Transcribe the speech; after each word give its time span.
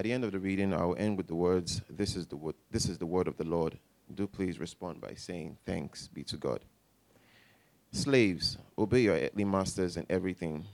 At 0.00 0.04
the 0.04 0.14
end 0.14 0.24
of 0.24 0.32
the 0.32 0.38
reading, 0.38 0.72
I 0.72 0.82
will 0.86 0.96
end 0.96 1.18
with 1.18 1.26
the 1.26 1.34
words, 1.34 1.82
this 1.90 2.16
is 2.16 2.26
the, 2.26 2.36
wo- 2.38 2.54
this 2.70 2.88
is 2.88 2.96
the 2.96 3.04
word 3.04 3.28
of 3.28 3.36
the 3.36 3.44
Lord. 3.44 3.78
Do 4.14 4.26
please 4.26 4.58
respond 4.58 4.98
by 4.98 5.12
saying, 5.12 5.58
Thanks 5.66 6.08
be 6.08 6.24
to 6.24 6.38
God. 6.38 6.64
Slaves, 7.92 8.56
obey 8.78 9.00
your 9.00 9.16
earthly 9.16 9.44
masters 9.44 9.98
in 9.98 10.06
everything, 10.08 10.64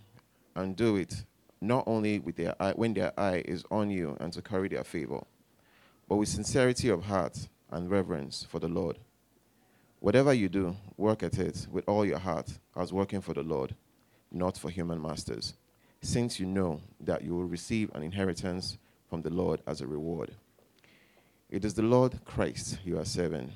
and 0.54 0.76
do 0.76 0.94
it 0.94 1.24
not 1.60 1.82
only 1.88 2.20
with 2.20 2.36
their 2.36 2.54
eye, 2.62 2.74
when 2.74 2.94
their 2.94 3.18
eye 3.18 3.42
is 3.46 3.64
on 3.68 3.90
you 3.90 4.16
and 4.20 4.32
to 4.32 4.40
carry 4.40 4.68
their 4.68 4.84
favor, 4.84 5.24
but 6.08 6.14
with 6.14 6.28
sincerity 6.28 6.88
of 6.88 7.06
heart 7.06 7.48
and 7.72 7.90
reverence 7.90 8.46
for 8.48 8.60
the 8.60 8.68
Lord. 8.68 8.96
Whatever 9.98 10.34
you 10.34 10.48
do, 10.48 10.76
work 10.96 11.24
at 11.24 11.36
it 11.36 11.66
with 11.68 11.82
all 11.88 12.06
your 12.06 12.20
heart 12.20 12.60
as 12.76 12.92
working 12.92 13.22
for 13.22 13.34
the 13.34 13.42
Lord, 13.42 13.74
not 14.30 14.56
for 14.56 14.70
human 14.70 15.02
masters, 15.02 15.54
since 16.00 16.38
you 16.38 16.46
know 16.46 16.80
that 17.00 17.22
you 17.22 17.34
will 17.34 17.48
receive 17.48 17.90
an 17.92 18.04
inheritance 18.04 18.78
from 19.08 19.22
the 19.22 19.30
Lord 19.30 19.60
as 19.66 19.80
a 19.80 19.86
reward. 19.86 20.32
It 21.50 21.64
is 21.64 21.74
the 21.74 21.82
Lord 21.82 22.24
Christ 22.24 22.78
you 22.84 22.98
are 22.98 23.04
serving. 23.04 23.52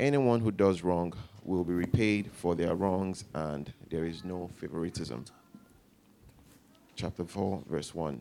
Anyone 0.00 0.40
who 0.40 0.50
does 0.50 0.82
wrong 0.82 1.12
will 1.44 1.64
be 1.64 1.74
repaid 1.74 2.30
for 2.32 2.54
their 2.54 2.74
wrongs, 2.74 3.24
and 3.34 3.72
there 3.90 4.04
is 4.04 4.24
no 4.24 4.50
favoritism. 4.56 5.24
Chapter 6.94 7.24
4, 7.24 7.62
verse 7.68 7.94
1. 7.94 8.20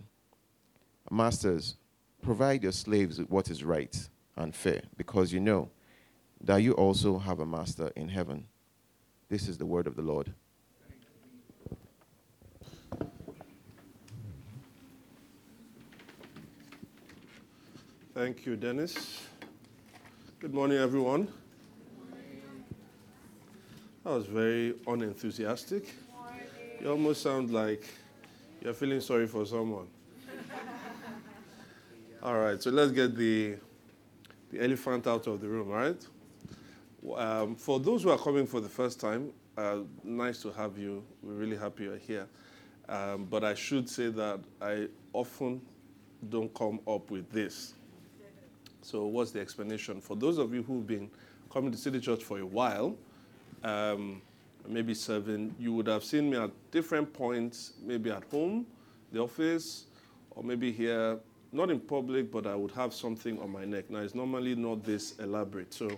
Masters, 1.10 1.76
provide 2.22 2.64
your 2.64 2.72
slaves 2.72 3.20
with 3.20 3.30
what 3.30 3.50
is 3.50 3.64
right 3.64 4.10
and 4.36 4.54
fair, 4.54 4.82
because 4.98 5.32
you 5.32 5.40
know 5.40 5.70
that 6.42 6.58
you 6.58 6.74
also 6.74 7.18
have 7.20 7.40
a 7.40 7.46
master 7.46 7.92
in 7.96 8.10
heaven. 8.10 8.46
This 9.30 9.48
is 9.48 9.58
the 9.58 9.66
word 9.66 9.88
of 9.88 9.96
the 9.96 10.02
Lord. 10.02 10.34
Thank 18.18 18.48
you, 18.48 18.56
Dennis. 18.56 19.22
Good 20.40 20.52
morning, 20.52 20.80
everyone. 20.80 21.28
That 24.04 24.10
was 24.10 24.26
very 24.26 24.74
unenthusiastic. 24.88 25.94
You 26.82 26.90
almost 26.90 27.22
sound 27.22 27.52
like 27.52 27.84
you're 28.60 28.74
feeling 28.74 29.02
sorry 29.02 29.28
for 29.28 29.46
someone. 29.46 29.86
All 32.24 32.40
right, 32.40 32.60
so 32.60 32.72
let's 32.72 32.92
get 32.92 33.16
the, 33.16 33.58
the 34.50 34.64
elephant 34.64 35.06
out 35.06 35.28
of 35.28 35.40
the 35.40 35.48
room, 35.48 35.70
all 35.70 35.78
right? 35.78 36.08
Um, 37.24 37.56
for 37.56 37.80
those 37.80 38.02
who 38.02 38.10
are 38.10 38.18
coming 38.18 38.48
for 38.48 38.62
the 38.62 38.70
first 38.70 39.00
time, 39.00 39.32
uh, 39.60 39.82
nice 40.04 40.42
to 40.42 40.52
have 40.54 40.76
you. 40.76 41.04
We're 41.22 41.34
really 41.34 41.58
happy 41.58 41.84
you're 41.84 41.98
here. 41.98 42.28
Um, 42.90 43.26
but 43.26 43.44
I 43.44 43.54
should 43.54 43.88
say 43.88 44.08
that 44.10 44.40
I 44.60 44.88
often 45.14 45.62
don't 46.28 46.52
come 46.56 46.80
up 46.88 47.12
with 47.12 47.30
this. 47.30 47.76
So, 48.88 49.06
what's 49.06 49.32
the 49.32 49.42
explanation? 49.42 50.00
For 50.00 50.16
those 50.16 50.38
of 50.38 50.54
you 50.54 50.64
who've 50.64 50.88
been 50.88 51.10
coming 51.52 51.74
to 51.74 51.78
City 51.78 52.00
Church 52.00 52.24
for 52.24 52.40
a 52.40 52.46
while, 52.46 52.96
um, 53.62 54.22
maybe 54.66 54.94
serving, 54.94 55.54
you 55.60 55.74
would 55.74 55.88
have 55.88 56.06
seen 56.06 56.30
me 56.30 56.38
at 56.38 56.52
different 56.72 57.12
points, 57.12 57.74
maybe 57.84 58.12
at 58.12 58.24
home, 58.32 58.66
the 59.12 59.20
office, 59.20 59.88
or 60.32 60.42
maybe 60.42 60.72
here, 60.72 61.20
not 61.52 61.70
in 61.70 61.82
public, 61.82 62.32
but 62.32 62.48
I 62.48 62.56
would 62.56 62.72
have 62.72 62.94
something 62.94 63.38
on 63.42 63.52
my 63.52 63.66
neck. 63.66 63.90
Now, 63.90 64.00
it's 64.00 64.16
normally 64.16 64.56
not 64.56 64.86
this 64.86 65.20
elaborate. 65.20 65.74
So, 65.74 65.92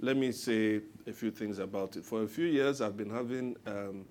let 0.00 0.16
me 0.16 0.32
say 0.32 0.80
a 1.06 1.12
few 1.12 1.30
things 1.30 1.60
about 1.60 1.94
it. 1.94 2.04
For 2.04 2.24
a 2.24 2.26
few 2.26 2.46
years, 2.46 2.80
I've 2.80 2.96
been 2.96 3.10
having 3.10 3.54
um, 3.68 4.04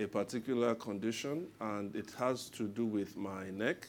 a 0.00 0.06
particular 0.06 0.74
condition, 0.74 1.48
and 1.60 1.94
it 1.94 2.14
has 2.18 2.48
to 2.48 2.66
do 2.66 2.86
with 2.86 3.14
my 3.18 3.50
neck 3.50 3.88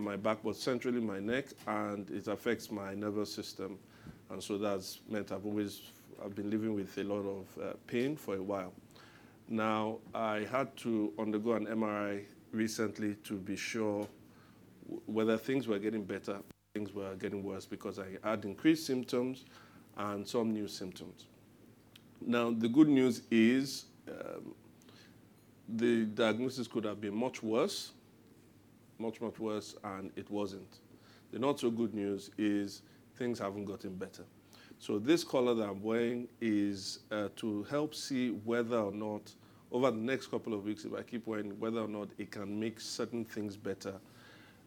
my 0.00 0.16
back, 0.16 0.38
but 0.42 0.56
centrally 0.56 1.00
my 1.00 1.20
neck, 1.20 1.46
and 1.66 2.08
it 2.10 2.28
affects 2.28 2.70
my 2.70 2.94
nervous 2.94 3.32
system. 3.32 3.78
And 4.30 4.42
so 4.42 4.58
that's 4.58 5.00
meant 5.08 5.32
I've 5.32 5.46
always 5.46 5.82
I've 6.24 6.34
been 6.34 6.50
living 6.50 6.74
with 6.74 6.96
a 6.98 7.04
lot 7.04 7.24
of 7.26 7.46
uh, 7.62 7.72
pain 7.86 8.16
for 8.16 8.36
a 8.36 8.42
while. 8.42 8.72
Now 9.48 9.98
I 10.14 10.46
had 10.50 10.76
to 10.78 11.12
undergo 11.18 11.52
an 11.54 11.66
MRI 11.66 12.24
recently 12.52 13.16
to 13.24 13.34
be 13.34 13.56
sure 13.56 14.06
w- 14.84 15.02
whether 15.06 15.36
things 15.36 15.68
were 15.68 15.78
getting 15.78 16.04
better, 16.04 16.38
things 16.72 16.94
were 16.94 17.14
getting 17.16 17.42
worse 17.42 17.66
because 17.66 17.98
I 17.98 18.16
had 18.22 18.44
increased 18.44 18.86
symptoms 18.86 19.44
and 19.96 20.26
some 20.26 20.52
new 20.52 20.68
symptoms. 20.68 21.26
Now 22.24 22.50
the 22.50 22.68
good 22.68 22.88
news 22.88 23.22
is 23.30 23.86
um, 24.08 24.54
the 25.68 26.04
diagnosis 26.06 26.66
could 26.66 26.84
have 26.84 27.00
been 27.00 27.14
much 27.14 27.42
worse 27.42 27.92
much, 28.98 29.20
much 29.20 29.38
worse, 29.38 29.76
and 29.84 30.10
it 30.16 30.30
wasn't. 30.30 30.80
The 31.32 31.38
not 31.38 31.58
so 31.60 31.70
good 31.70 31.94
news 31.94 32.30
is 32.38 32.82
things 33.16 33.38
haven't 33.38 33.64
gotten 33.64 33.94
better. 33.94 34.24
So, 34.78 34.98
this 34.98 35.24
color 35.24 35.54
that 35.54 35.68
I'm 35.68 35.82
wearing 35.82 36.28
is 36.40 37.00
uh, 37.10 37.28
to 37.36 37.62
help 37.64 37.94
see 37.94 38.30
whether 38.30 38.76
or 38.76 38.92
not, 38.92 39.32
over 39.72 39.90
the 39.90 39.96
next 39.96 40.28
couple 40.28 40.54
of 40.54 40.64
weeks, 40.64 40.84
if 40.84 40.94
I 40.94 41.02
keep 41.02 41.26
wearing, 41.26 41.58
whether 41.58 41.80
or 41.80 41.88
not 41.88 42.08
it 42.18 42.30
can 42.30 42.58
make 42.58 42.80
certain 42.80 43.24
things 43.24 43.56
better 43.56 43.94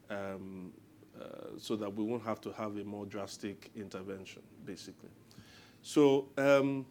um, 0.09 0.71
uh, 1.19 1.57
so 1.57 1.75
that 1.75 1.93
we 1.93 2.03
won't 2.03 2.23
have 2.23 2.41
to 2.41 2.51
have 2.53 2.77
a 2.77 2.83
more 2.83 3.05
drastic 3.05 3.69
intervention, 3.75 4.41
basically. 4.65 5.09
So, 5.81 6.29
um, 6.37 6.85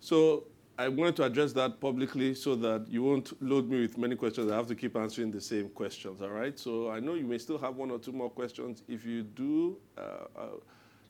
so 0.00 0.44
I 0.80 0.88
wanted 0.88 1.16
to 1.16 1.24
address 1.24 1.52
that 1.52 1.78
publicly 1.78 2.34
so 2.34 2.56
that 2.56 2.86
you 2.88 3.02
won't 3.02 3.42
load 3.42 3.68
me 3.68 3.82
with 3.82 3.98
many 3.98 4.16
questions. 4.16 4.50
I 4.50 4.56
have 4.56 4.66
to 4.68 4.74
keep 4.74 4.96
answering 4.96 5.30
the 5.30 5.40
same 5.40 5.68
questions, 5.68 6.22
all 6.22 6.30
right? 6.30 6.58
So 6.58 6.90
I 6.90 7.00
know 7.00 7.12
you 7.12 7.26
may 7.26 7.36
still 7.36 7.58
have 7.58 7.76
one 7.76 7.90
or 7.90 7.98
two 7.98 8.12
more 8.12 8.30
questions. 8.30 8.82
If 8.88 9.04
you 9.04 9.22
do, 9.22 9.76
uh, 9.98 10.00
uh, 10.34 10.46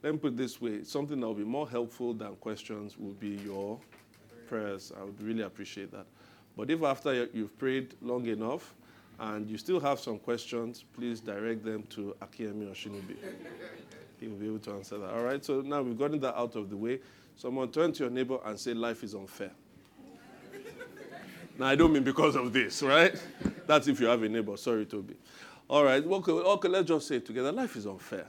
let 0.03 0.13
me 0.13 0.19
put 0.19 0.37
this 0.37 0.61
way 0.61 0.83
something 0.83 1.21
that 1.21 1.25
will 1.25 1.35
be 1.35 1.45
more 1.45 1.71
helpful 1.71 2.13
than 2.13 2.35
questions 2.37 2.99
will 2.99 3.13
be 3.13 3.29
your 3.45 3.79
prayers. 4.49 4.93
I 5.01 5.05
would 5.05 5.23
really 5.23 5.43
appreciate 5.43 5.93
that. 5.93 6.07
But 6.57 6.69
if 6.69 6.83
after 6.83 7.29
you've 7.33 7.57
prayed 7.57 7.95
long 8.03 8.27
enough 8.27 8.75
and 9.21 9.49
you 9.49 9.57
still 9.57 9.79
have 9.79 10.01
some 10.01 10.19
questions, 10.19 10.85
please 10.97 11.21
direct 11.21 11.65
them 11.65 11.85
to 11.91 12.17
Akiemi 12.21 12.69
or 12.69 12.75
Shinobi. 12.75 13.15
he 14.19 14.27
will 14.27 14.37
be 14.37 14.47
able 14.47 14.59
to 14.59 14.73
answer 14.73 14.99
that. 14.99 15.11
All 15.11 15.23
right, 15.23 15.45
so 15.45 15.61
now 15.61 15.81
we've 15.81 15.97
gotten 15.97 16.19
that 16.19 16.37
out 16.37 16.57
of 16.57 16.71
the 16.71 16.77
way. 16.77 16.99
Someone 17.41 17.71
turn 17.71 17.91
to 17.95 18.03
your 18.03 18.11
neighbor 18.11 18.39
and 18.45 18.61
say, 18.61 18.75
Life 18.75 19.03
is 19.03 19.15
unfair. 19.15 19.51
now, 21.59 21.69
I 21.69 21.75
don't 21.75 21.91
mean 21.91 22.03
because 22.03 22.37
of 22.37 22.53
this, 22.53 22.83
right? 22.83 23.15
That's 23.67 23.89
if 23.89 23.99
you 23.99 24.09
have 24.09 24.23
a 24.23 24.29
neighbor. 24.29 24.59
Sorry, 24.59 24.85
Toby. 24.85 25.15
All 25.67 25.83
right, 25.83 26.05
okay, 26.05 26.33
okay 26.33 26.69
let's 26.69 26.89
just 26.89 27.09
say 27.09 27.17
it 27.17 27.25
together. 27.25 27.51
Life 27.51 27.77
is 27.77 27.87
unfair. 27.87 28.27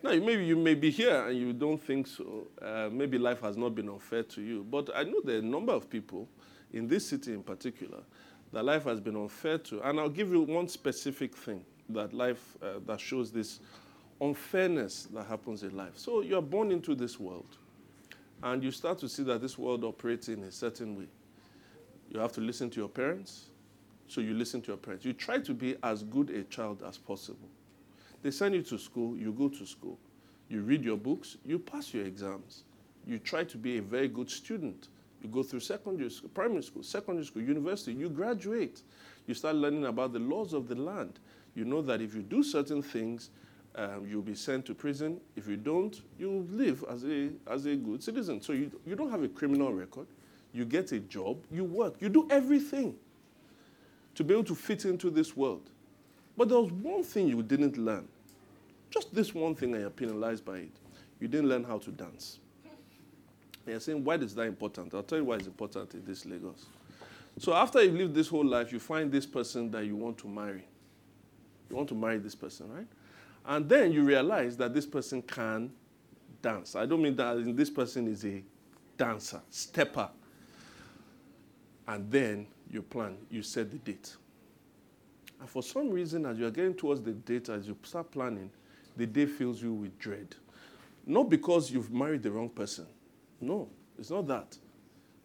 Now, 0.00 0.10
maybe 0.10 0.44
you 0.44 0.54
may 0.54 0.74
be 0.74 0.92
here 0.92 1.26
and 1.26 1.36
you 1.36 1.52
don't 1.52 1.82
think 1.82 2.06
so. 2.06 2.46
Uh, 2.60 2.88
maybe 2.92 3.18
life 3.18 3.40
has 3.40 3.56
not 3.56 3.74
been 3.74 3.88
unfair 3.88 4.22
to 4.22 4.42
you. 4.42 4.62
But 4.62 4.90
I 4.94 5.02
know 5.02 5.20
there 5.24 5.36
are 5.36 5.40
a 5.40 5.42
number 5.42 5.72
of 5.72 5.90
people 5.90 6.28
in 6.72 6.86
this 6.86 7.08
city 7.08 7.32
in 7.32 7.42
particular 7.42 7.98
that 8.52 8.64
life 8.64 8.84
has 8.84 9.00
been 9.00 9.16
unfair 9.16 9.58
to. 9.58 9.80
And 9.82 9.98
I'll 9.98 10.08
give 10.08 10.30
you 10.30 10.42
one 10.42 10.68
specific 10.68 11.36
thing 11.36 11.64
that 11.88 12.12
life 12.12 12.56
uh, 12.62 12.78
that 12.86 13.00
shows 13.00 13.32
this 13.32 13.58
unfairness 14.20 15.08
that 15.12 15.26
happens 15.26 15.64
in 15.64 15.76
life. 15.76 15.94
So 15.96 16.20
you're 16.20 16.42
born 16.42 16.70
into 16.70 16.94
this 16.94 17.18
world 17.18 17.56
and 18.42 18.62
you 18.62 18.70
start 18.70 18.98
to 18.98 19.08
see 19.08 19.22
that 19.24 19.40
this 19.40 19.56
world 19.56 19.84
operates 19.84 20.28
in 20.28 20.42
a 20.44 20.52
certain 20.52 20.96
way. 20.96 21.08
You 22.10 22.20
have 22.20 22.32
to 22.32 22.40
listen 22.40 22.70
to 22.70 22.80
your 22.80 22.88
parents, 22.88 23.46
so 24.08 24.20
you 24.20 24.34
listen 24.34 24.60
to 24.62 24.68
your 24.68 24.76
parents. 24.76 25.04
You 25.04 25.12
try 25.12 25.38
to 25.38 25.54
be 25.54 25.76
as 25.82 26.02
good 26.02 26.30
a 26.30 26.42
child 26.44 26.82
as 26.86 26.98
possible. 26.98 27.48
They 28.22 28.30
send 28.30 28.54
you 28.54 28.62
to 28.62 28.78
school, 28.78 29.16
you 29.16 29.32
go 29.32 29.48
to 29.48 29.66
school. 29.66 29.98
You 30.48 30.62
read 30.62 30.84
your 30.84 30.96
books, 30.96 31.38
you 31.44 31.58
pass 31.58 31.94
your 31.94 32.04
exams. 32.04 32.64
You 33.06 33.18
try 33.18 33.44
to 33.44 33.56
be 33.56 33.78
a 33.78 33.82
very 33.82 34.08
good 34.08 34.30
student. 34.30 34.88
You 35.22 35.28
go 35.28 35.42
through 35.42 35.60
secondary 35.60 36.10
school, 36.10 36.30
primary 36.34 36.62
school, 36.62 36.82
secondary 36.82 37.24
school, 37.24 37.42
university, 37.42 37.94
you 37.94 38.10
graduate. 38.10 38.82
You 39.26 39.34
start 39.34 39.56
learning 39.56 39.86
about 39.86 40.12
the 40.12 40.18
laws 40.18 40.52
of 40.52 40.68
the 40.68 40.74
land. 40.74 41.20
You 41.54 41.64
know 41.64 41.80
that 41.82 42.00
if 42.00 42.14
you 42.14 42.22
do 42.22 42.42
certain 42.42 42.82
things, 42.82 43.30
um, 43.76 44.06
you'll 44.08 44.22
be 44.22 44.34
sent 44.34 44.66
to 44.66 44.74
prison. 44.74 45.20
If 45.36 45.48
you 45.48 45.56
don't, 45.56 46.00
you'll 46.18 46.44
live 46.50 46.84
as 46.90 47.04
a, 47.04 47.30
as 47.46 47.66
a 47.66 47.76
good 47.76 48.02
citizen. 48.02 48.40
So 48.40 48.52
you, 48.52 48.70
you 48.86 48.94
don't 48.96 49.10
have 49.10 49.22
a 49.22 49.28
criminal 49.28 49.72
record. 49.72 50.06
You 50.52 50.64
get 50.64 50.92
a 50.92 51.00
job, 51.00 51.38
you 51.50 51.64
work, 51.64 51.94
you 52.00 52.08
do 52.08 52.28
everything. 52.30 52.96
to 54.14 54.24
be 54.24 54.34
able 54.34 54.44
to 54.44 54.54
fit 54.54 54.84
into 54.84 55.10
this 55.10 55.36
world. 55.36 55.70
But 56.36 56.48
there 56.48 56.58
was 56.58 56.72
one 56.72 57.02
thing 57.02 57.28
you 57.28 57.42
didn't 57.42 57.76
learn. 57.76 58.06
Just 58.90 59.14
this 59.14 59.34
one 59.34 59.54
thing, 59.54 59.72
and 59.72 59.80
you're 59.80 59.90
penalized 59.90 60.44
by 60.44 60.58
it. 60.58 60.70
You 61.20 61.28
didn't 61.28 61.48
learn 61.48 61.64
how 61.64 61.78
to 61.78 61.90
dance. 61.90 62.38
And 62.64 63.72
you're 63.72 63.80
saying, 63.80 64.02
why 64.04 64.16
is 64.16 64.34
that 64.34 64.46
important? 64.46 64.94
I'll 64.94 65.02
tell 65.02 65.18
you 65.18 65.24
why 65.24 65.36
it's 65.36 65.46
important 65.46 65.94
in 65.94 66.04
this 66.04 66.26
Lagos. 66.26 66.66
So 67.38 67.54
after 67.54 67.82
you 67.82 67.92
live 67.92 68.12
this 68.12 68.28
whole 68.28 68.44
life, 68.44 68.72
you 68.72 68.80
find 68.80 69.10
this 69.10 69.24
person 69.24 69.70
that 69.70 69.86
you 69.86 69.96
want 69.96 70.18
to 70.18 70.28
marry. 70.28 70.64
You 71.70 71.76
want 71.76 71.88
to 71.88 71.94
marry 71.94 72.18
this 72.18 72.34
person, 72.34 72.70
right? 72.70 72.86
And 73.44 73.68
then 73.68 73.92
you 73.92 74.04
realize 74.04 74.56
that 74.58 74.72
this 74.72 74.86
person 74.86 75.22
can 75.22 75.72
dance. 76.40 76.76
I 76.76 76.86
don't 76.86 77.02
mean 77.02 77.16
that 77.16 77.56
this 77.56 77.70
person 77.70 78.06
is 78.08 78.24
a 78.24 78.42
dancer, 78.96 79.40
stepper. 79.50 80.08
And 81.86 82.10
then 82.10 82.46
you 82.70 82.82
plan, 82.82 83.16
you 83.30 83.42
set 83.42 83.70
the 83.70 83.78
date. 83.78 84.16
And 85.40 85.48
for 85.50 85.62
some 85.62 85.90
reason, 85.90 86.24
as 86.26 86.38
you 86.38 86.46
are 86.46 86.50
getting 86.50 86.74
towards 86.74 87.02
the 87.02 87.12
date, 87.12 87.48
as 87.48 87.66
you 87.66 87.76
start 87.82 88.10
planning, 88.12 88.50
the 88.96 89.06
day 89.06 89.26
fills 89.26 89.60
you 89.60 89.72
with 89.72 89.98
dread. 89.98 90.36
Not 91.04 91.28
because 91.28 91.70
you've 91.70 91.92
married 91.92 92.22
the 92.22 92.30
wrong 92.30 92.48
person. 92.48 92.86
No, 93.40 93.68
it's 93.98 94.10
not 94.10 94.28
that. 94.28 94.56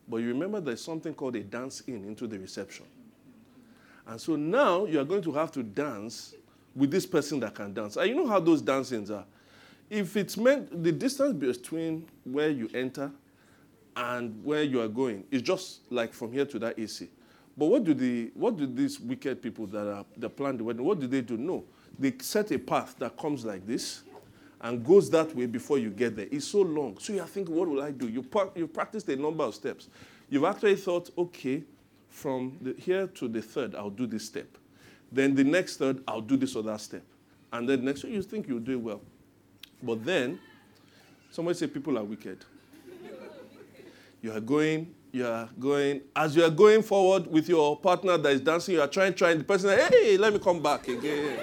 But 0.07 0.17
you 0.17 0.29
remember 0.29 0.59
there's 0.59 0.83
something 0.83 1.13
called 1.13 1.35
a 1.35 1.41
dance 1.41 1.81
in 1.81 2.03
into 2.05 2.25
the 2.25 2.39
reception. 2.39 2.85
And 4.07 4.19
so 4.19 4.35
now 4.35 4.85
you 4.85 4.99
are 4.99 5.05
going 5.05 5.21
to 5.23 5.33
have 5.33 5.51
to 5.51 5.61
dance 5.63 6.33
with 6.77 6.91
this 6.91 7.05
person 7.05 7.39
that 7.39 7.55
can 7.55 7.73
dance. 7.73 7.97
And 7.97 8.07
you 8.07 8.15
know 8.15 8.27
how 8.27 8.39
those 8.39 8.61
dancings 8.61 9.09
are. 9.09 9.25
If 9.89 10.15
it's 10.15 10.37
meant, 10.37 10.83
the 10.83 10.91
distance 10.91 11.33
between 11.33 12.07
where 12.23 12.49
you 12.49 12.69
enter 12.73 13.11
and 13.95 14.43
where 14.43 14.61
you 14.61 14.79
are 14.81 14.87
going 14.87 15.23
is 15.31 15.41
just 15.41 15.91
like 15.91 16.13
from 16.13 16.31
here 16.31 16.45
to 16.45 16.59
that 16.59 16.77
AC. 16.77 17.09
But 17.57 17.65
what 17.65 17.83
do 17.83 17.95
the 17.95 18.29
what 18.35 18.55
do 18.55 18.67
these 18.67 18.99
wicked 18.99 19.41
people 19.41 19.65
that 19.67 19.87
are 19.87 20.05
that 20.17 20.29
plan 20.29 20.57
the 20.57 20.63
wedding? 20.63 20.85
What 20.85 20.99
do 20.99 21.07
they 21.07 21.21
do? 21.21 21.35
No, 21.37 21.63
they 21.97 22.13
set 22.21 22.51
a 22.51 22.59
path 22.59 22.95
that 22.99 23.17
comes 23.17 23.43
like 23.43 23.65
this, 23.65 24.03
and 24.61 24.85
goes 24.85 25.09
that 25.09 25.35
way 25.35 25.47
before 25.47 25.79
you 25.79 25.89
get 25.89 26.15
there. 26.15 26.27
It's 26.29 26.45
so 26.45 26.61
long. 26.61 26.99
So 26.99 27.13
you're 27.13 27.25
thinking, 27.25 27.55
what 27.55 27.67
will 27.67 27.81
I 27.81 27.89
do? 27.89 28.07
You 28.07 28.23
you 28.55 28.67
practiced 28.67 29.09
a 29.09 29.15
number 29.15 29.43
of 29.43 29.55
steps. 29.55 29.87
You've 30.29 30.43
actually 30.43 30.75
thought, 30.75 31.09
okay, 31.17 31.63
from 32.09 32.57
the, 32.61 32.75
here 32.77 33.07
to 33.07 33.27
the 33.27 33.41
third, 33.41 33.73
I'll 33.73 33.89
do 33.89 34.05
this 34.05 34.25
step. 34.25 34.47
Then 35.11 35.35
the 35.35 35.43
next 35.43 35.77
third, 35.77 36.03
I'll 36.07 36.21
do 36.21 36.37
this 36.37 36.55
other 36.55 36.77
step. 36.77 37.03
And 37.51 37.67
then 37.67 37.85
next 37.85 38.03
you 38.03 38.21
think 38.21 38.47
you'll 38.47 38.59
do 38.59 38.73
it 38.73 38.81
well. 38.81 39.01
But 39.81 40.03
then, 40.03 40.39
somebody 41.31 41.57
say 41.57 41.67
people 41.67 41.97
are 41.97 42.03
wicked. 42.03 42.43
You 44.21 44.33
are 44.33 44.39
going, 44.39 44.93
you 45.11 45.25
are 45.25 45.47
going, 45.59 46.01
as 46.15 46.35
you 46.35 46.43
are 46.43 46.49
going 46.49 46.81
forward 46.81 47.27
with 47.27 47.47
your 47.47 47.77
partner 47.77 48.17
that 48.17 48.33
is 48.33 48.41
dancing, 48.41 48.75
you 48.75 48.81
are 48.81 48.87
trying, 48.87 49.13
trying, 49.13 49.37
the 49.37 49.43
person, 49.43 49.77
hey, 49.77 50.17
let 50.17 50.33
me 50.33 50.39
come 50.39 50.61
back 50.61 50.87
again. 50.87 51.39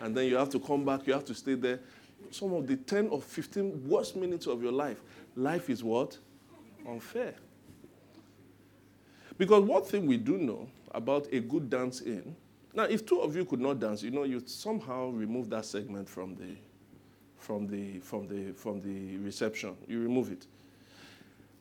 and 0.00 0.16
then 0.16 0.26
you 0.26 0.36
have 0.36 0.50
to 0.50 0.60
come 0.60 0.84
back, 0.84 1.06
you 1.06 1.12
have 1.12 1.24
to 1.24 1.34
stay 1.34 1.54
there. 1.54 1.80
Some 2.30 2.52
of 2.52 2.66
the 2.66 2.76
10 2.76 3.08
or 3.08 3.20
15 3.20 3.88
worst 3.88 4.16
minutes 4.16 4.46
of 4.46 4.62
your 4.62 4.72
life. 4.72 4.98
Life 5.34 5.70
is 5.70 5.82
what? 5.82 6.18
Unfair. 6.86 7.34
Because 9.38 9.64
one 9.64 9.82
thing 9.82 10.06
we 10.06 10.16
do 10.16 10.38
know 10.38 10.68
about 10.92 11.26
a 11.32 11.40
good 11.40 11.68
dance 11.68 12.00
in, 12.00 12.34
now 12.76 12.84
if 12.84 13.06
two 13.06 13.20
of 13.20 13.34
you 13.34 13.44
could 13.44 13.60
not 13.60 13.80
dance, 13.80 14.02
you 14.02 14.10
know, 14.10 14.24
you 14.24 14.42
somehow 14.44 15.08
remove 15.08 15.48
that 15.50 15.64
segment 15.64 16.08
from 16.08 16.36
the 16.36 16.54
from 17.38 17.66
the 17.66 17.98
from 18.00 18.28
the 18.28 18.52
from 18.52 18.80
the 18.82 19.16
reception. 19.18 19.76
You 19.88 20.02
remove 20.02 20.30
it. 20.30 20.46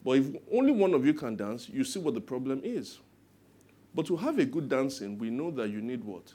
But 0.04 0.18
if 0.18 0.28
only 0.52 0.72
one 0.72 0.94
of 0.94 1.06
you 1.06 1.14
can 1.14 1.36
dance, 1.36 1.70
you 1.70 1.84
see 1.84 2.00
what 2.00 2.14
the 2.14 2.22
problem 2.22 2.62
is. 2.64 3.00
But 3.96 4.06
to 4.08 4.18
have 4.18 4.38
a 4.40 4.46
good 4.46 4.68
dancing, 4.68 5.18
we 5.18 5.30
know 5.30 5.52
that 5.52 5.70
you 5.70 5.82
need 5.82 6.04
what? 6.04 6.34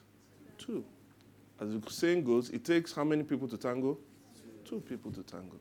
Two. 0.56 0.82
As 1.60 1.68
the 1.70 1.90
saying 1.90 2.24
goes, 2.24 2.48
it 2.48 2.64
takes 2.64 2.92
how 2.92 3.04
many 3.04 3.22
people 3.22 3.46
to 3.48 3.58
tango? 3.58 3.98
Two 4.64 4.80
people 4.80 5.12
to 5.12 5.22
tango. 5.22 5.56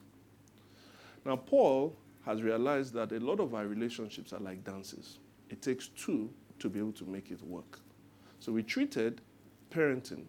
Now, 1.25 1.36
Paul 1.36 1.94
has 2.25 2.42
realized 2.42 2.94
that 2.94 3.12
a 3.12 3.19
lot 3.19 3.42
of 3.42 3.54
our 3.54 3.68
relationships 3.68 4.31
are 4.31 4.39
like 4.39 4.63
dances. 4.63 5.19
It 5.50 5.62
takes 5.62 5.89
two 5.89 6.30
to 6.60 6.69
be 6.69 6.80
able 6.80 6.94
to 6.94 7.06
make 7.06 7.31
it 7.31 7.42
work. 7.44 7.80
So 8.40 8.52
we 8.52 8.64
treated 8.64 9.22
parenting. 9.72 10.24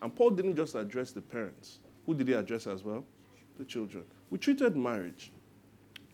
And 0.00 0.14
Paul 0.14 0.30
didn't 0.30 0.56
just 0.56 0.74
address 0.74 1.10
the 1.10 1.20
parents. 1.20 1.78
Who 2.06 2.14
did 2.14 2.28
he 2.28 2.34
address 2.34 2.66
as 2.66 2.84
well? 2.84 3.04
The 3.58 3.64
children. 3.64 4.04
We 4.30 4.38
treated 4.38 4.76
marriage. 4.76 5.32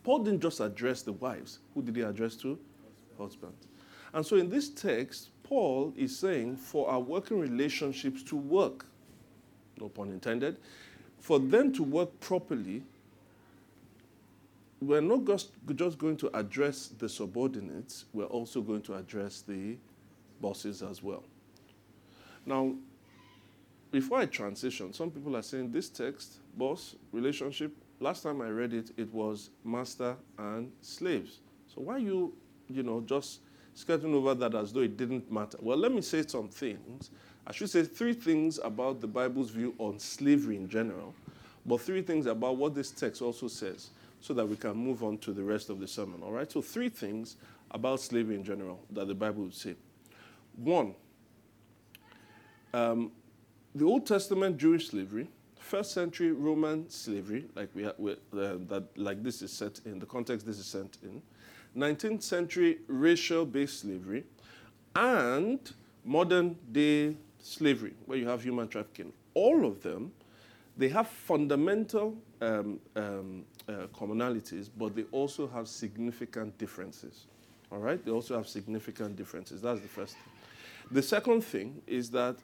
Paul 0.03 0.21
didn't 0.21 0.41
just 0.41 0.61
address 0.61 1.03
the 1.03 1.13
wives. 1.13 1.59
Who 1.75 1.83
did 1.83 1.97
he 1.97 2.03
address 2.03 2.37
to? 2.37 2.59
Husbands. 3.19 3.67
And 4.13 4.25
so 4.25 4.37
in 4.37 4.49
this 4.49 4.69
text, 4.69 5.31
Paul 5.43 5.93
is 5.97 6.17
saying 6.19 6.57
for 6.57 6.89
our 6.89 7.01
working 7.01 7.39
relationships 7.39 8.23
to 8.25 8.37
work, 8.37 8.87
no 9.79 9.89
pun 9.89 10.11
intended, 10.11 10.57
for 11.19 11.39
them 11.39 11.73
to 11.73 11.83
work 11.83 12.19
properly, 12.21 12.83
we're 14.81 15.01
not 15.01 15.25
just, 15.25 15.51
going 15.99 16.17
to 16.19 16.37
address 16.37 16.89
the 16.99 17.09
subordinates, 17.09 18.05
we're 18.13 18.25
also 18.25 18.61
going 18.61 18.83
to 18.83 18.95
address 18.95 19.41
the 19.41 19.77
bosses 20.45 20.83
as 20.83 21.03
well. 21.03 21.25
Now, 22.45 22.75
before 23.91 24.19
I 24.19 24.27
transition, 24.27 24.93
some 24.93 25.11
people 25.11 25.35
are 25.39 25.43
saying 25.43 25.73
this 25.73 25.89
text, 25.89 26.35
boss, 26.55 26.97
relationship, 27.13 27.73
last 27.99 28.23
time 28.25 28.43
I 28.43 28.49
read 28.49 28.75
it, 28.75 28.91
it 28.99 29.11
was 29.15 29.49
master 29.65 30.17
and 30.37 30.71
slaves. 30.83 31.39
So 31.75 31.81
why 31.81 31.97
you, 31.97 32.35
you 32.69 32.83
know, 32.83 33.01
just 33.01 33.41
skirting 33.73 34.15
over 34.15 34.35
that 34.35 34.55
as 34.55 34.71
though 34.71 34.81
it 34.81 34.99
didn't 34.99 35.33
matter? 35.33 35.57
Well, 35.63 35.79
let 35.79 35.93
me 35.93 36.03
say 36.03 36.23
some 36.27 36.49
things. 36.49 37.11
I 37.47 37.53
should 37.53 37.71
say 37.71 37.83
three 37.83 38.13
things 38.13 38.61
about 38.63 39.01
the 39.01 39.07
Bible's 39.07 39.49
view 39.49 39.75
on 39.79 39.99
slavery 39.99 40.57
in 40.57 40.69
general, 40.69 41.15
but 41.65 41.81
three 41.81 42.03
things 42.03 42.27
about 42.27 42.57
what 42.57 42.75
this 42.75 42.91
text 42.91 43.23
also 43.23 43.49
says 43.49 43.89
so 44.21 44.35
that 44.35 44.47
we 44.47 44.57
can 44.57 44.75
move 44.77 45.03
on 45.05 45.17
to 45.19 45.33
the 45.33 45.43
rest 45.43 45.71
of 45.71 45.81
the 45.81 45.89
sermon. 45.89 46.21
All 46.23 46.33
right? 46.33 46.51
So, 46.51 46.61
three 46.61 46.91
things 46.91 47.37
about 47.71 48.01
slavery 48.01 48.35
in 48.37 48.45
general 48.45 48.81
that 48.91 49.09
the 49.09 49.15
Bible 49.15 49.45
would 49.45 49.55
say. 49.55 49.75
One, 50.57 50.95
um, 52.73 53.13
the 53.75 53.85
Old 53.85 54.07
Testament 54.07 54.57
Jewish 54.57 54.89
slavery 54.89 55.29
first 55.65 55.93
century 55.93 56.31
Roman 56.31 56.89
slavery, 56.91 57.47
like 57.57 57.71
we, 57.75 57.89
we 57.99 58.13
uh, 58.13 58.17
that 58.69 58.85
like 58.97 59.23
this 59.23 59.41
is 59.43 59.51
set 59.51 59.81
in 59.87 59.99
the 59.99 60.07
context 60.07 60.47
this 60.47 60.59
is 60.59 60.67
set 60.67 60.99
in, 61.03 61.23
19th 61.77 62.23
century 62.23 62.79
racial-based 62.87 63.81
slavery, 63.81 64.25
and 64.95 65.73
modern 66.05 66.57
day 66.71 67.17
slavery, 67.41 67.95
where 68.07 68.19
you 68.19 68.29
have 68.29 68.43
human 68.43 68.69
trafficking. 68.69 69.13
All 69.33 69.65
of 69.67 69.83
them, 69.83 70.13
they 70.77 70.89
have 70.89 71.09
fundamental 71.09 72.15
um, 72.41 72.79
um, 72.95 73.45
uh, 73.69 73.87
commonalities, 73.95 74.69
but 74.79 74.95
they 74.95 75.05
also 75.11 75.49
have 75.49 75.67
significant 75.67 76.57
differences. 76.59 77.27
All 77.73 77.79
right, 77.79 78.05
they 78.05 78.13
also 78.13 78.37
have 78.37 78.47
significant 78.47 79.17
differences. 79.17 79.63
That's 79.63 79.81
the 79.81 79.89
first 79.89 80.15
thing. 80.15 80.34
The 80.95 81.03
second 81.03 81.43
thing 81.43 81.83
is 81.89 82.09
that 82.11 82.37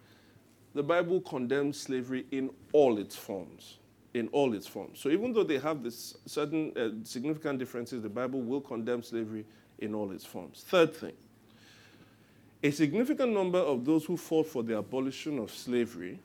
the 0.75 0.83
Bible 0.83 1.21
condemns 1.21 1.81
slavery 1.81 2.27
in 2.33 2.51
all 2.73 2.99
its 2.99 3.15
forms. 3.15 3.79
In 4.13 4.27
all 4.33 4.55
its 4.55 4.67
forms. 4.67 4.99
So 4.99 5.09
even 5.09 5.33
though 5.33 5.45
they 5.45 5.59
have 5.59 5.85
this 5.85 6.17
certain 6.27 6.77
uh, 6.77 7.05
significant 7.05 7.61
differences, 7.61 8.03
the 8.03 8.09
Bible 8.09 8.43
will 8.43 8.61
condemn 8.61 9.05
slavery 9.05 9.47
in 9.79 9.95
all 9.95 10.11
its 10.11 10.25
forms. 10.25 10.65
Third 10.67 10.93
thing, 10.93 11.13
a 12.65 12.73
significant 12.73 13.33
number 13.33 13.61
of 13.61 13.85
those 13.85 14.05
who 14.05 14.17
fought 14.17 14.49
for 14.49 14.65
the 14.65 14.77
abolition 14.77 15.39
of 15.39 15.53
slavery 15.53 16.19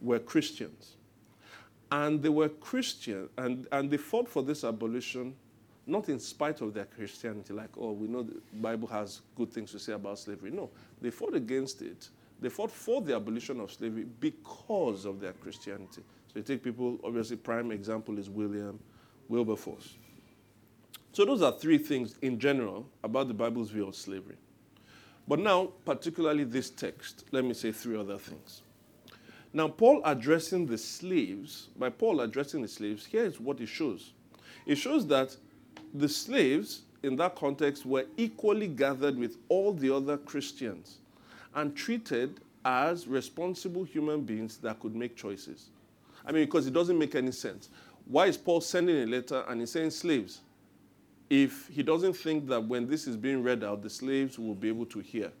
were 0.00 0.18
Christians. 0.18 0.96
And 1.92 2.20
they 2.20 2.28
were 2.28 2.48
Christian, 2.48 3.28
and, 3.38 3.68
and 3.70 3.88
they 3.88 3.98
fought 3.98 4.28
for 4.28 4.42
this 4.42 4.64
abolition 4.64 5.36
not 5.86 6.08
in 6.08 6.18
spite 6.18 6.60
of 6.60 6.74
their 6.74 6.84
Christianity, 6.84 7.52
like, 7.52 7.70
oh, 7.76 7.92
we 7.92 8.06
know 8.06 8.22
the 8.22 8.40
Bible 8.54 8.88
has 8.88 9.22
good 9.36 9.52
things 9.52 9.72
to 9.72 9.78
say 9.78 9.92
about 9.92 10.18
slavery. 10.18 10.50
No, 10.50 10.70
they 11.00 11.10
fought 11.10 11.34
against 11.34 11.82
it 11.82 12.08
they 12.42 12.48
fought 12.48 12.72
for 12.72 13.00
the 13.00 13.14
abolition 13.14 13.60
of 13.60 13.72
slavery 13.72 14.04
because 14.18 15.04
of 15.04 15.20
their 15.20 15.32
Christianity. 15.32 16.02
So 16.26 16.40
you 16.40 16.42
take 16.42 16.64
people, 16.64 16.98
obviously, 17.04 17.36
prime 17.36 17.70
example 17.70 18.18
is 18.18 18.28
William 18.28 18.80
Wilberforce. 19.28 19.94
So 21.12 21.24
those 21.24 21.40
are 21.40 21.52
three 21.52 21.78
things 21.78 22.16
in 22.20 22.40
general 22.40 22.84
about 23.04 23.28
the 23.28 23.34
Bible's 23.34 23.70
view 23.70 23.86
of 23.86 23.94
slavery. 23.94 24.34
But 25.28 25.38
now, 25.38 25.66
particularly 25.84 26.42
this 26.42 26.68
text, 26.68 27.26
let 27.30 27.44
me 27.44 27.54
say 27.54 27.70
three 27.70 27.96
other 27.96 28.18
things. 28.18 28.62
Now, 29.52 29.68
Paul 29.68 30.02
addressing 30.04 30.66
the 30.66 30.78
slaves, 30.78 31.68
by 31.76 31.90
Paul 31.90 32.22
addressing 32.22 32.62
the 32.62 32.68
slaves, 32.68 33.06
here 33.06 33.24
is 33.24 33.38
what 33.38 33.60
it 33.60 33.68
shows. 33.68 34.14
It 34.66 34.76
shows 34.76 35.06
that 35.08 35.36
the 35.94 36.08
slaves 36.08 36.82
in 37.02 37.16
that 37.16 37.36
context 37.36 37.84
were 37.84 38.06
equally 38.16 38.68
gathered 38.68 39.18
with 39.18 39.36
all 39.48 39.72
the 39.72 39.94
other 39.94 40.16
Christians 40.16 40.98
and 41.54 41.76
treated 41.76 42.40
as 42.64 43.08
responsible 43.08 43.84
human 43.84 44.22
beings 44.22 44.56
that 44.58 44.80
could 44.80 44.94
make 44.94 45.16
choices. 45.16 45.70
I 46.24 46.32
mean, 46.32 46.44
because 46.44 46.66
it 46.66 46.72
doesn't 46.72 46.98
make 46.98 47.14
any 47.14 47.32
sense. 47.32 47.68
Why 48.06 48.26
is 48.26 48.36
Paul 48.36 48.60
sending 48.60 48.96
a 49.02 49.06
letter 49.06 49.44
and 49.48 49.60
he's 49.60 49.72
saying 49.72 49.90
slaves? 49.90 50.40
If 51.28 51.68
he 51.68 51.82
doesn't 51.82 52.14
think 52.14 52.46
that 52.48 52.62
when 52.62 52.86
this 52.86 53.06
is 53.06 53.16
being 53.16 53.42
read 53.42 53.64
out, 53.64 53.82
the 53.82 53.90
slaves 53.90 54.38
will 54.38 54.54
be 54.54 54.68
able 54.68 54.86
to 54.86 55.00
hear. 55.00 55.32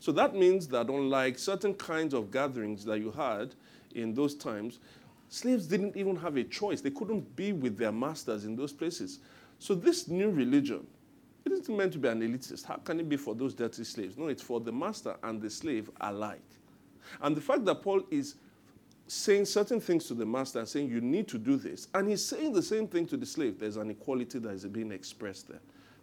So 0.00 0.12
that 0.12 0.34
means 0.34 0.68
that 0.68 0.88
unlike 0.88 1.38
certain 1.38 1.74
kinds 1.74 2.14
of 2.14 2.30
gatherings 2.30 2.84
that 2.84 3.00
you 3.00 3.10
had 3.10 3.54
in 3.94 4.14
those 4.14 4.34
times, 4.34 4.78
slaves 5.28 5.66
didn't 5.66 5.96
even 5.96 6.16
have 6.16 6.36
a 6.36 6.44
choice. 6.44 6.80
They 6.80 6.90
couldn't 6.90 7.34
be 7.36 7.52
with 7.52 7.78
their 7.78 7.92
masters 7.92 8.44
in 8.44 8.54
those 8.54 8.72
places. 8.72 9.20
So 9.58 9.74
this 9.74 10.08
new 10.08 10.30
religion, 10.30 10.86
it 11.44 11.52
isn't 11.52 11.76
meant 11.76 11.92
to 11.92 11.98
be 11.98 12.08
an 12.08 12.20
elitist. 12.20 12.64
How 12.64 12.76
can 12.76 13.00
it 13.00 13.08
be 13.08 13.16
for 13.16 13.34
those 13.34 13.54
dirty 13.54 13.84
slaves? 13.84 14.16
No, 14.16 14.28
it's 14.28 14.42
for 14.42 14.60
the 14.60 14.72
master 14.72 15.16
and 15.22 15.40
the 15.40 15.50
slave 15.50 15.90
alike. 16.00 16.40
And 17.20 17.36
the 17.36 17.40
fact 17.40 17.64
that 17.66 17.82
Paul 17.82 18.02
is 18.10 18.36
saying 19.06 19.44
certain 19.44 19.80
things 19.80 20.06
to 20.06 20.14
the 20.14 20.24
master 20.24 20.58
and 20.60 20.68
saying, 20.68 20.88
you 20.88 21.00
need 21.00 21.28
to 21.28 21.38
do 21.38 21.56
this, 21.56 21.88
and 21.94 22.08
he's 22.08 22.24
saying 22.24 22.52
the 22.52 22.62
same 22.62 22.88
thing 22.88 23.06
to 23.06 23.16
the 23.18 23.26
slave, 23.26 23.58
there's 23.58 23.76
an 23.76 23.90
equality 23.90 24.38
that 24.38 24.50
is 24.50 24.64
being 24.64 24.90
expressed 24.90 25.48
there. 25.48 25.60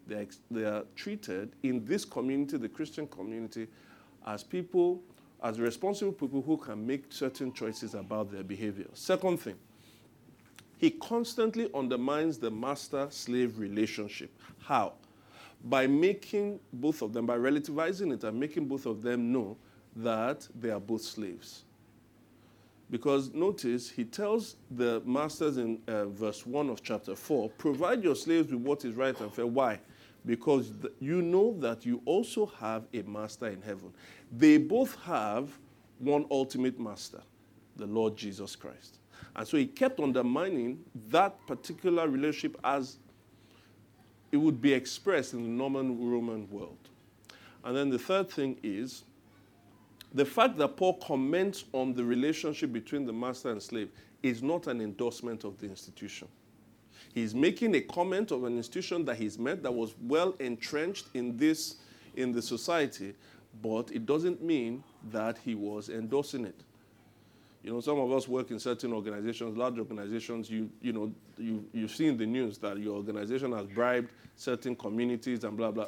They 0.08 0.15
are, 0.15 0.27
they 0.51 0.63
are 0.65 0.84
treated 0.96 1.53
in 1.63 1.84
this 1.86 2.05
community, 2.05 2.58
the 2.58 2.70
Christian 2.70 3.08
community, 3.08 3.67
as 4.27 4.43
people, 4.43 5.01
as 5.43 5.60
responsible 5.60 6.12
people 6.12 6.43
who 6.43 6.58
can 6.58 6.86
make 6.86 7.05
certain 7.10 7.51
choices 7.51 7.96
about 7.96 8.31
their 8.31 8.43
behavior. 8.43 8.86
Second 8.93 9.39
thing, 9.39 9.55
he 10.82 10.90
constantly 10.90 11.70
undermines 11.76 12.40
the 12.40 12.50
master 12.50 13.06
slave 13.12 13.60
relationship. 13.60 14.32
How? 14.58 14.94
By 15.66 15.86
making 15.86 16.60
both 16.74 17.04
of 17.04 17.14
them, 17.14 17.28
by 17.28 17.38
relativizing 17.38 18.12
it 18.12 18.24
and 18.24 18.40
making 18.40 18.66
both 18.66 18.88
of 18.88 19.04
them 19.04 19.32
know 19.32 19.58
that 19.96 20.48
they 20.60 20.72
are 20.72 20.80
both 20.80 21.04
slaves. 21.04 21.66
Because 22.90 23.32
notice, 23.32 23.92
he 23.92 24.04
tells 24.04 24.56
the 24.72 25.04
masters 25.06 25.58
in 25.58 25.80
uh, 25.88 26.06
verse 26.06 26.48
1 26.48 26.68
of 26.72 26.82
chapter 26.82 27.16
4 27.16 27.50
provide 27.60 28.04
your 28.04 28.16
slaves 28.16 28.52
with 28.52 28.62
what 28.62 28.84
is 28.84 28.96
right 28.96 29.18
and 29.22 29.32
fair. 29.32 29.46
Why? 29.46 29.80
Because 30.26 30.72
th- 30.82 30.96
you 31.00 31.22
know 31.22 31.56
that 31.60 31.86
you 31.86 32.02
also 32.06 32.48
have 32.60 32.88
a 32.92 33.04
master 33.04 33.50
in 33.50 33.62
heaven. 33.62 33.94
They 34.36 34.58
both 34.58 34.96
have 35.04 35.52
one 36.00 36.26
ultimate 36.32 36.80
master, 36.80 37.22
the 37.76 37.86
Lord 37.86 38.18
Jesus 38.18 38.56
Christ. 38.56 38.98
And 39.36 39.48
so 39.48 39.58
he 39.58 39.66
kept 39.66 40.00
undermining 40.00 40.84
that 41.10 41.36
particular 41.48 42.08
relationship 42.08 42.60
as 42.64 42.98
it 44.32 44.38
would 44.38 44.62
be 44.62 44.74
expressed 44.74 45.34
in 45.34 45.44
the 45.44 45.50
Norman 45.50 46.10
Roman 46.10 46.50
world. 46.50 46.78
And 47.64 47.76
then 47.76 47.90
the 47.90 48.00
third 48.00 48.30
thing 48.30 48.58
is 48.64 49.04
the 50.14 50.26
fact 50.26 50.58
that 50.58 50.76
Paul 50.78 50.96
comments 50.96 51.66
on 51.74 51.94
the 51.94 52.04
relationship 52.04 52.74
between 52.74 53.06
the 53.06 53.14
master 53.14 53.50
and 53.52 53.62
slave 53.62 53.90
is 54.24 54.44
not 54.44 54.68
an 54.68 54.82
endorsement 54.82 55.44
of 55.44 55.58
the 55.58 55.68
institution. 55.68 56.28
He's 57.14 57.34
making 57.36 57.76
a 57.76 57.82
comment 57.82 58.32
of 58.32 58.44
an 58.44 58.58
institution 58.58 59.06
that 59.06 59.18
he's 59.18 59.38
met 59.38 59.64
that 59.64 59.74
was 59.74 59.96
well 60.02 60.36
entrenched 60.40 61.08
in 61.14 61.38
this 61.38 61.76
in 62.16 62.32
the 62.32 62.42
society, 62.42 63.14
but 63.62 63.92
it 63.92 64.06
doesn't 64.06 64.42
mean 64.42 64.84
that 65.12 65.38
he 65.38 65.56
was 65.56 65.90
endorsing 65.90 66.46
it. 66.46 66.62
You 67.63 67.74
know, 67.74 67.80
some 67.80 68.00
of 68.00 68.12
us 68.12 68.27
work 68.27 68.50
in 68.51 68.60
certain 68.60 68.91
organizations, 68.91 69.56
large 69.56 69.77
organizations, 69.77 70.50
you, 70.50 70.70
you 70.82 70.94
know, 70.94 71.13
you, 71.38 71.63
you've 71.74 71.91
seen 71.91 72.18
the 72.18 72.25
news 72.25 72.58
that 72.60 72.77
your 72.77 72.96
organization 72.96 73.51
has 73.51 73.68
bribed 73.68 74.12
certain 74.36 74.75
communities 74.75 75.44
and 75.44 75.56
blah, 75.56 75.72
blah. 75.72 75.88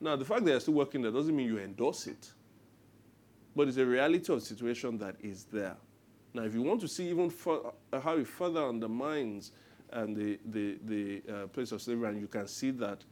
Now, 0.00 0.16
the 0.16 0.24
fact 0.24 0.44
that 0.44 0.50
you're 0.50 0.60
still 0.60 0.74
working 0.74 1.02
there 1.02 1.10
doesn't 1.10 1.34
mean 1.34 1.46
you 1.46 1.58
endorse 1.58 2.06
it 2.06 2.32
but 3.56 3.68
it's 3.68 3.78
a 3.78 3.86
reality 3.86 4.30
of 4.32 4.40
the 4.40 4.46
situation 4.46 4.98
that 4.98 5.16
is 5.22 5.44
there. 5.44 5.76
Now, 6.34 6.42
if 6.42 6.54
you 6.54 6.60
want 6.60 6.82
to 6.82 6.88
see 6.88 7.08
even 7.08 7.32
uh, 7.46 8.00
how 8.00 8.18
it 8.18 8.28
further 8.28 8.62
undermines 8.62 9.52
um, 9.94 10.12
the, 10.12 10.38
the, 10.44 10.78
the 10.84 11.22
uh, 11.28 11.46
place 11.46 11.72
of 11.72 11.80
slavery, 11.80 12.10
and 12.10 12.20
you 12.20 12.26
can 12.26 12.46
see 12.46 12.70
that 12.72 13.02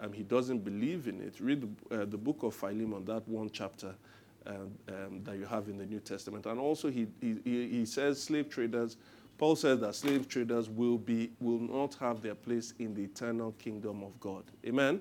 um, 0.00 0.12
he 0.12 0.24
doesn't 0.24 0.64
believe 0.64 1.06
in 1.06 1.20
it, 1.20 1.36
read 1.38 1.62
the, 1.88 2.02
uh, 2.02 2.04
the 2.04 2.18
book 2.18 2.42
of 2.42 2.52
Philemon, 2.52 3.04
that 3.04 3.26
one 3.28 3.48
chapter 3.48 3.94
um, 4.46 4.72
um, 4.88 5.24
that 5.24 5.36
you 5.36 5.44
have 5.44 5.68
in 5.68 5.78
the 5.78 5.86
New 5.86 6.00
Testament. 6.00 6.46
And 6.46 6.58
also, 6.58 6.90
he, 6.90 7.06
he, 7.20 7.38
he 7.44 7.86
says 7.86 8.22
slave 8.22 8.48
traders, 8.48 8.96
Paul 9.38 9.56
says 9.56 9.80
that 9.80 9.94
slave 9.94 10.28
traders 10.28 10.68
will, 10.68 10.98
be, 10.98 11.32
will 11.40 11.58
not 11.58 11.94
have 11.94 12.22
their 12.22 12.34
place 12.34 12.74
in 12.78 12.94
the 12.94 13.02
eternal 13.02 13.52
kingdom 13.58 14.02
of 14.04 14.18
God. 14.20 14.44
Amen? 14.64 15.00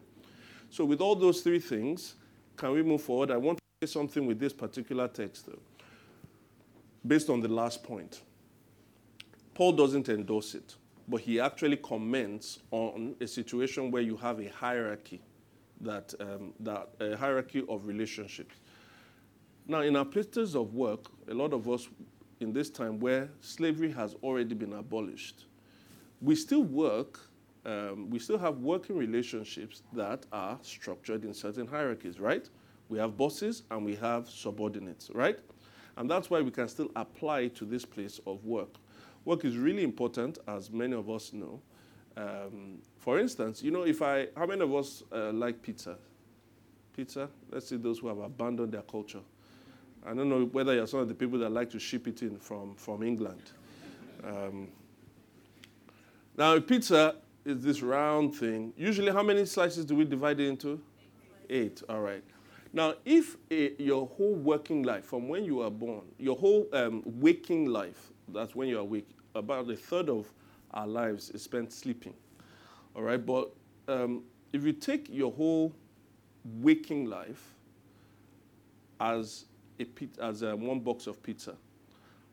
So, 0.70 0.86
with 0.86 1.02
all 1.02 1.16
those 1.16 1.42
three 1.42 1.60
things, 1.60 2.16
can 2.58 2.72
we 2.72 2.82
move 2.82 3.02
forward? 3.02 3.30
I 3.30 3.38
want 3.38 3.60
to 3.60 3.88
say 3.88 3.92
something 3.92 4.26
with 4.26 4.40
this 4.40 4.54
particular 4.54 5.08
text, 5.08 5.46
though, 5.46 5.60
based 7.06 7.30
on 7.30 7.42
the 7.42 7.50
last 7.50 7.84
point. 7.84 8.22
Paul 9.54 9.74
doesn't 9.74 10.10
endorse 10.10 10.56
it, 10.56 10.76
but 11.08 11.22
he 11.22 11.40
actually 11.40 11.78
comments 11.78 12.60
on 12.72 13.16
a 13.20 13.28
situation 13.28 13.92
where 13.92 14.02
you 14.02 14.16
have 14.18 14.40
a 14.40 14.50
hierarchy, 14.50 15.22
that, 15.82 16.14
um, 16.20 16.54
that 16.62 16.90
a 17.00 17.16
hierarchy 17.18 17.64
of 17.68 17.86
relationships. 17.86 18.56
Now, 19.72 19.80
in 19.80 19.96
our 19.96 20.04
places 20.04 20.54
of 20.54 20.74
work, 20.74 21.06
a 21.30 21.34
lot 21.34 21.54
of 21.54 21.70
us 21.70 21.88
in 22.42 22.52
this 22.52 22.70
time 22.70 23.00
where 23.00 23.30
slavery 23.40 23.90
has 23.94 24.16
already 24.22 24.54
been 24.54 24.74
abolished, 24.74 25.46
we 26.22 26.36
still 26.36 26.64
work, 26.64 27.22
um, 27.66 28.10
we 28.10 28.20
still 28.20 28.38
have 28.38 28.58
working 28.58 28.98
relationships 28.98 29.84
that 29.94 30.26
are 30.34 30.60
structured 30.62 31.24
in 31.24 31.34
certain 31.34 31.66
hierarchies, 31.66 32.20
right? 32.20 32.50
We 32.90 32.98
have 32.98 33.16
bosses 33.16 33.64
and 33.72 33.86
we 33.86 33.96
have 33.96 34.28
subordinates, 34.28 35.10
right? 35.14 35.40
And 35.96 36.12
that's 36.12 36.30
why 36.30 36.42
we 36.42 36.52
can 36.52 36.68
still 36.68 36.92
apply 36.98 37.48
to 37.48 37.64
this 37.64 37.86
place 37.86 38.20
of 38.28 38.44
work. 38.44 38.76
Work 39.24 39.46
is 39.46 39.56
really 39.56 39.86
important, 39.86 40.38
as 40.50 40.70
many 40.70 40.96
of 40.98 41.10
us 41.10 41.32
know. 41.32 41.62
Um, 42.18 42.80
for 42.98 43.20
instance, 43.20 43.64
you 43.64 43.72
know, 43.72 43.84
if 43.84 44.02
I, 44.02 44.28
how 44.36 44.48
many 44.48 44.64
of 44.64 44.76
us 44.76 45.04
uh, 45.14 45.32
like 45.32 45.62
pizza? 45.62 45.98
Pizza? 46.94 47.30
Let's 47.50 47.70
see 47.70 47.78
those 47.78 48.00
who 48.00 48.10
have 48.10 48.20
abandoned 48.20 48.74
their 48.74 48.82
culture. 48.82 49.22
I 50.06 50.14
don't 50.14 50.30
know 50.30 50.46
whether 50.46 50.74
you're 50.74 50.88
some 50.88 51.00
of 51.00 51.08
the 51.08 51.14
people 51.14 51.38
that 51.40 51.52
like 51.52 51.70
to 51.72 51.80
ship 51.80 52.08
it 52.08 52.22
in 52.22 52.38
from, 52.38 52.76
from 52.76 53.04
England. 53.04 53.52
Um, 54.24 54.68
now, 56.38 56.56
a 56.56 56.62
pizza 56.62 57.16
is 57.46 57.62
this 57.64 57.82
round 57.82 58.36
thing. 58.36 58.74
Usually, 58.78 59.12
how 59.12 59.24
many 59.24 59.46
slices 59.46 59.86
do 59.86 59.96
we 59.96 60.06
divide 60.06 60.40
it 60.40 60.48
into? 60.48 60.82
Eight, 61.50 61.84
all 61.90 62.02
right. 62.02 62.24
Now, 62.74 62.96
if 63.06 63.36
a, 63.52 63.74
your 63.82 64.08
whole 64.08 64.36
working 64.36 64.84
life, 64.84 65.06
from 65.06 65.28
when 65.28 65.44
you 65.44 65.62
are 65.62 65.70
born, 65.70 66.04
your 66.18 66.38
whole 66.38 66.68
um, 66.74 67.04
waking 67.06 67.66
life, 67.66 68.12
that's 68.30 68.56
when 68.56 68.70
you 68.70 68.78
are 68.78 68.82
awake, 68.82 69.10
about 69.36 69.70
a 69.70 69.76
third 69.76 70.10
of 70.10 70.32
our 70.74 70.88
lives 70.88 71.30
is 71.32 71.42
spent 71.42 71.74
sleeping. 71.74 72.14
All 72.96 73.04
right, 73.04 73.24
but 73.24 73.52
um, 73.88 74.24
if 74.54 74.64
you 74.64 74.74
take 74.74 75.08
your 75.10 75.32
whole 75.32 75.74
waking 76.46 77.06
life 77.06 77.56
as 79.00 79.46
a 79.82 80.24
as 80.24 80.42
a 80.42 80.56
one 80.56 80.80
box 80.80 81.08
of 81.08 81.22
pizza, 81.22 81.56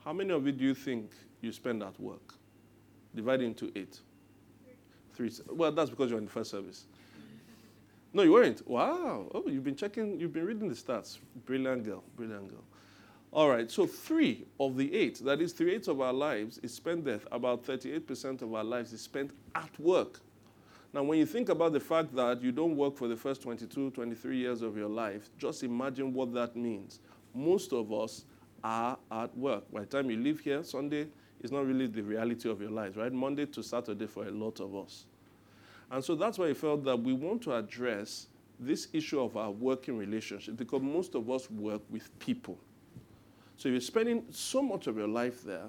how 0.05 0.13
many 0.13 0.33
of 0.33 0.47
it 0.47 0.59
do 0.59 0.65
you 0.65 0.75
think 0.75 1.13
you 1.41 1.53
spend 1.53 1.83
at 1.83 1.99
work? 2.01 2.35
Divide 3.15 3.43
into 3.43 3.73
eight. 3.77 4.01
Three. 5.15 5.31
Well, 5.51 5.73
that's 5.73 5.91
because 5.91 6.11
you're 6.11 6.19
in 6.19 6.27
the 6.27 6.31
first 6.31 6.51
service. 6.51 6.87
No, 8.13 8.23
you 8.23 8.33
weren't. 8.33 8.67
Wow. 8.67 9.27
Oh, 9.35 9.45
you've 9.47 9.65
been 9.65 9.77
checking, 9.77 10.19
you've 10.19 10.33
been 10.33 10.47
reading 10.47 10.69
the 10.69 10.75
stats. 10.75 11.19
Brilliant 11.45 11.85
girl, 11.85 12.03
brilliant 12.17 12.49
girl. 12.49 12.65
All 13.31 13.51
right, 13.51 13.71
so 13.71 13.87
three 13.87 14.47
of 14.59 14.77
the 14.77 14.95
eight, 14.95 15.23
that 15.25 15.43
is 15.43 15.53
three 15.53 15.75
eighths 15.75 15.89
of 15.89 16.01
our 16.01 16.15
lives, 16.15 16.59
is 16.59 16.73
spent 16.73 17.05
there. 17.05 17.21
About 17.31 17.63
38% 17.63 18.41
of 18.41 18.55
our 18.55 18.65
lives 18.65 18.95
is 18.95 19.03
spent 19.03 19.33
at 19.55 19.79
work. 19.79 20.21
Now, 20.95 21.03
when 21.03 21.19
you 21.19 21.27
think 21.27 21.51
about 21.51 21.75
the 21.75 21.81
fact 21.81 22.15
that 22.17 22.43
you 22.43 22.51
don't 22.51 22.75
work 22.75 22.97
for 22.97 23.09
the 23.09 23.17
first 23.17 23.43
22, 23.43 23.91
23 23.91 24.37
years 24.39 24.63
of 24.63 24.79
your 24.79 24.89
life, 24.89 25.29
just 25.37 25.63
imagine 25.63 26.15
what 26.15 26.33
that 26.33 26.57
means. 26.57 27.01
Most 27.35 27.73
of 27.73 27.93
us 27.93 28.25
are 28.65 28.99
at 29.11 29.37
work. 29.37 29.71
By 29.73 29.81
the 29.81 29.87
time 29.87 30.11
you 30.11 30.17
leave 30.17 30.41
here, 30.41 30.63
Sunday 30.65 31.07
is 31.41 31.53
not 31.53 31.67
really 31.67 31.87
the 31.87 32.03
reality 32.03 32.51
of 32.51 32.61
your 32.61 32.71
lives, 32.71 32.97
right? 32.97 33.13
Monday 33.13 33.47
to 33.47 33.63
Saturday 33.63 34.07
for 34.07 34.27
a 34.27 34.31
lot 34.31 34.61
of 34.61 34.75
us. 34.75 35.07
And 35.91 36.05
so 36.05 36.15
that's 36.15 36.39
why 36.39 36.49
I 36.49 36.55
felt 36.55 36.85
that 36.85 36.99
we 37.01 37.13
want 37.13 37.43
to 37.43 37.55
address 37.55 38.27
this 38.61 38.89
issue 38.93 39.21
of 39.21 39.37
our 39.37 39.51
working 39.51 39.97
relationship 39.97 40.57
because 40.57 40.83
most 40.83 41.15
of 41.15 41.31
us 41.31 41.51
work 41.51 41.81
with 41.89 42.17
people. 42.19 42.59
So 43.57 43.69
you're 43.69 43.81
spending 43.81 44.25
so 44.31 44.63
much 44.63 44.87
of 44.87 44.97
your 44.97 45.09
life 45.09 45.43
there, 45.43 45.67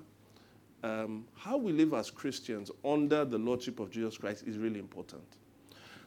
um, 0.83 1.25
how 1.35 1.57
we 1.57 1.71
live 1.71 1.93
as 1.93 2.09
Christians 2.09 2.71
under 2.83 3.25
the 3.25 3.37
lordship 3.37 3.79
of 3.79 3.91
Jesus 3.91 4.17
Christ 4.17 4.43
is 4.47 4.57
really 4.57 4.79
important. 4.79 5.23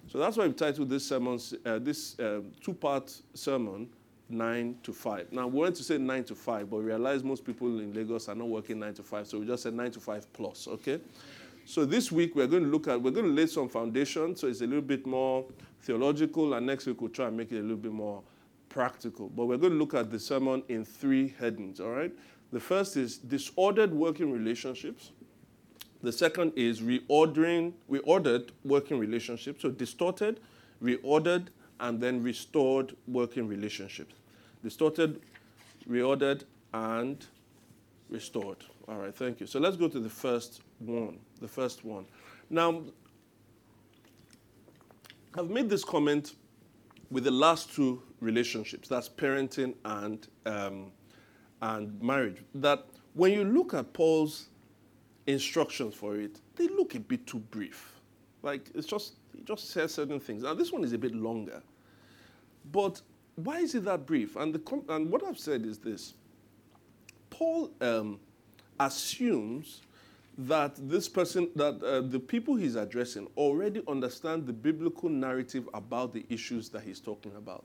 So 0.08 0.18
that's 0.18 0.36
why 0.36 0.46
we 0.46 0.52
titled 0.52 0.88
this 0.88 1.06
sermon, 1.06 1.38
uh, 1.64 1.78
this 1.78 2.18
uh, 2.18 2.40
two-part 2.60 3.14
sermon, 3.34 3.88
nine 4.28 4.76
to 4.82 4.92
five. 4.92 5.30
Now 5.32 5.46
we 5.46 5.58
wanted 5.58 5.74
to 5.76 5.82
say 5.84 5.98
nine 5.98 6.24
to 6.24 6.34
five, 6.34 6.70
but 6.70 6.78
we 6.78 6.84
realized 6.84 7.24
most 7.24 7.44
people 7.44 7.80
in 7.80 7.92
Lagos 7.92 8.28
are 8.28 8.34
not 8.34 8.48
working 8.48 8.78
nine 8.78 8.94
to 8.94 9.02
five, 9.02 9.26
so 9.26 9.38
we 9.38 9.46
just 9.46 9.62
said 9.62 9.74
nine 9.74 9.90
to 9.90 10.00
five 10.00 10.32
plus. 10.32 10.68
Okay. 10.68 11.00
So 11.64 11.84
this 11.84 12.10
week 12.10 12.34
we're 12.34 12.48
going 12.48 12.64
to 12.64 12.68
look 12.68 12.88
at, 12.88 13.00
we're 13.00 13.12
going 13.12 13.26
to 13.26 13.32
lay 13.32 13.46
some 13.46 13.68
foundation, 13.68 14.34
so 14.34 14.48
it's 14.48 14.62
a 14.62 14.66
little 14.66 14.82
bit 14.82 15.06
more 15.06 15.44
theological, 15.82 16.54
and 16.54 16.66
next 16.66 16.86
week 16.86 17.00
we'll 17.00 17.10
try 17.10 17.28
and 17.28 17.36
make 17.36 17.52
it 17.52 17.58
a 17.58 17.62
little 17.62 17.76
bit 17.76 17.92
more 17.92 18.22
practical. 18.68 19.28
But 19.28 19.46
we're 19.46 19.58
going 19.58 19.74
to 19.74 19.78
look 19.78 19.94
at 19.94 20.10
the 20.10 20.18
sermon 20.18 20.64
in 20.68 20.84
three 20.84 21.34
headings, 21.38 21.78
all 21.78 21.90
right? 21.90 22.12
The 22.52 22.58
first 22.60 22.96
is 22.96 23.18
disordered 23.18 23.92
working 23.92 24.32
relationships. 24.32 25.12
The 26.02 26.10
second 26.10 26.52
is 26.56 26.80
reordering, 26.80 27.74
reordered 27.88 28.50
working 28.64 28.98
relationships. 28.98 29.62
So 29.62 29.70
distorted, 29.70 30.40
reordered, 30.82 31.46
and 31.82 32.00
then 32.00 32.22
restored 32.22 32.96
working 33.08 33.46
relationships. 33.46 34.14
Distorted, 34.62 35.20
reordered, 35.90 36.44
and 36.72 37.26
restored. 38.08 38.64
All 38.88 38.96
right, 38.96 39.14
thank 39.14 39.40
you. 39.40 39.46
So 39.46 39.58
let's 39.58 39.76
go 39.76 39.88
to 39.88 40.00
the 40.00 40.08
first 40.08 40.62
one. 40.78 41.18
The 41.40 41.48
first 41.48 41.84
one. 41.84 42.06
Now, 42.48 42.82
I've 45.34 45.50
made 45.50 45.68
this 45.68 45.84
comment 45.84 46.34
with 47.10 47.24
the 47.24 47.30
last 47.30 47.74
two 47.74 48.02
relationships 48.20 48.88
that's 48.88 49.08
parenting 49.08 49.74
and, 49.84 50.26
um, 50.46 50.92
and 51.62 52.00
marriage. 52.00 52.42
That 52.54 52.86
when 53.14 53.32
you 53.32 53.44
look 53.44 53.74
at 53.74 53.92
Paul's 53.92 54.48
instructions 55.26 55.94
for 55.94 56.16
it, 56.16 56.40
they 56.54 56.68
look 56.68 56.94
a 56.94 57.00
bit 57.00 57.26
too 57.26 57.40
brief. 57.40 58.00
Like 58.42 58.70
it's 58.74 58.86
just, 58.86 59.14
he 59.34 59.42
just 59.42 59.70
says 59.70 59.94
certain 59.94 60.20
things. 60.20 60.44
Now, 60.44 60.54
this 60.54 60.70
one 60.70 60.84
is 60.84 60.92
a 60.92 60.98
bit 60.98 61.14
longer. 61.14 61.60
But 62.70 63.00
why 63.36 63.58
is 63.58 63.74
it 63.74 63.84
that 63.84 64.06
brief? 64.06 64.36
And, 64.36 64.54
the, 64.54 64.82
and 64.88 65.10
what 65.10 65.24
I've 65.24 65.38
said 65.38 65.64
is 65.64 65.78
this 65.78 66.14
Paul 67.30 67.70
um, 67.80 68.20
assumes 68.78 69.82
that 70.38 70.76
this 70.76 71.08
person, 71.08 71.50
that 71.56 71.82
uh, 71.82 72.00
the 72.00 72.18
people 72.18 72.56
he's 72.56 72.76
addressing 72.76 73.28
already 73.36 73.82
understand 73.86 74.46
the 74.46 74.52
biblical 74.52 75.08
narrative 75.08 75.68
about 75.74 76.12
the 76.12 76.24
issues 76.28 76.68
that 76.70 76.82
he's 76.82 77.00
talking 77.00 77.34
about. 77.36 77.64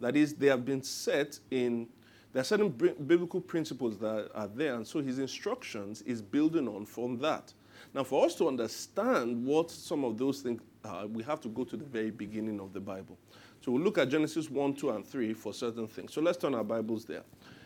That 0.00 0.16
is, 0.16 0.34
they 0.34 0.46
have 0.46 0.64
been 0.64 0.82
set 0.82 1.38
in, 1.50 1.88
there 2.32 2.40
are 2.40 2.44
certain 2.44 2.68
biblical 2.68 3.40
principles 3.40 3.98
that 3.98 4.30
are 4.34 4.48
there, 4.48 4.74
and 4.74 4.86
so 4.86 5.00
his 5.00 5.18
instructions 5.18 6.02
is 6.02 6.22
building 6.22 6.68
on 6.68 6.86
from 6.86 7.18
that. 7.18 7.52
Now, 7.92 8.04
for 8.04 8.24
us 8.24 8.34
to 8.36 8.48
understand 8.48 9.44
what 9.44 9.70
some 9.70 10.04
of 10.04 10.18
those 10.18 10.40
things 10.40 10.60
are, 10.84 11.06
we 11.06 11.22
have 11.24 11.40
to 11.42 11.48
go 11.48 11.64
to 11.64 11.76
the 11.76 11.84
very 11.84 12.10
beginning 12.10 12.60
of 12.60 12.72
the 12.72 12.80
Bible. 12.80 13.18
So 13.64 13.72
we'll 13.72 13.82
look 13.82 13.96
at 13.96 14.10
Genesis 14.10 14.50
1, 14.50 14.74
2, 14.74 14.90
and 14.90 15.06
3 15.06 15.32
for 15.32 15.54
certain 15.54 15.88
things. 15.88 16.12
So 16.12 16.20
let's 16.20 16.36
turn 16.36 16.54
our 16.54 16.62
Bibles 16.62 17.06
there. 17.06 17.22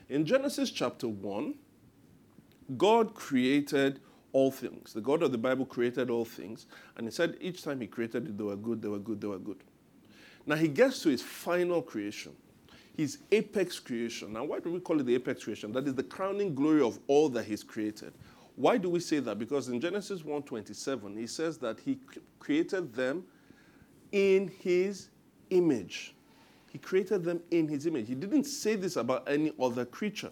In 0.08 0.24
Genesis 0.24 0.70
chapter 0.70 1.08
1, 1.08 1.54
God 2.76 3.14
created 3.14 3.98
all 4.30 4.52
things. 4.52 4.92
The 4.92 5.00
God 5.00 5.24
of 5.24 5.32
the 5.32 5.38
Bible 5.38 5.66
created 5.66 6.08
all 6.08 6.24
things, 6.24 6.66
and 6.96 7.04
he 7.04 7.10
said 7.10 7.36
each 7.40 7.64
time 7.64 7.80
he 7.80 7.88
created 7.88 8.28
it, 8.28 8.38
they 8.38 8.44
were 8.44 8.54
good, 8.54 8.80
they 8.80 8.86
were 8.86 9.00
good, 9.00 9.20
they 9.20 9.26
were 9.26 9.40
good. 9.40 9.64
Now 10.46 10.54
he 10.54 10.68
gets 10.68 11.02
to 11.02 11.08
his 11.08 11.20
final 11.20 11.82
creation, 11.82 12.30
his 12.96 13.18
apex 13.32 13.80
creation. 13.80 14.34
Now, 14.34 14.44
why 14.44 14.60
do 14.60 14.70
we 14.70 14.78
call 14.78 15.00
it 15.00 15.04
the 15.04 15.16
apex 15.16 15.42
creation? 15.42 15.72
That 15.72 15.88
is 15.88 15.94
the 15.94 16.04
crowning 16.04 16.54
glory 16.54 16.80
of 16.80 17.00
all 17.08 17.28
that 17.30 17.44
he's 17.44 17.64
created. 17.64 18.12
Why 18.54 18.78
do 18.78 18.88
we 18.88 19.00
say 19.00 19.18
that? 19.18 19.36
Because 19.36 19.68
in 19.68 19.80
Genesis 19.80 20.22
1:27, 20.22 21.18
he 21.18 21.26
says 21.26 21.58
that 21.58 21.80
he 21.80 21.98
created 22.38 22.94
them 22.94 23.24
in 24.12 24.46
his 24.60 25.08
image. 25.50 26.14
He 26.70 26.78
created 26.78 27.24
them 27.24 27.40
in 27.50 27.68
his 27.68 27.86
image. 27.86 28.08
He 28.08 28.14
didn't 28.14 28.44
say 28.44 28.76
this 28.76 28.96
about 28.96 29.28
any 29.28 29.52
other 29.60 29.84
creature. 29.84 30.30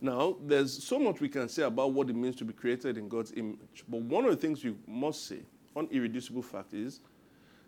Now, 0.00 0.36
there's 0.46 0.82
so 0.82 0.98
much 0.98 1.20
we 1.20 1.28
can 1.28 1.48
say 1.48 1.62
about 1.62 1.92
what 1.92 2.08
it 2.08 2.16
means 2.16 2.36
to 2.36 2.44
be 2.44 2.52
created 2.52 2.96
in 2.96 3.08
God's 3.08 3.32
image. 3.32 3.84
But 3.88 4.00
one 4.02 4.24
of 4.24 4.30
the 4.30 4.36
things 4.36 4.64
you 4.64 4.78
must 4.86 5.26
say, 5.26 5.40
one 5.74 5.88
irreducible 5.90 6.42
fact 6.42 6.72
is 6.72 7.00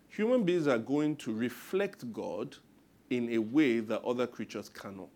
human 0.07 0.43
beings 0.43 0.67
are 0.67 0.79
going 0.79 1.15
to 1.17 1.33
reflect 1.33 2.11
God 2.11 2.55
in 3.09 3.33
a 3.33 3.37
way 3.37 3.79
that 3.79 4.03
other 4.03 4.25
creatures 4.25 4.69
cannot. 4.69 5.09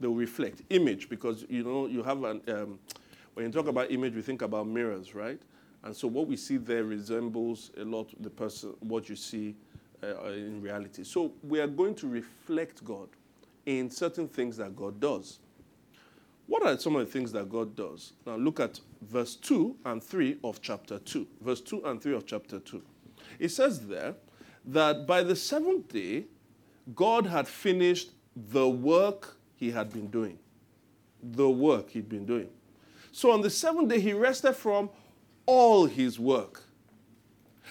They'll 0.00 0.14
reflect 0.14 0.62
image 0.70 1.08
because 1.08 1.44
you 1.48 1.62
know 1.62 1.86
you 1.86 2.02
have 2.02 2.24
an 2.24 2.42
um, 2.48 2.78
when 3.34 3.46
you 3.46 3.52
talk 3.52 3.66
about 3.66 3.90
image, 3.90 4.14
we 4.14 4.22
think 4.22 4.42
about 4.42 4.66
mirrors, 4.66 5.14
right? 5.14 5.40
And 5.82 5.94
so 5.94 6.08
what 6.08 6.28
we 6.28 6.36
see 6.36 6.56
there 6.56 6.84
resembles 6.84 7.72
a 7.76 7.84
lot 7.84 8.08
the 8.22 8.30
person 8.30 8.74
what 8.80 9.08
you 9.08 9.16
see 9.16 9.54
uh, 10.12 10.28
in 10.30 10.60
reality. 10.60 11.04
So 11.04 11.32
we 11.42 11.60
are 11.60 11.66
going 11.66 11.94
to 11.96 12.08
reflect 12.08 12.84
God 12.84 13.08
in 13.66 13.90
certain 13.90 14.28
things 14.28 14.56
that 14.58 14.76
God 14.76 15.00
does. 15.00 15.38
What 16.46 16.64
are 16.66 16.78
some 16.78 16.96
of 16.96 17.06
the 17.06 17.12
things 17.12 17.32
that 17.32 17.48
God 17.48 17.74
does? 17.74 18.12
Now 18.26 18.36
look 18.36 18.60
at 18.60 18.80
verse 19.00 19.36
2 19.36 19.76
and 19.86 20.02
3 20.02 20.38
of 20.44 20.60
chapter 20.60 20.98
2. 20.98 21.26
Verse 21.40 21.60
2 21.62 21.86
and 21.86 22.02
3 22.02 22.14
of 22.14 22.26
chapter 22.26 22.58
2. 22.60 22.82
It 23.38 23.48
says 23.48 23.86
there 23.86 24.14
that 24.66 25.06
by 25.06 25.22
the 25.22 25.36
seventh 25.36 25.88
day, 25.88 26.24
God 26.94 27.26
had 27.26 27.48
finished 27.48 28.10
the 28.36 28.68
work 28.68 29.38
he 29.56 29.70
had 29.70 29.92
been 29.92 30.08
doing. 30.08 30.38
The 31.22 31.48
work 31.48 31.90
he'd 31.90 32.08
been 32.08 32.26
doing. 32.26 32.48
So 33.12 33.30
on 33.30 33.40
the 33.40 33.50
seventh 33.50 33.88
day, 33.88 34.00
he 34.00 34.12
rested 34.12 34.54
from 34.54 34.90
all 35.46 35.86
his 35.86 36.18
work. 36.18 36.63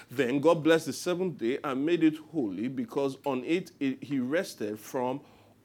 Then 0.09 0.39
God 0.39 0.63
blessed 0.63 0.87
the 0.87 0.93
seventh 0.93 1.37
day 1.37 1.59
and 1.63 1.85
made 1.85 2.03
it 2.03 2.15
holy 2.31 2.67
because 2.67 3.17
on 3.25 3.43
it, 3.43 3.71
it 3.79 4.03
he 4.03 4.19
rested 4.19 4.79
from 4.79 5.21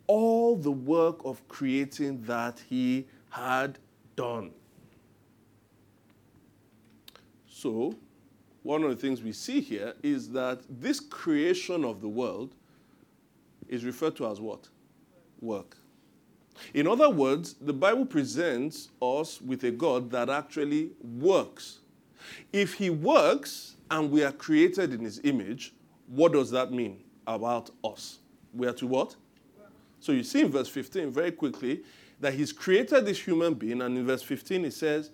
all 0.06 0.56
the 0.56 0.70
work 0.70 1.20
of 1.24 1.46
creating 1.48 2.22
that 2.22 2.62
he 2.68 3.06
had 3.30 3.78
done. 4.16 4.50
So, 7.46 7.94
one 8.62 8.82
of 8.82 8.90
the 8.90 8.96
things 8.96 9.22
we 9.22 9.32
see 9.32 9.60
here 9.60 9.94
is 10.02 10.30
that 10.30 10.60
this 10.68 11.00
creation 11.00 11.84
of 11.84 12.00
the 12.00 12.08
world 12.08 12.54
is 13.68 13.84
referred 13.84 14.16
to 14.16 14.26
as 14.26 14.40
what? 14.40 14.68
Work. 15.40 15.76
In 16.74 16.86
other 16.86 17.08
words, 17.08 17.54
the 17.60 17.72
Bible 17.72 18.06
presents 18.06 18.90
us 19.00 19.40
with 19.40 19.64
a 19.64 19.70
God 19.70 20.10
that 20.10 20.28
actually 20.28 20.90
works. 21.00 21.78
If 22.52 22.74
he 22.74 22.90
works 22.90 23.76
and 23.90 24.11
we 24.11 24.22
are 24.22 24.33
created 24.33 24.92
in 24.92 25.01
his 25.01 25.20
image, 25.24 25.74
what 26.07 26.33
does 26.33 26.51
that 26.51 26.72
mean 26.72 27.03
about 27.27 27.70
us? 27.85 28.18
We 28.53 28.66
are 28.66 28.72
to 28.74 28.87
what? 28.87 29.16
So 30.01 30.12
you 30.12 30.22
see 30.22 30.42
in 30.42 30.51
verse 30.51 30.68
15 30.68 31.11
very 31.11 31.33
quickly 31.33 31.83
that 32.20 32.35
he's 32.35 32.53
created 32.53 33.07
this 33.07 33.20
human 33.20 33.55
being, 33.55 33.83
and 33.83 33.96
in 33.96 34.07
verse 34.07 34.22
15 34.22 34.64
it 34.64 34.72
says, 34.72 35.11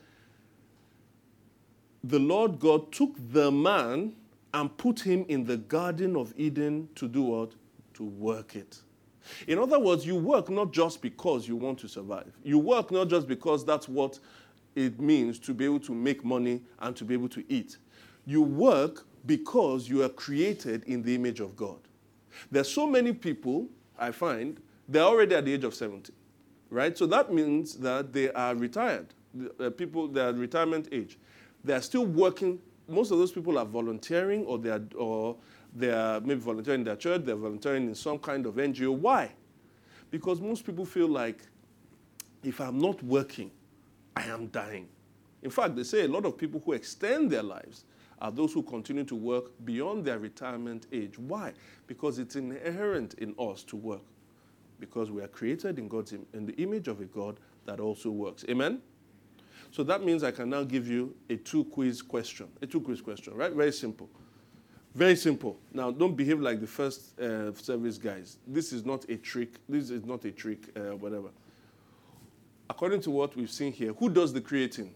The 2.02 2.18
Lord 2.18 2.58
God 2.58 2.92
took 2.92 3.14
the 3.32 3.50
man 3.50 4.14
and 4.52 4.76
put 4.76 5.00
him 5.00 5.24
in 5.28 5.44
the 5.44 5.56
Garden 5.56 6.16
of 6.16 6.32
Eden 6.36 6.88
to 6.94 7.08
do 7.08 7.22
what? 7.22 7.52
To 7.94 8.04
work 8.04 8.56
it. 8.56 8.80
In 9.46 9.58
other 9.58 9.78
words, 9.78 10.06
you 10.06 10.16
work 10.16 10.50
not 10.50 10.70
just 10.72 11.00
because 11.00 11.48
you 11.48 11.56
want 11.56 11.78
to 11.80 11.88
survive. 11.88 12.32
You 12.42 12.58
work 12.58 12.90
not 12.90 13.08
just 13.08 13.26
because 13.26 13.64
that's 13.64 13.88
what 13.88 14.18
it 14.74 15.00
means 15.00 15.38
to 15.40 15.54
be 15.54 15.64
able 15.64 15.80
to 15.80 15.94
make 15.94 16.24
money 16.24 16.62
and 16.80 16.94
to 16.96 17.04
be 17.04 17.14
able 17.14 17.28
to 17.30 17.44
eat. 17.48 17.78
You 18.26 18.42
work 18.42 19.06
because 19.26 19.88
you 19.88 20.02
are 20.02 20.08
created 20.08 20.84
in 20.84 21.02
the 21.02 21.14
image 21.14 21.40
of 21.40 21.56
God. 21.56 21.78
There's 22.50 22.70
so 22.70 22.86
many 22.86 23.12
people, 23.12 23.68
I 23.98 24.10
find, 24.10 24.60
they're 24.88 25.02
already 25.02 25.34
at 25.34 25.44
the 25.44 25.54
age 25.54 25.64
of 25.64 25.74
70, 25.74 26.12
right? 26.70 26.96
So 26.96 27.06
that 27.06 27.32
means 27.32 27.74
that 27.76 28.12
they 28.12 28.30
are 28.32 28.54
retired. 28.54 29.14
The, 29.32 29.66
uh, 29.66 29.70
people, 29.70 30.08
they're 30.08 30.28
at 30.28 30.36
retirement 30.36 30.88
age. 30.92 31.18
They 31.62 31.72
are 31.72 31.80
still 31.80 32.06
working. 32.06 32.60
Most 32.86 33.10
of 33.10 33.18
those 33.18 33.32
people 33.32 33.58
are 33.58 33.64
volunteering 33.64 34.44
or 34.44 34.58
they 34.58 34.70
are, 34.70 34.82
or 34.96 35.36
they 35.74 35.90
are 35.90 36.20
maybe 36.20 36.40
volunteering 36.40 36.80
in 36.80 36.84
their 36.84 36.96
church, 36.96 37.22
they're 37.24 37.34
volunteering 37.34 37.88
in 37.88 37.94
some 37.94 38.18
kind 38.18 38.46
of 38.46 38.54
NGO. 38.54 38.94
Why? 38.94 39.32
Because 40.10 40.40
most 40.40 40.64
people 40.64 40.84
feel 40.84 41.08
like 41.08 41.40
if 42.42 42.60
I'm 42.60 42.78
not 42.78 43.02
working, 43.02 43.50
I 44.16 44.24
am 44.24 44.48
dying. 44.48 44.88
In 45.42 45.50
fact, 45.50 45.76
they 45.76 45.82
say 45.82 46.04
a 46.04 46.08
lot 46.08 46.24
of 46.24 46.38
people 46.38 46.62
who 46.64 46.72
extend 46.72 47.30
their 47.30 47.42
lives 47.42 47.84
are 48.20 48.30
those 48.30 48.52
who 48.52 48.62
continue 48.62 49.04
to 49.04 49.14
work 49.14 49.50
beyond 49.64 50.04
their 50.04 50.18
retirement 50.18 50.86
age. 50.92 51.18
Why? 51.18 51.52
Because 51.86 52.18
it's 52.18 52.36
inherent 52.36 53.14
in 53.14 53.34
us 53.38 53.62
to 53.64 53.76
work 53.76 54.02
because 54.80 55.10
we 55.10 55.22
are 55.22 55.28
created 55.28 55.78
in 55.78 55.88
God's 55.88 56.12
Im- 56.12 56.26
in 56.32 56.46
the 56.46 56.54
image 56.54 56.88
of 56.88 57.00
a 57.00 57.04
God 57.04 57.38
that 57.66 57.80
also 57.80 58.10
works. 58.10 58.44
Amen. 58.48 58.80
So 59.70 59.82
that 59.84 60.04
means 60.04 60.22
I 60.22 60.30
can 60.30 60.50
now 60.50 60.62
give 60.62 60.86
you 60.86 61.14
a 61.30 61.36
two 61.36 61.64
quiz 61.64 62.02
question. 62.02 62.48
A 62.62 62.66
two 62.66 62.80
quiz 62.80 63.00
question, 63.00 63.34
right? 63.34 63.52
Very 63.52 63.72
simple. 63.72 64.08
Very 64.94 65.16
simple. 65.16 65.58
Now, 65.72 65.90
don't 65.90 66.14
behave 66.14 66.40
like 66.40 66.60
the 66.60 66.66
first 66.66 67.18
uh, 67.18 67.52
service 67.54 67.98
guys. 67.98 68.38
This 68.46 68.72
is 68.72 68.84
not 68.84 69.04
a 69.08 69.16
trick. 69.16 69.54
This 69.68 69.90
is 69.90 70.04
not 70.04 70.24
a 70.24 70.30
trick, 70.30 70.70
uh, 70.76 70.96
whatever. 70.96 71.30
According 72.70 73.00
to 73.02 73.10
what 73.10 73.34
we've 73.34 73.50
seen 73.50 73.72
here, 73.72 73.92
who 73.94 74.08
does 74.08 74.32
the 74.32 74.40
creating? 74.40 74.94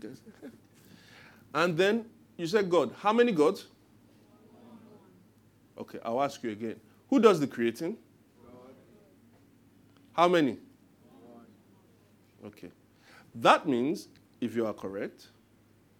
and 1.54 1.76
then 1.76 2.06
you 2.36 2.46
said 2.46 2.68
God. 2.70 2.94
How 2.98 3.12
many 3.12 3.32
gods? 3.32 3.66
Okay, 5.78 5.98
I'll 6.04 6.22
ask 6.22 6.42
you 6.42 6.50
again. 6.50 6.76
Who 7.08 7.20
does 7.20 7.40
the 7.40 7.46
creating? 7.46 7.96
God. 8.44 8.74
How 10.12 10.28
many? 10.28 10.58
One. 11.30 11.46
Okay. 12.46 12.70
That 13.34 13.66
means, 13.66 14.08
if 14.40 14.54
you 14.54 14.66
are 14.66 14.74
correct, 14.74 15.28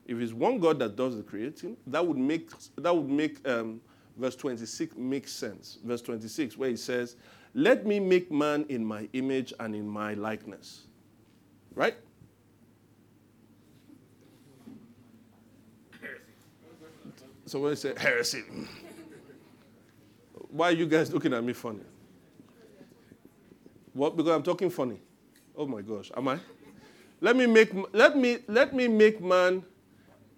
if 0.07 0.19
it's 0.19 0.33
one 0.33 0.59
God 0.59 0.79
that 0.81 0.97
does 0.97 1.17
the 1.17 1.23
creating, 1.23 1.77
that 1.87 2.07
would 2.07 2.19
make 2.19 2.51
that 2.77 2.95
would 2.95 3.09
make 3.09 3.47
um, 3.49 3.81
verse 4.17 4.37
26 4.37 4.97
make 4.97 5.29
sense. 5.29 5.79
Verse 5.85 6.03
26, 6.03 6.57
where 6.57 6.71
he 6.71 6.77
says, 6.77 7.17
"Let 7.55 7.87
me 7.87 8.01
make 8.01 8.31
man 8.31 8.67
in 8.69 8.85
my 8.85 9.09
image 9.13 9.55
and 9.61 9.75
in 9.75 9.87
my 9.87 10.15
likeness." 10.15 10.87
Right? 11.75 11.97
So 17.53 17.59
when 17.59 17.73
he 17.73 17.77
say 17.77 17.93
heresy, 17.95 18.45
why 20.49 20.69
are 20.69 20.73
you 20.73 20.87
guys 20.87 21.13
looking 21.13 21.35
at 21.35 21.45
me 21.45 21.53
funny? 21.53 21.85
What? 23.93 24.17
Because 24.17 24.35
I'm 24.35 24.43
talking 24.43 24.71
funny. 24.71 24.99
Oh 25.55 25.67
my 25.67 25.83
gosh, 25.83 26.11
am 26.17 26.29
I? 26.29 26.39
Let 27.21 27.37
me 27.37 27.45
make 27.45 27.75
let 27.93 28.17
me 28.17 28.39
let 28.49 28.75
me 28.75 28.89
make 28.89 29.21
man 29.21 29.63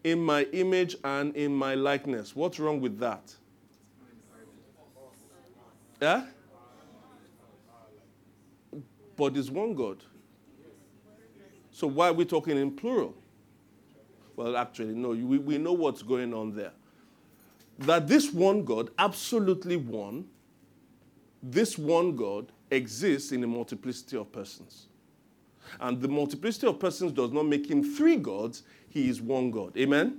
in 0.02 0.24
my 0.24 0.42
image 0.46 0.96
and 1.04 1.36
in 1.36 1.54
my 1.54 1.76
likeness. 1.76 2.34
What's 2.34 2.58
wrong 2.58 2.80
with 2.80 2.98
that? 2.98 3.32
Yeah? 6.02 6.24
But 9.14 9.36
it's 9.36 9.50
one 9.50 9.76
God. 9.76 10.02
So 11.70 11.86
why 11.86 12.08
are 12.08 12.12
we 12.12 12.24
talking 12.24 12.58
in 12.58 12.72
plural? 12.72 13.14
Well, 14.34 14.56
actually, 14.56 14.96
no, 14.96 15.10
we, 15.10 15.38
we 15.38 15.58
know 15.58 15.74
what's 15.74 16.02
going 16.02 16.34
on 16.34 16.56
there. 16.56 16.72
That 17.78 18.06
this 18.06 18.32
one 18.32 18.64
God, 18.64 18.90
absolutely 18.98 19.76
one, 19.76 20.26
this 21.42 21.76
one 21.76 22.16
God 22.16 22.52
exists 22.70 23.32
in 23.32 23.42
a 23.44 23.46
multiplicity 23.46 24.16
of 24.16 24.32
persons. 24.32 24.86
And 25.80 26.00
the 26.00 26.08
multiplicity 26.08 26.66
of 26.66 26.78
persons 26.78 27.12
does 27.12 27.32
not 27.32 27.46
make 27.46 27.68
him 27.68 27.82
three 27.82 28.16
gods, 28.16 28.62
he 28.88 29.08
is 29.08 29.20
one 29.20 29.50
God. 29.50 29.76
Amen? 29.76 30.18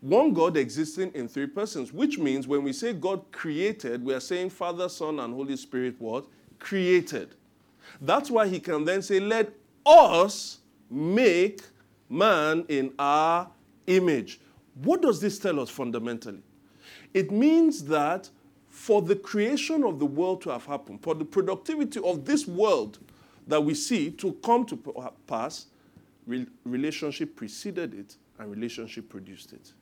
One 0.00 0.32
God 0.32 0.56
existing 0.56 1.12
in 1.14 1.28
three 1.28 1.46
persons, 1.46 1.92
which 1.92 2.18
means 2.18 2.48
when 2.48 2.62
we 2.62 2.72
say 2.72 2.94
God 2.94 3.22
created, 3.32 4.02
we 4.02 4.14
are 4.14 4.20
saying 4.20 4.50
Father, 4.50 4.88
Son, 4.88 5.20
and 5.20 5.34
Holy 5.34 5.56
Spirit 5.56 5.96
what? 5.98 6.26
Created. 6.58 7.34
That's 8.00 8.30
why 8.30 8.48
he 8.48 8.60
can 8.60 8.84
then 8.84 9.02
say, 9.02 9.20
Let 9.20 9.52
us 9.84 10.58
make 10.88 11.60
man 12.08 12.64
in 12.68 12.92
our 12.98 13.48
image. 13.86 14.40
What 14.82 15.02
does 15.02 15.20
this 15.20 15.38
tell 15.38 15.60
us 15.60 15.68
fundamentally? 15.68 16.42
It 17.12 17.30
means 17.30 17.84
that 17.84 18.30
for 18.68 19.02
the 19.02 19.16
creation 19.16 19.84
of 19.84 19.98
the 19.98 20.06
world 20.06 20.42
to 20.42 20.50
have 20.50 20.64
happened, 20.64 21.02
for 21.02 21.14
the 21.14 21.24
productivity 21.24 22.00
of 22.02 22.24
this 22.24 22.46
world 22.46 22.98
that 23.46 23.62
we 23.62 23.74
see 23.74 24.10
to 24.12 24.32
come 24.44 24.64
to 24.66 25.12
pass, 25.26 25.66
relationship 26.64 27.36
preceded 27.36 27.94
it 27.94 28.16
and 28.38 28.50
relationship 28.50 29.08
produced 29.08 29.52
it. 29.52 29.72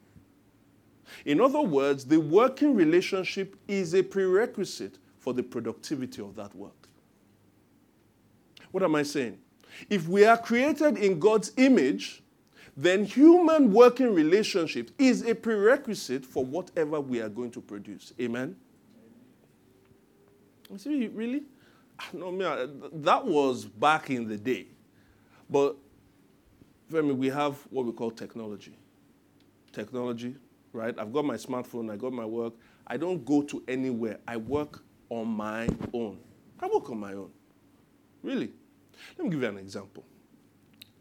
In 1.25 1.41
other 1.41 1.61
words, 1.61 2.05
the 2.05 2.19
working 2.19 2.75
relationship 2.75 3.57
is 3.67 3.95
a 3.95 4.03
prerequisite 4.03 4.99
for 5.19 5.33
the 5.33 5.43
productivity 5.43 6.23
of 6.23 6.35
that 6.37 6.55
work. 6.55 6.89
What 8.71 8.83
am 8.83 8.95
I 8.95 9.03
saying? 9.03 9.39
If 9.89 10.09
we 10.09 10.25
are 10.25 10.37
created 10.37 10.99
in 10.99 11.19
God's 11.19 11.53
image, 11.57 12.23
then 12.79 13.05
human 13.05 13.73
working 13.73 14.15
relationship 14.15 14.93
is 14.99 15.27
a 15.27 15.35
prerequisite 15.35 16.25
for 16.25 16.45
whatever 16.45 17.01
we 17.01 17.21
are 17.21 17.29
going 17.29 17.51
to 17.51 17.61
produce. 17.61 18.13
Amen? 18.21 18.55
You 20.71 20.79
see, 20.79 21.09
really? 21.09 21.43
No, 22.13 22.69
that 22.93 23.27
was 23.27 23.65
back 23.65 24.11
in 24.11 24.29
the 24.29 24.37
day. 24.37 24.69
But, 25.51 25.75
Femi, 26.89 27.17
we 27.17 27.27
have 27.31 27.57
what 27.71 27.85
we 27.85 27.91
call 27.91 28.13
technology. 28.13 28.79
Technology, 29.73 30.37
right? 30.73 30.97
I've 30.97 31.13
got 31.13 31.25
my 31.25 31.35
smartphone, 31.35 31.91
I 31.91 31.97
got 31.97 32.13
my 32.13 32.27
work. 32.27 32.53
I 32.87 32.97
don't 32.97 33.25
go 33.25 33.43
to 33.43 33.61
anywhere. 33.67 34.21
I 34.29 34.37
work 34.37 34.85
on 35.11 35.27
my 35.27 35.69
own. 35.93 36.21
I 36.61 36.69
work 36.69 36.89
on 36.91 37.01
my 37.01 37.15
own. 37.15 37.31
Really. 38.23 38.53
Let 39.17 39.25
me 39.25 39.31
give 39.31 39.43
you 39.43 39.49
an 39.49 39.59
example. 39.59 40.05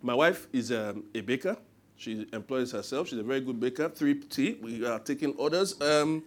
My 0.02 0.16
wife 0.16 0.48
is 0.52 0.72
um, 0.72 1.04
a 1.14 1.22
baker. 1.22 1.56
She 1.98 2.28
employs 2.32 2.72
herself. 2.72 3.10
She's 3.10 3.20
a 3.20 3.24
very 3.24 3.42
good 3.42 3.60
baker. 3.60 3.90
3T. 3.90 4.62
We 4.62 4.86
are 4.86 5.00
taking 5.00 5.34
orders. 5.34 5.80
Um, 5.82 6.24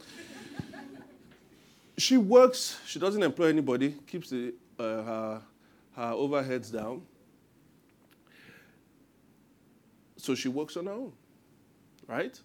she 1.96 2.16
works. 2.16 2.80
She 2.86 2.98
doesn't 2.98 3.22
employ 3.22 3.46
anybody. 3.46 3.94
Keeps 4.06 4.30
the, 4.30 4.52
uh, 4.78 4.82
her, 4.82 5.42
her 5.94 6.12
overheads 6.12 6.72
down. 6.72 7.02
So 10.16 10.34
she 10.34 10.48
works 10.48 10.76
on 10.76 10.86
her 10.86 10.92
own. 10.92 11.12
Right? 12.08 12.38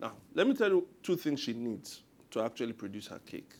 Now, 0.00 0.12
let 0.34 0.46
me 0.46 0.54
tell 0.54 0.70
you 0.70 0.86
two 1.02 1.16
things 1.16 1.40
she 1.40 1.52
needs 1.52 2.00
to 2.30 2.42
actually 2.42 2.72
produce 2.72 3.06
her 3.08 3.20
cake. 3.26 3.52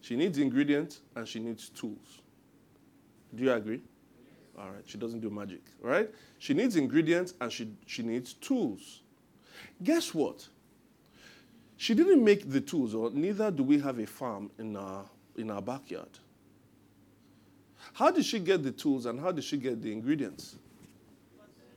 She 0.00 0.14
needs 0.16 0.38
ingredients 0.38 1.00
and 1.16 1.26
she 1.26 1.40
needs 1.40 1.68
tools. 1.68 2.20
Do 3.34 3.42
you 3.42 3.52
agree? 3.52 3.82
All 4.60 4.70
right, 4.70 4.82
she 4.84 4.98
doesn't 4.98 5.20
do 5.20 5.30
magic, 5.30 5.62
right? 5.80 6.10
She 6.38 6.52
needs 6.52 6.76
ingredients 6.76 7.34
and 7.40 7.50
she, 7.50 7.72
she 7.86 8.02
needs 8.02 8.34
tools. 8.34 9.00
Guess 9.82 10.12
what? 10.12 10.46
She 11.78 11.94
didn't 11.94 12.22
make 12.22 12.50
the 12.50 12.60
tools, 12.60 12.94
or 12.94 13.10
neither 13.10 13.50
do 13.50 13.62
we 13.62 13.78
have 13.78 13.98
a 13.98 14.06
farm 14.06 14.50
in 14.58 14.76
our, 14.76 15.04
in 15.36 15.50
our 15.50 15.62
backyard. 15.62 16.10
How 17.94 18.10
did 18.10 18.24
she 18.26 18.38
get 18.38 18.62
the 18.62 18.70
tools 18.70 19.06
and 19.06 19.18
how 19.18 19.32
did 19.32 19.44
she 19.44 19.56
get 19.56 19.80
the 19.80 19.90
ingredients? 19.90 20.56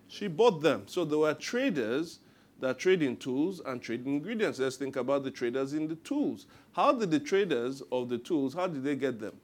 She 0.09 0.27
bought 0.27 0.61
them. 0.61 0.83
So 0.87 1.05
there 1.05 1.19
were 1.19 1.33
traders 1.33 2.19
that 2.59 2.79
trade 2.79 3.01
in 3.01 3.15
tools 3.15 3.61
and 3.65 3.81
trade 3.81 4.05
in 4.05 4.15
ingredients. 4.15 4.59
Let's 4.59 4.75
think 4.75 4.97
about 4.97 5.23
the 5.23 5.31
traders 5.31 5.73
in 5.73 5.87
the 5.87 5.95
tools. 5.95 6.47
How 6.73 6.91
did 6.91 7.11
the 7.11 7.19
traders 7.19 7.81
of 7.91 8.09
the 8.09 8.17
tools, 8.17 8.53
how 8.53 8.67
did 8.67 8.83
they 8.83 8.97
get 8.97 9.19
them? 9.19 9.37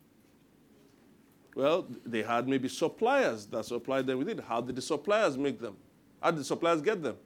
Well, 1.59 1.87
they 2.05 2.23
had 2.23 2.47
maybe 2.47 2.69
suppliers 2.69 3.45
that 3.47 3.65
supplied 3.65 4.07
them 4.07 4.19
with 4.19 4.29
it. 4.29 4.39
How 4.39 4.61
did 4.61 4.77
the 4.77 4.81
suppliers 4.81 5.37
make 5.37 5.59
them? 5.59 5.75
How 6.21 6.31
did 6.31 6.39
the 6.39 6.45
suppliers 6.45 6.79
get 6.79 7.03
them? 7.03 7.17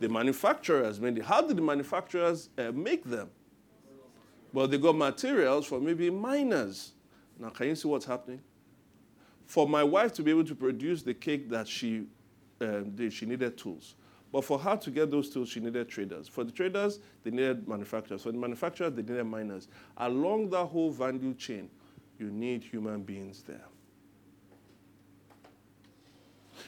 The 0.00 0.08
manufacturers 0.08 0.98
made 0.98 1.18
it. 1.18 1.24
How 1.24 1.42
did 1.42 1.56
the 1.56 1.62
manufacturers 1.62 2.48
uh, 2.58 2.72
make 2.72 3.04
them? 3.04 3.30
Well, 4.52 4.66
they 4.66 4.76
got 4.76 4.96
materials 4.96 5.66
from 5.66 5.84
maybe 5.84 6.10
miners. 6.10 6.94
Now, 7.38 7.50
can 7.50 7.68
you 7.68 7.76
see 7.76 7.86
what's 7.86 8.06
happening? 8.06 8.40
For 9.46 9.68
my 9.68 9.84
wife 9.84 10.12
to 10.14 10.24
be 10.24 10.32
able 10.32 10.42
to 10.42 10.56
produce 10.56 11.04
the 11.04 11.14
cake 11.14 11.48
that 11.50 11.68
she 11.68 12.06
um, 12.60 12.90
did, 12.90 13.12
she 13.12 13.24
needed 13.24 13.56
tools. 13.56 13.94
But 14.32 14.46
for 14.46 14.58
her 14.58 14.76
to 14.76 14.90
get 14.90 15.12
those 15.12 15.30
tools, 15.30 15.48
she 15.48 15.60
needed 15.60 15.88
traders. 15.88 16.26
For 16.26 16.42
the 16.42 16.50
traders, 16.50 16.98
they 17.22 17.30
needed 17.30 17.68
manufacturers. 17.68 18.24
For 18.24 18.32
the 18.32 18.38
manufacturers, 18.38 18.94
they 18.94 19.02
needed 19.02 19.24
miners. 19.26 19.68
Along 19.96 20.50
that 20.50 20.64
whole 20.64 20.90
value 20.90 21.34
chain, 21.34 21.70
you 22.18 22.30
need 22.30 22.62
human 22.62 23.02
beings 23.02 23.42
there. 23.42 23.64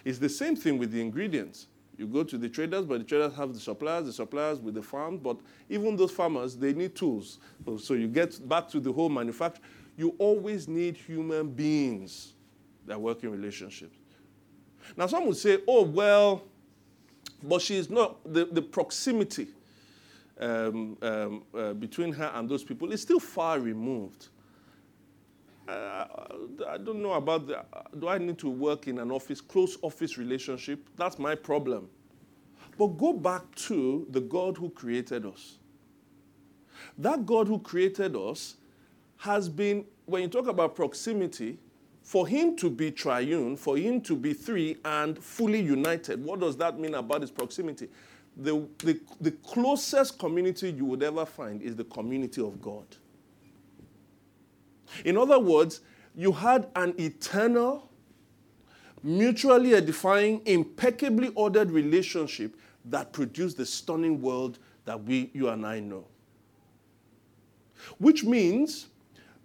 It's 0.05 0.19
the 0.19 0.29
same 0.29 0.57
thing 0.57 0.79
with 0.79 0.93
the 0.93 1.01
ingredients. 1.01 1.67
You 1.99 2.07
go 2.07 2.25
to 2.25 2.39
the 2.39 2.49
traders, 2.49 2.87
but 2.87 2.99
the 2.99 3.05
traders 3.05 3.35
have 3.35 3.53
the 3.53 3.61
suppliers, 3.61 4.07
the 4.07 4.13
suppliers 4.13 4.59
with 4.59 4.75
the 4.75 4.83
farms, 4.83 5.21
but 5.23 5.37
even 5.69 5.97
those 5.97 6.11
farmers, 6.11 6.57
they 6.57 6.73
need 6.73 6.95
tools. 6.95 7.39
So 7.79 7.95
you 7.95 8.09
get 8.09 8.49
back 8.49 8.69
to 8.71 8.81
the 8.81 8.93
whole 8.93 9.11
manufacture. 9.11 9.61
You 9.99 10.15
always 10.19 10.67
need 10.67 10.97
human 10.97 11.51
beings 11.51 12.33
that 12.87 12.99
work 12.99 13.23
in 13.23 13.31
relationships. 13.31 13.99
Now, 14.97 15.07
some 15.09 15.27
would 15.27 15.37
say, 15.37 15.59
oh, 15.69 15.83
well, 15.83 16.43
but 17.43 17.61
she 17.61 17.77
is 17.77 17.91
not, 17.91 18.17
the, 18.25 18.47
the 18.47 18.63
proximity 18.63 19.49
um, 20.41 20.97
um, 21.03 21.43
uh, 21.55 21.75
between 21.75 22.13
her 22.13 22.33
and 22.35 22.49
those 22.49 22.65
people 22.65 22.91
is 22.93 23.03
still 23.03 23.21
far 23.21 23.61
removed. 23.61 24.29
I 25.71 26.79
don't 26.79 27.03
know 27.03 27.13
about 27.13 27.47
the, 27.47 27.65
do 27.99 28.09
I 28.09 28.19
need 28.19 28.39
to 28.39 28.51
work 28.51 28.89
in 28.89 28.99
an 28.99 29.11
office, 29.11 29.41
close 29.41 29.77
office 29.83 30.19
relationship? 30.19 30.89
That's 30.97 31.19
my 31.19 31.35
problem. 31.35 31.89
But 32.79 32.89
go 32.99 33.13
back 33.13 33.43
to 33.67 34.07
the 34.11 34.21
God 34.21 34.57
who 34.57 34.71
created 34.71 35.27
us. 35.27 35.59
That 36.99 37.27
God 37.27 37.47
who 37.47 37.59
created 37.59 38.17
us 38.17 38.57
has 39.19 39.49
been, 39.49 39.85
when 40.07 40.23
you 40.23 40.29
talk 40.29 40.47
about 40.49 40.75
proximity, 40.75 41.59
for 42.03 42.27
him 42.27 42.57
to 42.57 42.71
be 42.71 42.91
triune, 42.91 43.57
for 43.57 43.77
him 43.77 44.01
to 44.01 44.17
be 44.17 44.33
three 44.33 44.79
and 44.85 45.19
fully 45.23 45.61
united, 45.61 46.25
what 46.25 46.41
does 46.41 46.57
that 46.57 46.79
mean 46.79 46.95
about 46.95 47.21
his 47.21 47.31
proximity? 47.31 47.89
The, 48.37 48.67
the, 48.79 48.99
the 49.21 49.33
closest 49.33 50.19
community 50.19 50.71
you 50.71 50.87
would 50.87 51.03
ever 51.03 51.27
find 51.27 51.61
is 51.61 51.77
the 51.77 51.85
community 51.85 52.41
of 52.41 52.61
God. 52.63 52.87
In 55.05 55.17
other 55.17 55.39
words, 55.39 55.81
you 56.15 56.33
had 56.33 56.69
an 56.77 56.95
eternal, 56.99 57.91
mutually 59.03 59.75
edifying, 59.75 60.43
impeccably 60.47 61.29
ordered 61.35 61.71
relationship 61.71 62.57
that 62.87 63.13
produced 63.13 63.57
the 63.57 63.67
stunning 63.67 64.21
world 64.21 64.59
that 64.85 65.03
we, 65.05 65.31
you 65.33 65.49
and 65.49 65.67
I 65.67 65.81
know. 65.81 66.07
Which 67.99 68.25
means 68.25 68.89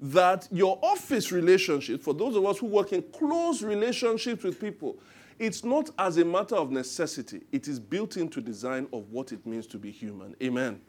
that 0.01 0.47
your 0.51 0.77
office 0.81 1.31
relationship, 1.31 2.03
for 2.03 2.13
those 2.13 2.36
of 2.36 2.45
us 2.45 2.58
who 2.58 2.67
work 2.67 2.93
in 2.93 3.01
close 3.01 3.62
relationships 3.62 4.43
with 4.43 4.60
people, 4.60 4.97
it's 5.39 5.63
not 5.63 5.89
as 5.97 6.17
a 6.17 6.25
matter 6.25 6.55
of 6.55 6.71
necessity. 6.71 7.41
It 7.51 7.67
is 7.67 7.79
built 7.79 8.17
into 8.17 8.39
the 8.39 8.47
design 8.47 8.88
of 8.93 9.10
what 9.12 9.31
it 9.31 9.45
means 9.45 9.67
to 9.67 9.77
be 9.77 9.91
human. 9.91 10.36
Amen. 10.41 10.79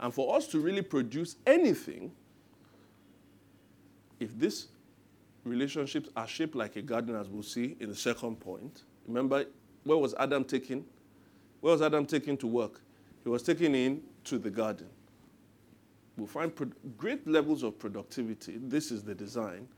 And 0.00 0.14
for 0.14 0.36
us 0.36 0.46
to 0.48 0.60
really 0.60 0.82
produce 0.82 1.36
anything, 1.46 2.12
if 4.20 4.38
these 4.38 4.68
relationships 5.44 6.08
are 6.16 6.26
shaped 6.26 6.54
like 6.54 6.76
a 6.76 6.82
garden, 6.82 7.16
as 7.16 7.28
we'll 7.28 7.42
see 7.42 7.76
in 7.80 7.88
the 7.88 7.96
second 7.96 8.36
point, 8.36 8.82
remember, 9.06 9.46
where 9.84 9.98
was 9.98 10.14
Adam 10.18 10.44
taken? 10.44 10.84
Where 11.60 11.72
was 11.72 11.82
Adam 11.82 12.06
taken 12.06 12.36
to 12.38 12.46
work? 12.46 12.80
He 13.24 13.28
was 13.28 13.42
taken 13.42 13.74
in 13.74 14.02
to 14.24 14.38
the 14.38 14.50
garden. 14.50 14.88
we'll 16.16 16.26
find 16.26 16.54
pro- 16.54 16.70
great 16.96 17.26
levels 17.26 17.62
of 17.62 17.78
productivity. 17.78 18.58
This 18.58 18.90
is 18.90 19.02
the 19.02 19.14
design. 19.14 19.68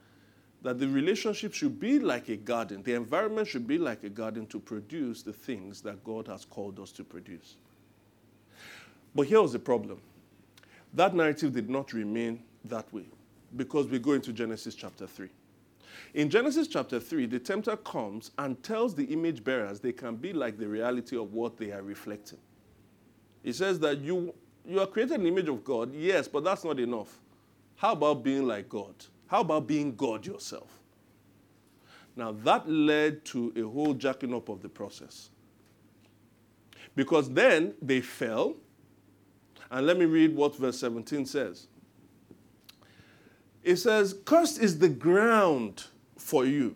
That 0.62 0.78
the 0.78 0.88
relationship 0.88 1.54
should 1.54 1.80
be 1.80 1.98
like 1.98 2.28
a 2.28 2.36
garden. 2.36 2.82
The 2.82 2.94
environment 2.94 3.48
should 3.48 3.66
be 3.66 3.78
like 3.78 4.04
a 4.04 4.10
garden 4.10 4.46
to 4.48 4.58
produce 4.58 5.22
the 5.22 5.32
things 5.32 5.80
that 5.82 6.04
God 6.04 6.28
has 6.28 6.44
called 6.44 6.78
us 6.78 6.92
to 6.92 7.04
produce. 7.04 7.56
But 9.14 9.26
here 9.26 9.40
was 9.40 9.52
the 9.52 9.58
problem 9.58 10.00
that 10.94 11.14
narrative 11.14 11.52
did 11.52 11.70
not 11.70 11.92
remain 11.92 12.42
that 12.64 12.92
way 12.92 13.06
because 13.56 13.86
we 13.86 13.98
go 13.98 14.12
into 14.12 14.32
Genesis 14.32 14.74
chapter 14.74 15.06
3. 15.06 15.28
In 16.14 16.28
Genesis 16.28 16.66
chapter 16.66 16.98
3, 16.98 17.26
the 17.26 17.38
tempter 17.38 17.76
comes 17.76 18.32
and 18.38 18.60
tells 18.62 18.94
the 18.94 19.04
image 19.04 19.44
bearers 19.44 19.80
they 19.80 19.92
can 19.92 20.16
be 20.16 20.32
like 20.32 20.58
the 20.58 20.66
reality 20.66 21.16
of 21.16 21.32
what 21.32 21.56
they 21.56 21.70
are 21.72 21.82
reflecting. 21.82 22.38
He 23.42 23.52
says 23.52 23.78
that 23.80 24.00
you, 24.00 24.34
you 24.66 24.80
are 24.80 24.86
created 24.86 25.20
an 25.20 25.26
image 25.26 25.48
of 25.48 25.64
God, 25.64 25.94
yes, 25.94 26.28
but 26.28 26.44
that's 26.44 26.64
not 26.64 26.78
enough. 26.80 27.20
How 27.76 27.92
about 27.92 28.22
being 28.22 28.46
like 28.46 28.68
God? 28.68 28.94
How 29.28 29.40
about 29.40 29.66
being 29.66 29.94
God 29.94 30.26
yourself? 30.26 30.80
Now, 32.16 32.32
that 32.44 32.68
led 32.68 33.24
to 33.26 33.52
a 33.56 33.62
whole 33.62 33.94
jacking 33.94 34.34
up 34.34 34.48
of 34.48 34.60
the 34.60 34.68
process. 34.68 35.30
Because 36.96 37.30
then 37.30 37.74
they 37.80 38.00
fell, 38.00 38.56
and 39.70 39.86
let 39.86 39.98
me 39.98 40.04
read 40.04 40.34
what 40.34 40.56
verse 40.56 40.78
17 40.78 41.26
says. 41.26 41.66
It 43.62 43.76
says, 43.76 44.14
Cursed 44.24 44.60
is 44.60 44.78
the 44.78 44.88
ground 44.88 45.84
for 46.16 46.44
you 46.44 46.74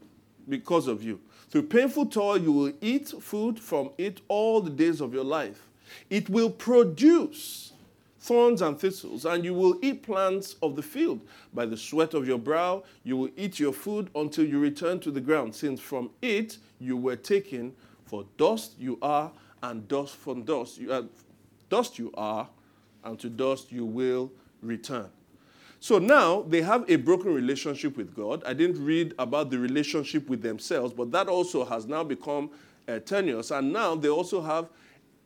because 0.49 0.87
of 0.87 1.03
you. 1.03 1.21
Through 1.49 1.65
painful 1.65 2.07
toil, 2.07 2.39
you 2.39 2.53
will 2.53 2.73
eat 2.81 3.09
food 3.09 3.59
from 3.59 3.91
it 3.97 4.21
all 4.29 4.61
the 4.61 4.71
days 4.71 5.01
of 5.01 5.15
your 5.15 5.25
life. 5.25 5.69
It 6.11 6.29
will 6.29 6.51
produce 6.51 7.73
thorns 8.21 8.63
and 8.63 8.79
thistles, 8.79 9.25
and 9.25 9.45
you 9.45 9.55
will 9.55 9.79
eat 9.83 10.03
plants 10.03 10.57
of 10.63 10.77
the 10.77 10.83
field. 10.83 11.21
By 11.53 11.67
the 11.67 11.77
sweat 11.77 12.15
of 12.15 12.27
your 12.27 12.39
brow, 12.39 12.83
you 13.03 13.17
will 13.17 13.31
eat 13.37 13.61
your 13.61 13.73
food 13.73 14.11
until 14.15 14.47
you 14.47 14.59
return 14.59 14.99
to 15.01 15.11
the 15.11 15.21
ground, 15.21 15.55
since 15.55 15.79
from 15.79 16.11
it 16.23 16.59
you 16.81 16.97
were 16.97 17.17
taken. 17.17 17.75
For 18.07 18.25
dust 18.37 18.75
you 18.79 18.99
are, 19.03 19.31
and 19.63 19.87
dust 19.89 20.17
from 20.17 20.43
dust 20.43 20.79
you 20.79 20.93
are, 20.93 21.05
dust 21.69 21.99
you 21.99 22.13
are, 22.15 22.49
and 23.05 23.19
to 23.21 23.29
dust 23.29 23.71
you 23.71 23.85
will 23.85 24.33
return. 24.63 25.09
So 25.81 25.99
now 25.99 26.43
they 26.43 26.63
have 26.63 26.89
a 26.89 26.97
broken 26.97 27.35
relationship 27.35 27.97
with 27.97 28.15
God. 28.15 28.43
I 28.47 28.55
didn't 28.55 28.83
read 28.83 29.15
about 29.19 29.51
the 29.51 29.59
relationship 29.59 30.29
with 30.31 30.41
themselves, 30.41 30.95
but 30.95 31.11
that 31.13 31.29
also 31.29 31.65
has 31.65 31.87
now 31.87 32.03
become 32.03 32.51
uh, 32.89 33.01
tenuous. 33.01 33.51
And 33.51 33.73
now 33.73 33.95
they 33.95 34.09
also 34.09 34.41
have 34.41 34.69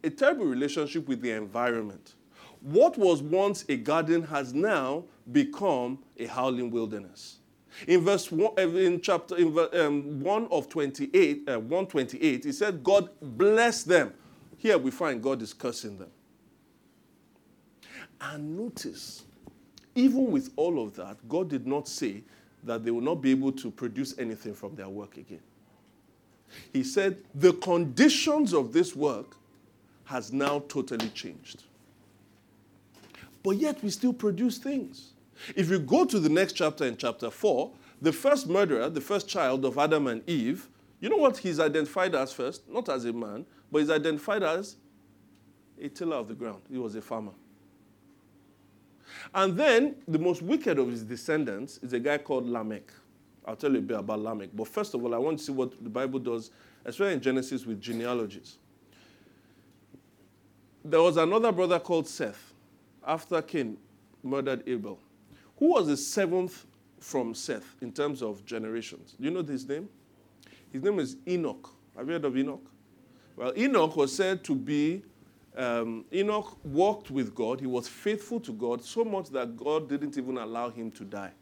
a 0.02 0.10
terrible 0.10 0.46
relationship 0.46 1.06
with 1.06 1.20
the 1.20 1.30
environment. 1.30 2.14
What 2.60 2.98
was 2.98 3.22
once 3.22 3.64
a 3.68 3.76
garden 3.76 4.22
has 4.24 4.52
now 4.52 5.04
become 5.30 6.00
a 6.18 6.26
howling 6.26 6.72
wilderness. 6.72 7.38
In 7.86 8.00
verse 8.00 8.32
one, 8.32 8.52
uh, 8.58 8.68
in 8.68 9.00
chapter 9.00 9.36
in 9.36 9.56
um, 9.74 10.20
one 10.20 10.48
of 10.50 10.68
twenty 10.68 11.08
eight, 11.14 11.48
uh, 11.48 11.60
one 11.60 11.86
twenty 11.86 12.20
eight, 12.20 12.44
he 12.44 12.50
said, 12.50 12.82
"God 12.82 13.10
bless 13.22 13.84
them." 13.84 14.12
Here 14.56 14.76
we 14.76 14.90
find 14.90 15.22
God 15.22 15.40
is 15.42 15.54
cursing 15.54 15.98
them. 15.98 16.10
And 18.20 18.57
notice 18.57 19.24
even 19.98 20.31
with 20.31 20.52
all 20.54 20.81
of 20.81 20.94
that, 20.94 21.16
God 21.28 21.50
did 21.50 21.66
not 21.66 21.88
say 21.88 22.22
that 22.62 22.85
they 22.85 22.90
will 22.92 23.00
not 23.00 23.16
be 23.16 23.33
able 23.33 23.50
to 23.52 23.70
produce 23.70 24.16
anything 24.16 24.54
from 24.54 24.76
their 24.76 24.88
work 24.88 25.16
again. 25.16 25.40
He 26.72 26.85
said 26.85 27.18
the 27.35 27.52
conditions 27.54 28.52
of 28.52 28.72
this 28.72 28.94
work 28.94 29.37
has 30.04 30.33
now 30.33 30.61
totally 30.68 31.09
changed. 31.11 31.64
But 33.42 33.57
yet 33.57 33.83
we 33.83 33.90
still 33.90 34.12
produce 34.12 34.59
things. 34.59 35.12
If 35.57 35.68
you 35.68 35.81
go 35.81 36.04
to 36.04 36.20
the 36.20 36.28
next 36.28 36.52
chapter 36.52 36.85
in 36.85 36.96
chapter 36.96 37.31
4, 37.31 37.70
the 38.00 38.12
first 38.12 38.48
murderer, 38.48 38.88
the 38.88 39.00
first 39.00 39.28
child 39.28 39.64
of 39.64 39.78
Adam 39.78 40.07
and 40.07 40.28
Eve, 40.28 40.68
you 41.00 41.09
know 41.09 41.16
what 41.16 41.38
he's 41.38 41.59
identified 41.59 42.14
as 42.14 42.33
first? 42.33 42.68
Not 42.68 42.88
as 42.88 43.04
a 43.04 43.12
man, 43.12 43.44
but 43.70 43.81
he's 43.81 43.90
identified 43.90 44.44
as 44.44 44.76
a 45.81 45.88
tiller 45.88 46.16
of 46.16 46.28
the 46.28 46.35
ground. 46.35 46.62
He 46.70 46.78
was 46.78 46.94
a 46.94 47.02
farmer. 47.02 47.33
And 49.35 49.57
then 49.57 49.96
the 50.07 50.18
most 50.18 50.42
wicked 50.42 50.78
of 50.78 50.90
his 50.90 51.02
descendants 51.02 51.78
is 51.83 51.92
a 51.92 52.00
guy 52.00 52.18
called 52.18 52.46
Lamech. 52.48 52.92
I'll 53.44 53.57
tell 53.57 53.72
you 53.72 53.78
a 53.78 53.83
bit 53.83 53.98
about 53.98 54.20
Lamech. 54.20 54.50
But 54.52 54.68
first 54.68 54.94
of 54.94 55.02
all, 55.02 55.14
I 55.14 55.18
want 55.18 55.38
to 55.38 55.44
see 55.44 55.52
what 55.52 55.83
the 55.83 55.90
Bible 55.90 56.18
does, 56.18 56.50
especially 56.85 57.14
in 57.14 57.20
Genesis 57.20 57.64
with 57.64 57.81
genealogies. 57.81 58.59
There 60.85 61.02
was 61.02 61.16
another 61.16 61.52
brother 61.52 61.78
called 61.78 62.07
Seth 62.07 62.52
after 63.07 63.40
Cain 63.42 63.76
murdered 64.22 64.62
Abel. 64.66 64.98
Who 65.59 65.72
was 65.72 65.87
the 65.87 65.96
seventh 65.96 66.66
from 67.00 67.35
Seth 67.35 67.76
in 67.81 67.92
terms 67.92 68.22
of 68.22 68.44
generations? 68.44 69.14
Do 69.18 69.24
you 69.24 69.31
know 69.31 69.42
his 69.42 69.68
name? 69.68 69.88
His 70.72 70.83
name 70.83 70.98
is 70.98 71.16
Enoch. 71.26 71.74
Have 71.96 72.07
you 72.07 72.12
heard 72.12 72.24
of 72.24 72.37
Enoch? 72.37 72.64
Well, 73.37 73.52
Enoch 73.57 73.96
was 73.96 74.14
said 74.14 74.44
to 74.44 74.54
be 74.54 75.02
um, 75.56 76.04
Enoch 76.12 76.58
walked 76.64 77.11
with 77.11 77.34
God. 77.34 77.61
He 77.61 77.66
was 77.66 77.88
faithful 77.88 78.40
to 78.40 78.52
God 78.52 78.84
so 78.84 79.04
much 79.04 79.30
that 79.30 79.56
God 79.56 79.88
didn't 79.88 80.16
even 80.16 80.38
allow 80.38 80.70
him 80.70 80.90
to 80.92 81.04
die. 81.04 81.32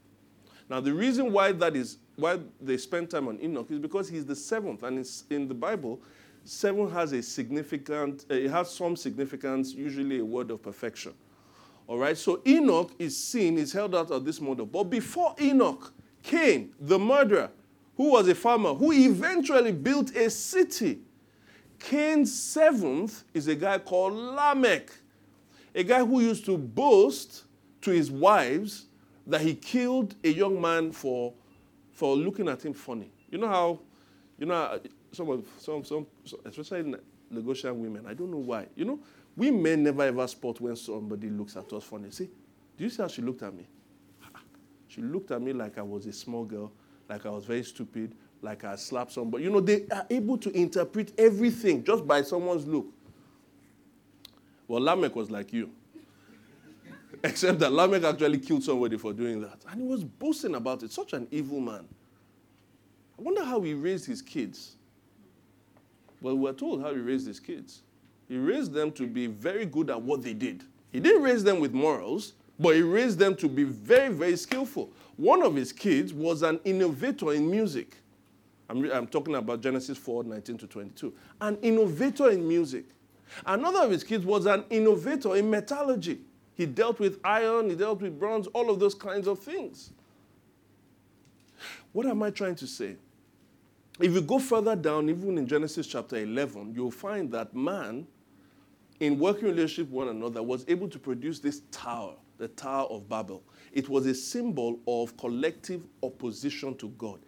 Now, 0.68 0.80
the 0.80 0.92
reason 0.92 1.32
why 1.32 1.52
that 1.52 1.76
is 1.76 1.98
why 2.16 2.38
they 2.60 2.76
spend 2.76 3.10
time 3.10 3.28
on 3.28 3.40
Enoch 3.40 3.70
is 3.70 3.78
because 3.78 4.08
he's 4.08 4.24
the 4.24 4.34
seventh, 4.34 4.82
and 4.82 5.06
in 5.30 5.48
the 5.48 5.54
Bible, 5.54 6.00
seven 6.44 6.90
has 6.90 7.12
a 7.12 7.22
significant. 7.22 8.24
Uh, 8.30 8.34
it 8.34 8.50
has 8.50 8.70
some 8.70 8.96
significance, 8.96 9.74
usually 9.74 10.18
a 10.18 10.24
word 10.24 10.50
of 10.50 10.62
perfection. 10.62 11.12
All 11.86 11.98
right. 11.98 12.16
So 12.16 12.42
Enoch 12.46 12.92
is 12.98 13.16
seen, 13.16 13.58
is 13.58 13.72
held 13.72 13.94
out 13.94 14.10
of 14.10 14.24
this 14.24 14.40
model. 14.40 14.66
But 14.66 14.84
before 14.84 15.34
Enoch, 15.40 15.92
Cain, 16.22 16.72
the 16.80 16.98
murderer, 16.98 17.50
who 17.96 18.10
was 18.10 18.28
a 18.28 18.34
farmer, 18.34 18.74
who 18.74 18.92
eventually 18.92 19.72
built 19.72 20.14
a 20.16 20.28
city 20.28 21.00
Cain's 21.78 22.32
seventh 22.32 23.24
is 23.34 23.48
a 23.48 23.54
guy 23.54 23.78
called 23.78 24.14
Lamech, 24.14 24.90
a 25.74 25.82
guy 25.82 26.04
who 26.04 26.20
used 26.20 26.44
to 26.46 26.56
boast 26.56 27.44
to 27.82 27.90
his 27.90 28.10
wives 28.10 28.86
that 29.26 29.40
he 29.40 29.54
killed 29.54 30.14
a 30.24 30.28
young 30.28 30.60
man 30.60 30.92
for, 30.92 31.32
for 31.92 32.16
looking 32.16 32.48
at 32.48 32.64
him 32.64 32.72
funny. 32.72 33.10
You 33.30 33.38
know 33.38 33.48
how, 33.48 33.80
you 34.38 34.46
know, 34.46 34.80
some 35.12 35.30
of 35.30 35.44
some, 35.58 35.84
some 35.84 36.06
especially 36.44 36.94
Lagosian 37.32 37.74
women, 37.74 38.06
I 38.06 38.14
don't 38.14 38.30
know 38.30 38.38
why. 38.38 38.66
You 38.74 38.84
know, 38.84 39.00
we 39.36 39.50
men 39.50 39.82
never 39.82 40.02
ever 40.02 40.26
spot 40.26 40.60
when 40.60 40.76
somebody 40.76 41.28
looks 41.28 41.56
at 41.56 41.72
us 41.72 41.84
funny. 41.84 42.10
See, 42.10 42.30
do 42.76 42.84
you 42.84 42.90
see 42.90 43.02
how 43.02 43.08
she 43.08 43.22
looked 43.22 43.42
at 43.42 43.54
me? 43.54 43.66
She 44.88 45.02
looked 45.02 45.30
at 45.30 45.42
me 45.42 45.52
like 45.52 45.78
I 45.78 45.82
was 45.82 46.06
a 46.06 46.12
small 46.12 46.44
girl, 46.44 46.72
like 47.08 47.26
I 47.26 47.30
was 47.30 47.44
very 47.44 47.62
stupid, 47.64 48.14
like 48.46 48.64
I 48.64 48.76
slap 48.76 49.10
somebody. 49.10 49.44
You 49.44 49.50
know, 49.50 49.60
they 49.60 49.84
are 49.90 50.06
able 50.08 50.38
to 50.38 50.50
interpret 50.56 51.12
everything 51.18 51.84
just 51.84 52.06
by 52.06 52.22
someone's 52.22 52.66
look. 52.66 52.86
Well, 54.68 54.80
Lamech 54.80 55.14
was 55.14 55.30
like 55.30 55.52
you. 55.52 55.70
Except 57.24 57.58
that 57.58 57.72
Lamech 57.72 58.04
actually 58.04 58.38
killed 58.38 58.62
somebody 58.62 58.96
for 58.96 59.12
doing 59.12 59.42
that. 59.42 59.58
And 59.68 59.82
he 59.82 59.86
was 59.86 60.02
boasting 60.04 60.54
about 60.54 60.82
it. 60.82 60.92
Such 60.92 61.12
an 61.12 61.28
evil 61.30 61.60
man. 61.60 61.86
I 63.18 63.22
wonder 63.22 63.44
how 63.44 63.60
he 63.60 63.74
raised 63.74 64.06
his 64.06 64.22
kids. 64.22 64.76
Well, 66.20 66.36
we're 66.36 66.52
told 66.52 66.82
how 66.82 66.94
he 66.94 67.00
raised 67.00 67.26
his 67.26 67.40
kids. 67.40 67.82
He 68.28 68.38
raised 68.38 68.72
them 68.72 68.90
to 68.92 69.06
be 69.06 69.26
very 69.26 69.66
good 69.66 69.90
at 69.90 70.00
what 70.00 70.22
they 70.22 70.34
did. 70.34 70.62
He 70.92 71.00
didn't 71.00 71.22
raise 71.22 71.44
them 71.44 71.60
with 71.60 71.72
morals, 71.72 72.34
but 72.58 72.74
he 72.74 72.82
raised 72.82 73.18
them 73.18 73.34
to 73.36 73.48
be 73.48 73.64
very, 73.64 74.12
very 74.12 74.36
skillful. 74.36 74.90
One 75.16 75.42
of 75.42 75.54
his 75.54 75.72
kids 75.72 76.12
was 76.12 76.42
an 76.42 76.60
innovator 76.64 77.32
in 77.32 77.50
music. 77.50 77.96
I'm, 78.68 78.90
I'm 78.90 79.06
talking 79.06 79.34
about 79.34 79.60
Genesis 79.60 79.96
4 79.98 80.24
19 80.24 80.58
to 80.58 80.66
22. 80.66 81.12
An 81.40 81.58
innovator 81.62 82.30
in 82.30 82.46
music. 82.46 82.86
Another 83.44 83.80
of 83.80 83.90
his 83.90 84.04
kids 84.04 84.24
was 84.24 84.46
an 84.46 84.64
innovator 84.70 85.36
in 85.36 85.50
metallurgy. 85.50 86.20
He 86.54 86.64
dealt 86.66 86.98
with 86.98 87.20
iron, 87.22 87.68
he 87.68 87.76
dealt 87.76 88.00
with 88.00 88.18
bronze, 88.18 88.46
all 88.48 88.70
of 88.70 88.80
those 88.80 88.94
kinds 88.94 89.26
of 89.26 89.38
things. 89.38 89.90
What 91.92 92.06
am 92.06 92.22
I 92.22 92.30
trying 92.30 92.54
to 92.56 92.66
say? 92.66 92.96
If 94.00 94.12
you 94.12 94.20
go 94.20 94.38
further 94.38 94.76
down, 94.76 95.08
even 95.08 95.38
in 95.38 95.46
Genesis 95.46 95.86
chapter 95.86 96.16
11, 96.16 96.74
you'll 96.74 96.90
find 96.90 97.30
that 97.32 97.54
man, 97.54 98.06
in 99.00 99.18
working 99.18 99.44
relationship 99.44 99.90
with 99.90 100.06
one 100.06 100.08
another, 100.08 100.42
was 100.42 100.64
able 100.68 100.88
to 100.88 100.98
produce 100.98 101.38
this 101.38 101.62
tower, 101.70 102.14
the 102.36 102.48
Tower 102.48 102.86
of 102.88 103.08
Babel. 103.08 103.42
It 103.72 103.88
was 103.88 104.06
a 104.06 104.14
symbol 104.14 104.78
of 104.86 105.16
collective 105.16 105.82
opposition 106.02 106.74
to 106.76 106.88
God. 106.90 107.20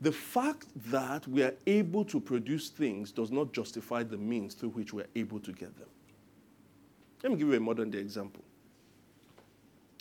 The 0.00 0.12
fact 0.12 0.66
that 0.90 1.26
we 1.28 1.42
are 1.42 1.54
able 1.66 2.04
to 2.06 2.20
produce 2.20 2.68
things 2.68 3.12
does 3.12 3.30
not 3.30 3.52
justify 3.52 4.02
the 4.02 4.16
means 4.16 4.54
through 4.54 4.70
which 4.70 4.92
we 4.92 5.02
are 5.02 5.08
able 5.14 5.40
to 5.40 5.52
get 5.52 5.76
them. 5.78 5.88
Let 7.22 7.32
me 7.32 7.38
give 7.38 7.48
you 7.48 7.54
a 7.54 7.60
modern 7.60 7.90
day 7.90 7.98
example. 7.98 8.44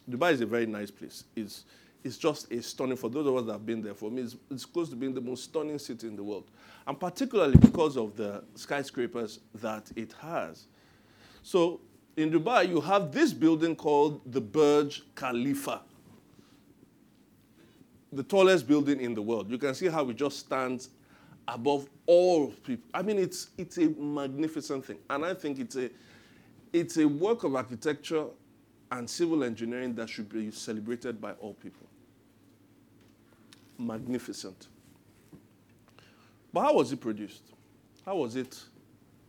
Dubai 0.10 0.34
is 0.34 0.41
a 0.41 0.45
very 0.45 0.65
nice 0.65 0.91
place. 0.91 1.23
It's, 1.36 1.63
it's 2.03 2.17
just 2.17 2.51
a 2.51 2.62
stunning, 2.62 2.97
for 2.97 3.10
those 3.10 3.25
of 3.25 3.36
us 3.36 3.45
that 3.45 3.53
have 3.53 3.65
been 3.65 3.82
there, 3.82 3.93
for 3.93 4.12
me, 4.12 4.23
it's, 4.23 4.36
it's 4.51 4.65
close 4.65 4.89
to 4.89 4.95
being 4.97 5.13
the 5.13 5.21
most 5.21 5.45
stunning 5.45 5.79
city 5.79 6.08
in 6.08 6.17
the 6.17 6.23
world. 6.23 6.51
And 6.86 6.99
particularly 6.99 7.56
because 7.58 7.95
of 7.95 8.17
the 8.17 8.43
skyscrapers 8.56 9.39
that 9.56 9.89
it 9.95 10.13
has. 10.19 10.65
So 11.43 11.79
in 12.17 12.29
Dubai, 12.29 12.67
you 12.67 12.82
have 12.82 13.12
this 13.12 13.32
building 13.32 13.75
called 13.75 14.21
the 14.25 14.41
Burj 14.41 15.03
Khalifa, 15.15 15.82
the 18.15 18.23
tallest 18.23 18.67
building 18.67 18.99
in 18.99 19.13
the 19.13 19.21
world. 19.21 19.49
You 19.49 19.58
can 19.58 19.73
see 19.73 19.88
how 19.88 20.10
it 20.10 20.15
just 20.15 20.39
stands 20.39 20.89
above 21.47 21.89
all 22.06 22.47
people. 22.65 22.88
I 22.93 23.02
mean, 23.02 23.19
it's, 23.19 23.49
it's 23.58 23.78
a 23.78 23.88
magnificent 23.89 24.86
thing. 24.86 24.99
And 25.10 25.26
I 25.26 25.34
think 25.34 25.60
it's 25.60 25.76
a, 25.76 25.89
it's 26.71 26.97
a 26.97 27.06
work 27.06 27.43
of 27.43 27.56
architecture 27.56 28.26
and 28.91 29.10
civil 29.10 29.43
engineering 29.43 29.95
that 29.95 30.10
should 30.10 30.30
be 30.30 30.52
celebrated 30.52 31.19
by 31.19 31.32
all 31.34 31.54
people. 31.56 31.88
Magnificent. 33.78 34.67
But 36.54 36.62
how 36.62 36.73
was 36.76 36.91
it 36.91 37.02
produced? 37.02 37.41
How 38.06 38.17
was 38.17 38.36
it 38.36 38.63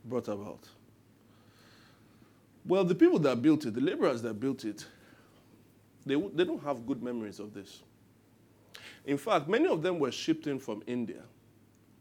brought 0.05 0.29
about? 0.29 0.69
Well, 2.67 2.85
the 2.85 2.95
people 2.95 3.19
that 3.21 3.41
built 3.41 3.65
it, 3.67 3.75
the 3.75 3.81
laborers 3.81 4.23
that 4.23 4.35
built 4.35 4.65
it, 4.65 4.85
they, 6.07 6.15
they 6.15 6.45
don't 6.45 6.63
have 6.63 6.87
good 6.87 7.03
memories 7.03 7.39
of 7.39 7.55
this. 7.55 7.83
In 9.05 9.19
fact, 9.19 9.49
many 9.49 9.67
of 9.67 9.83
them 9.83 9.99
were 9.99 10.13
shipped 10.13 10.47
in 10.47 10.59
from 10.59 10.83
India. 10.87 11.23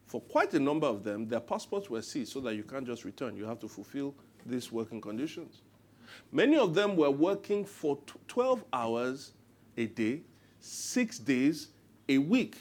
For 0.05 0.21
quite 0.21 0.53
a 0.53 0.59
number 0.59 0.87
of 0.87 1.03
them, 1.03 1.27
their 1.27 1.39
passports 1.39 1.89
were 1.89 2.01
seized 2.01 2.31
so 2.31 2.39
that 2.41 2.55
you 2.55 2.63
can't 2.63 2.85
just 2.85 3.03
return. 3.03 3.35
You 3.35 3.45
have 3.45 3.59
to 3.59 3.67
fulfill 3.67 4.13
these 4.45 4.71
working 4.71 5.01
conditions. 5.01 5.61
Many 6.31 6.57
of 6.57 6.73
them 6.75 6.95
were 6.95 7.09
working 7.09 7.65
for 7.65 7.97
12 8.27 8.63
hours 8.71 9.31
a 9.77 9.87
day, 9.87 10.21
six 10.59 11.17
days 11.17 11.69
a 12.07 12.17
week. 12.17 12.57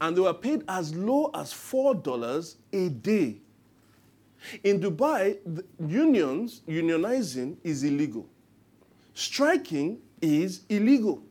And 0.00 0.16
they 0.16 0.20
were 0.20 0.34
paid 0.34 0.64
as 0.68 0.94
low 0.94 1.30
as 1.34 1.52
$4 1.52 2.56
a 2.72 2.88
day. 2.88 3.36
In 4.64 4.80
Dubai, 4.80 5.38
unions, 5.86 6.62
unionizing 6.66 7.56
is 7.62 7.84
illegal. 7.84 8.26
Striking 9.12 10.00
is 10.22 10.62
illegal. 10.68 11.22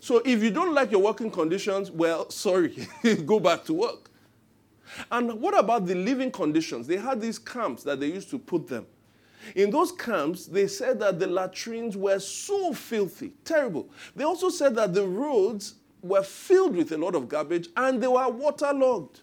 So 0.00 0.22
if 0.24 0.42
you 0.42 0.50
don't 0.50 0.74
like 0.74 0.90
your 0.90 1.02
working 1.02 1.30
conditions, 1.30 1.90
well, 1.90 2.30
sorry, 2.30 2.88
go 3.26 3.38
back 3.38 3.64
to 3.64 3.74
work. 3.74 4.10
And 5.10 5.40
what 5.40 5.56
about 5.56 5.86
the 5.86 5.94
living 5.94 6.32
conditions? 6.32 6.86
They 6.86 6.96
had 6.96 7.20
these 7.20 7.38
camps 7.38 7.82
that 7.84 8.00
they 8.00 8.06
used 8.06 8.30
to 8.30 8.38
put 8.38 8.66
them. 8.66 8.86
In 9.54 9.70
those 9.70 9.92
camps, 9.92 10.46
they 10.46 10.66
said 10.66 10.98
that 11.00 11.18
the 11.18 11.26
latrines 11.26 11.96
were 11.96 12.18
so 12.18 12.72
filthy, 12.72 13.32
terrible. 13.44 13.88
They 14.16 14.24
also 14.24 14.48
said 14.48 14.74
that 14.76 14.94
the 14.94 15.06
roads 15.06 15.74
were 16.02 16.22
filled 16.22 16.76
with 16.76 16.92
a 16.92 16.98
lot 16.98 17.14
of 17.14 17.28
garbage 17.28 17.68
and 17.76 18.02
they 18.02 18.08
were 18.08 18.28
waterlogged. 18.28 19.20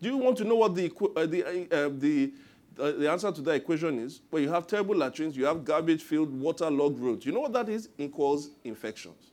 Do 0.00 0.08
you 0.08 0.16
want 0.16 0.38
to 0.38 0.44
know 0.44 0.56
what 0.56 0.74
the, 0.74 0.92
uh, 1.16 1.26
the, 1.26 1.44
uh, 1.44 1.90
the, 1.96 2.32
uh, 2.78 2.92
the 2.92 3.10
answer 3.10 3.30
to 3.32 3.40
that 3.42 3.54
equation 3.54 3.98
is? 3.98 4.20
Well, 4.30 4.42
you 4.42 4.48
have 4.48 4.66
terrible 4.66 4.96
latrines, 4.96 5.36
you 5.36 5.44
have 5.44 5.64
garbage 5.64 6.02
filled, 6.02 6.32
waterlogged 6.32 6.98
roads. 7.00 7.26
You 7.26 7.32
know 7.32 7.40
what 7.40 7.52
that 7.52 7.68
is? 7.68 7.88
It 7.98 8.12
causes 8.12 8.50
infections. 8.64 9.31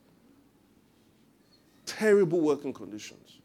Terrible 1.89 2.39
working 2.41 2.71
conditions. 2.71 3.39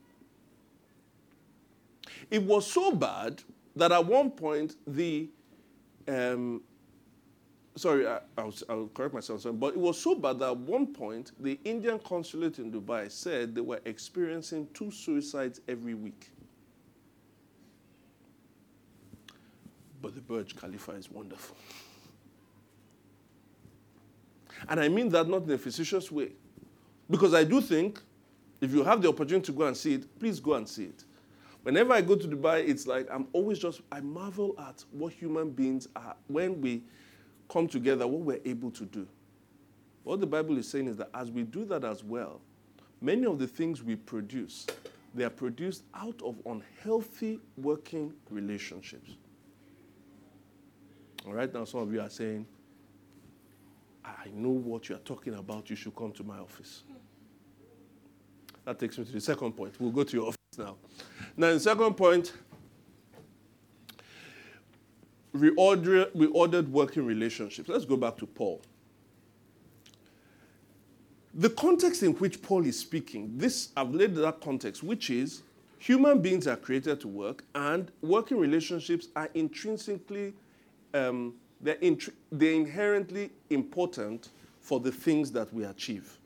It 2.31 2.43
was 2.43 2.71
so 2.71 2.93
bad 2.93 3.43
that 3.75 3.91
at 3.91 4.05
one 4.05 4.31
point 4.31 4.77
the 4.87 5.29
um, 6.07 6.63
sorry, 7.77 8.07
I, 8.07 8.21
will 8.37 8.55
I'll 8.69 8.91
correct 8.93 9.15
myself, 9.15 9.47
but 9.55 9.69
it 9.69 9.79
was 9.79 9.99
so 9.99 10.15
bad 10.15 10.39
that 10.41 10.51
at 10.51 10.57
one 10.57 10.87
point 10.87 11.33
the 11.41 11.59
Indian 11.65 11.99
consulate 11.99 12.59
in 12.59 12.71
Dubai 12.71 13.11
said 13.11 13.55
they 13.55 13.61
were 13.61 13.81
experiencing 13.85 14.69
two 14.75 14.91
suicides 14.91 15.61
every 15.69 15.95
week. 15.95 16.31
But 20.03 20.15
the 20.15 20.21
Burj 20.21 20.55
Khalifa 20.55 20.93
is 20.93 21.11
wonderful. 21.11 21.57
And 24.69 24.79
I 24.79 24.89
mean 24.89 25.09
that 25.11 25.29
not 25.29 25.45
in 25.45 25.53
a 25.53 25.59
facetious 25.59 26.13
way. 26.13 26.33
Because 27.09 27.35
I 27.35 27.45
do 27.45 27.61
think 27.61 28.01
if 28.61 28.73
you 28.73 28.85
have 28.85 29.03
the 29.03 29.09
opportunity 29.09 29.47
to 29.47 29.53
go 29.53 29.67
and 29.67 29.77
see 29.77 29.95
it, 29.95 30.19
please 30.19 30.41
go 30.41 30.55
and 30.55 30.69
see 30.69 30.85
it. 30.85 31.05
Whenever 31.63 31.95
I 31.95 32.03
go 32.03 32.15
to 32.15 32.29
Dubai, 32.29 32.67
it's 32.69 32.87
like 32.87 33.09
I'm 33.11 33.27
always 33.33 33.59
just, 33.59 33.81
I 33.91 34.01
marvel 34.01 34.55
at 34.59 34.85
what 34.91 35.13
human 35.13 35.51
beings 35.51 35.89
are 35.97 36.15
when 36.27 36.61
we 36.61 36.83
come 37.49 37.69
together, 37.69 38.07
what 38.07 38.21
we're 38.21 38.41
able 38.45 38.71
to 38.73 38.85
do. 38.85 39.07
What 40.03 40.21
the 40.21 40.27
Bible 40.27 40.59
is 40.59 40.69
saying 40.69 40.89
is 40.89 40.97
that 40.99 41.09
as 41.15 41.31
we 41.31 41.43
do 41.43 41.65
that 41.67 41.85
as 41.85 42.05
well, 42.05 42.41
many 43.01 43.25
of 43.25 43.39
the 43.39 43.47
things 43.47 43.83
we 43.83 43.97
produce, 43.97 44.67
they 45.15 45.25
are 45.25 45.31
produced 45.31 45.85
out 45.95 46.21
of 46.23 46.37
unhealthy 46.45 47.41
working 47.57 48.13
relationships. 48.29 49.13
All 51.27 51.33
right, 51.33 51.53
now 51.53 51.65
some 51.65 51.81
of 51.81 51.93
you 51.93 52.01
are 52.03 52.11
saying, 52.11 52.47
I 54.05 54.29
know 54.35 54.51
what 54.51 54.91
you 54.91 54.97
are 54.97 55.01
talking 55.01 55.35
about, 55.35 55.71
you 55.71 55.77
should 55.77 55.97
come 55.97 56.13
to 56.13 56.25
my 56.25 56.39
office. 56.39 56.83
That 58.65 58.79
takes 58.79 58.99
me 58.99 59.05
to 59.05 59.13
the 59.13 59.21
second 59.21 59.53
point. 59.53 59.75
We'll 59.79 59.91
go 59.91 60.05
to 60.05 60.17
your 60.17 60.29
office 60.29 60.39
now. 60.57 60.77
Now, 61.37 61.53
the 61.53 61.61
second 61.61 61.95
point, 61.95 62.33
reorder, 65.35 66.11
reordered 66.13 66.69
working 66.69 67.05
relationships. 67.05 67.69
Let's 67.69 67.85
go 67.85 67.97
back 67.97 68.17
to 68.19 68.27
Paul. 68.27 68.63
The 71.35 71.51
context 71.51 72.03
in 72.05 72.13
which 72.13 72.41
Paul 72.41 72.65
is 72.65 72.79
speaking, 72.79 73.33
this 73.37 73.71
I've 73.77 73.93
laid 73.93 74.15
that 74.15 74.41
context, 74.41 74.85
which 74.85 75.11
is 75.11 75.43
human 75.79 76.23
beings 76.23 76.47
are 76.47 76.57
created 76.57 77.01
to 77.01 77.09
work, 77.09 77.45
and 77.57 77.91
working 78.03 78.39
relationships 78.39 79.09
are 79.17 79.29
intrinsically, 79.35 80.33
um, 80.95 81.35
they're, 81.61 81.75
int- 81.81 82.15
they're 82.31 82.53
inherently 82.53 83.33
important 83.51 84.29
for 84.61 84.79
the 84.79 84.93
things 84.93 85.33
that 85.33 85.53
we 85.53 85.65
achieve. 85.65 86.19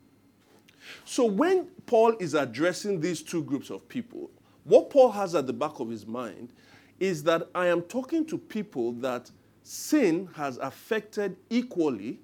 So 1.05 1.25
when 1.25 1.65
Paul 1.85 2.15
is 2.19 2.33
addressing 2.33 2.99
these 2.99 3.21
two 3.21 3.43
groups 3.43 3.69
of 3.69 3.87
people, 3.87 4.29
what 4.63 4.89
Paul 4.89 5.11
has 5.11 5.35
at 5.35 5.47
the 5.47 5.53
back 5.53 5.79
of 5.79 5.89
his 5.89 6.05
mind 6.05 6.53
is 6.99 7.23
that 7.23 7.49
I 7.55 7.67
am 7.67 7.81
talking 7.83 8.25
to 8.27 8.37
people 8.37 8.91
that 8.93 9.31
sin 9.63 10.29
has 10.35 10.57
affected 10.57 11.37
equally, 11.49 12.19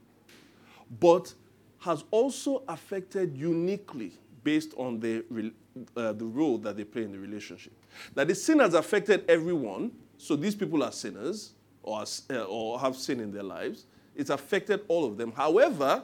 but 0.99 1.33
has 1.79 2.03
also 2.11 2.63
affected 2.67 3.37
uniquely 3.37 4.11
based 4.43 4.73
on 4.77 4.99
the, 4.99 5.23
uh, 5.95 6.13
the 6.13 6.25
role 6.25 6.57
that 6.59 6.77
they 6.77 6.83
play 6.83 7.03
in 7.03 7.11
the 7.11 7.19
relationship. 7.19 7.73
That 8.13 8.27
the 8.27 8.35
sin 8.35 8.59
has 8.59 8.73
affected 8.73 9.23
everyone, 9.29 9.91
so 10.17 10.35
these 10.35 10.55
people 10.55 10.83
are 10.83 10.91
sinners 10.91 11.53
or, 11.83 12.03
uh, 12.29 12.43
or 12.43 12.79
have 12.79 12.95
sin 12.95 13.19
in 13.19 13.31
their 13.31 13.43
lives. 13.43 13.85
It's 14.15 14.29
affected 14.29 14.81
all 14.87 15.05
of 15.05 15.17
them. 15.17 15.31
However, 15.31 16.03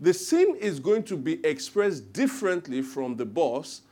the 0.00 0.14
sin 0.14 0.56
is 0.60 0.78
going 0.78 1.02
to 1.04 1.16
be 1.16 1.44
expressed 1.44 2.12
differently 2.12 2.82
from 2.82 3.16
the 3.16 3.24
boss 3.24 3.82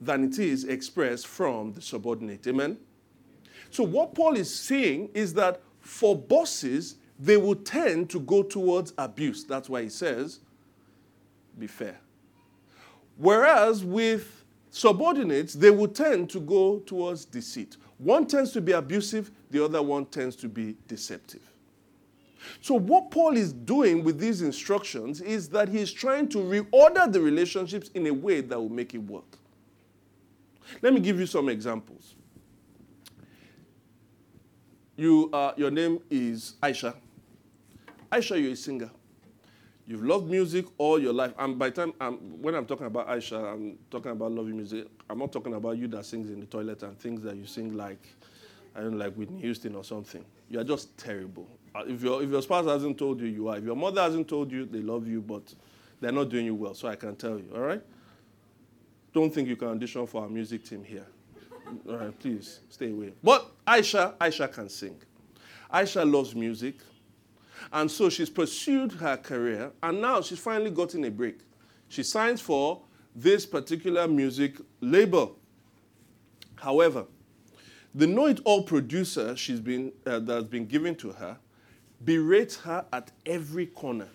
than 0.00 0.24
it 0.24 0.38
is 0.38 0.64
expressed 0.64 1.26
from 1.26 1.72
the 1.72 1.82
subordinate. 1.82 2.46
Amen? 2.46 2.78
So, 3.70 3.84
what 3.84 4.14
Paul 4.14 4.36
is 4.36 4.54
saying 4.54 5.10
is 5.14 5.34
that 5.34 5.60
for 5.80 6.16
bosses, 6.16 6.96
they 7.18 7.36
will 7.36 7.56
tend 7.56 8.10
to 8.10 8.20
go 8.20 8.42
towards 8.42 8.92
abuse. 8.98 9.44
That's 9.44 9.68
why 9.68 9.82
he 9.82 9.88
says, 9.88 10.40
be 11.58 11.66
fair. 11.66 11.98
Whereas 13.16 13.84
with 13.84 14.44
subordinates, 14.70 15.54
they 15.54 15.70
will 15.70 15.88
tend 15.88 16.30
to 16.30 16.40
go 16.40 16.80
towards 16.80 17.24
deceit. 17.24 17.76
One 17.98 18.26
tends 18.26 18.50
to 18.52 18.60
be 18.60 18.72
abusive, 18.72 19.30
the 19.50 19.64
other 19.64 19.82
one 19.82 20.06
tends 20.06 20.34
to 20.36 20.48
be 20.48 20.76
deceptive. 20.88 21.53
So, 22.60 22.74
what 22.74 23.10
Paul 23.10 23.36
is 23.36 23.52
doing 23.52 24.04
with 24.04 24.18
these 24.18 24.42
instructions 24.42 25.20
is 25.20 25.48
that 25.50 25.68
he's 25.68 25.92
trying 25.92 26.28
to 26.30 26.38
reorder 26.38 27.12
the 27.12 27.20
relationships 27.20 27.90
in 27.94 28.06
a 28.06 28.12
way 28.12 28.40
that 28.40 28.58
will 28.58 28.68
make 28.68 28.94
it 28.94 28.98
work. 28.98 29.38
Let 30.82 30.92
me 30.94 31.00
give 31.00 31.18
you 31.18 31.26
some 31.26 31.48
examples. 31.48 32.14
You, 34.96 35.28
uh, 35.32 35.52
your 35.56 35.70
name 35.70 36.00
is 36.10 36.54
Aisha. 36.62 36.94
Aisha, 38.12 38.40
you're 38.40 38.52
a 38.52 38.56
singer. 38.56 38.90
You've 39.86 40.04
loved 40.04 40.30
music 40.30 40.66
all 40.78 40.98
your 40.98 41.12
life. 41.12 41.34
And 41.38 41.58
by 41.58 41.70
time 41.70 41.92
I'm, 42.00 42.16
when 42.40 42.54
I'm 42.54 42.64
talking 42.64 42.86
about 42.86 43.08
Aisha, 43.08 43.52
I'm 43.52 43.78
talking 43.90 44.12
about 44.12 44.32
loving 44.32 44.56
music. 44.56 44.86
I'm 45.10 45.18
not 45.18 45.32
talking 45.32 45.54
about 45.54 45.76
you 45.76 45.88
that 45.88 46.06
sings 46.06 46.30
in 46.30 46.40
the 46.40 46.46
toilet 46.46 46.82
and 46.82 46.98
things 46.98 47.22
that 47.22 47.36
you 47.36 47.44
sing 47.44 47.76
like, 47.76 48.08
I 48.74 48.80
don't 48.80 48.92
know, 48.92 49.04
like 49.04 49.14
Whitney 49.14 49.40
Houston 49.42 49.74
or 49.74 49.84
something. 49.84 50.24
You 50.48 50.60
are 50.60 50.64
just 50.64 50.96
terrible. 50.96 51.48
Uh, 51.74 51.82
if 51.86 52.02
your, 52.02 52.22
if 52.22 52.30
your 52.30 52.42
spouse 52.42 52.66
hasn't 52.66 52.96
told 52.98 53.20
you, 53.20 53.26
you 53.26 53.48
are. 53.48 53.56
If 53.56 53.64
your 53.64 53.76
mother 53.76 54.00
hasn't 54.00 54.28
told 54.28 54.52
you, 54.52 54.64
they 54.64 54.80
love 54.80 55.08
you, 55.08 55.20
but 55.20 55.54
they're 56.00 56.12
not 56.12 56.28
doing 56.28 56.46
you 56.46 56.54
well. 56.54 56.74
So 56.74 56.88
I 56.88 56.96
can 56.96 57.16
tell 57.16 57.38
you, 57.38 57.50
all 57.54 57.62
right? 57.62 57.82
Don't 59.12 59.32
think 59.32 59.48
you 59.48 59.56
can 59.56 59.68
audition 59.68 60.06
for 60.06 60.22
our 60.22 60.28
music 60.28 60.64
team 60.64 60.84
here. 60.84 61.06
All 61.88 61.96
right, 61.96 62.18
please 62.18 62.60
stay 62.68 62.90
away. 62.90 63.12
But 63.22 63.50
Aisha, 63.66 64.14
Aisha 64.18 64.52
can 64.52 64.68
sing. 64.68 64.96
Aisha 65.72 66.10
loves 66.10 66.34
music. 66.34 66.76
And 67.72 67.90
so 67.90 68.08
she's 68.08 68.30
pursued 68.30 68.92
her 68.92 69.16
career, 69.16 69.72
and 69.82 70.00
now 70.00 70.20
she's 70.20 70.38
finally 70.38 70.70
gotten 70.70 71.04
a 71.04 71.10
break. 71.10 71.38
She 71.88 72.02
signs 72.02 72.40
for 72.40 72.82
this 73.14 73.46
particular 73.46 74.06
music 74.06 74.58
label. 74.80 75.38
However, 76.56 77.06
the 77.94 78.06
know 78.06 78.26
it 78.26 78.40
all 78.44 78.62
producer 78.64 79.36
she's 79.36 79.60
been, 79.60 79.92
uh, 80.04 80.18
that's 80.18 80.44
been 80.44 80.66
given 80.66 80.94
to 80.96 81.12
her 81.12 81.38
berates 82.04 82.56
her 82.56 82.84
at 82.92 83.10
every 83.26 83.66
corner. 83.66 84.08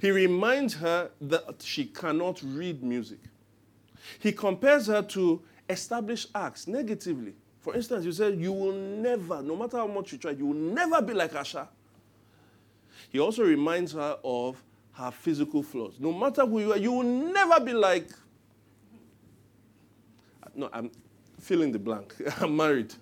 He 0.00 0.10
reminds 0.10 0.74
her 0.74 1.10
that 1.20 1.62
she 1.62 1.84
cannot 1.84 2.40
read 2.42 2.82
music. 2.82 3.18
He 4.18 4.32
compares 4.32 4.86
her 4.86 5.02
to 5.02 5.42
established 5.68 6.28
acts 6.34 6.66
negatively. 6.66 7.34
For 7.60 7.74
instance, 7.74 8.04
you 8.04 8.12
said, 8.12 8.38
You 8.38 8.52
will 8.52 8.72
never, 8.72 9.42
no 9.42 9.56
matter 9.56 9.78
how 9.78 9.86
much 9.86 10.12
you 10.12 10.18
try, 10.18 10.32
you 10.32 10.46
will 10.46 10.54
never 10.54 11.00
be 11.00 11.14
like 11.14 11.34
Asa. 11.34 11.68
He 13.10 13.18
also 13.18 13.44
reminds 13.44 13.92
her 13.92 14.18
of 14.24 14.62
her 14.92 15.10
physical 15.10 15.62
flaws. 15.62 15.94
No 15.98 16.12
matter 16.12 16.44
who 16.44 16.60
you 16.60 16.72
are, 16.72 16.78
you 16.78 16.92
will 16.92 17.02
never 17.02 17.60
be 17.60 17.72
like. 17.72 18.08
No, 20.54 20.68
I'm 20.72 20.90
filling 21.40 21.72
the 21.72 21.78
blank. 21.78 22.14
I'm 22.40 22.56
married. 22.56 22.94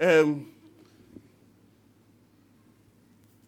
Um, 0.00 0.53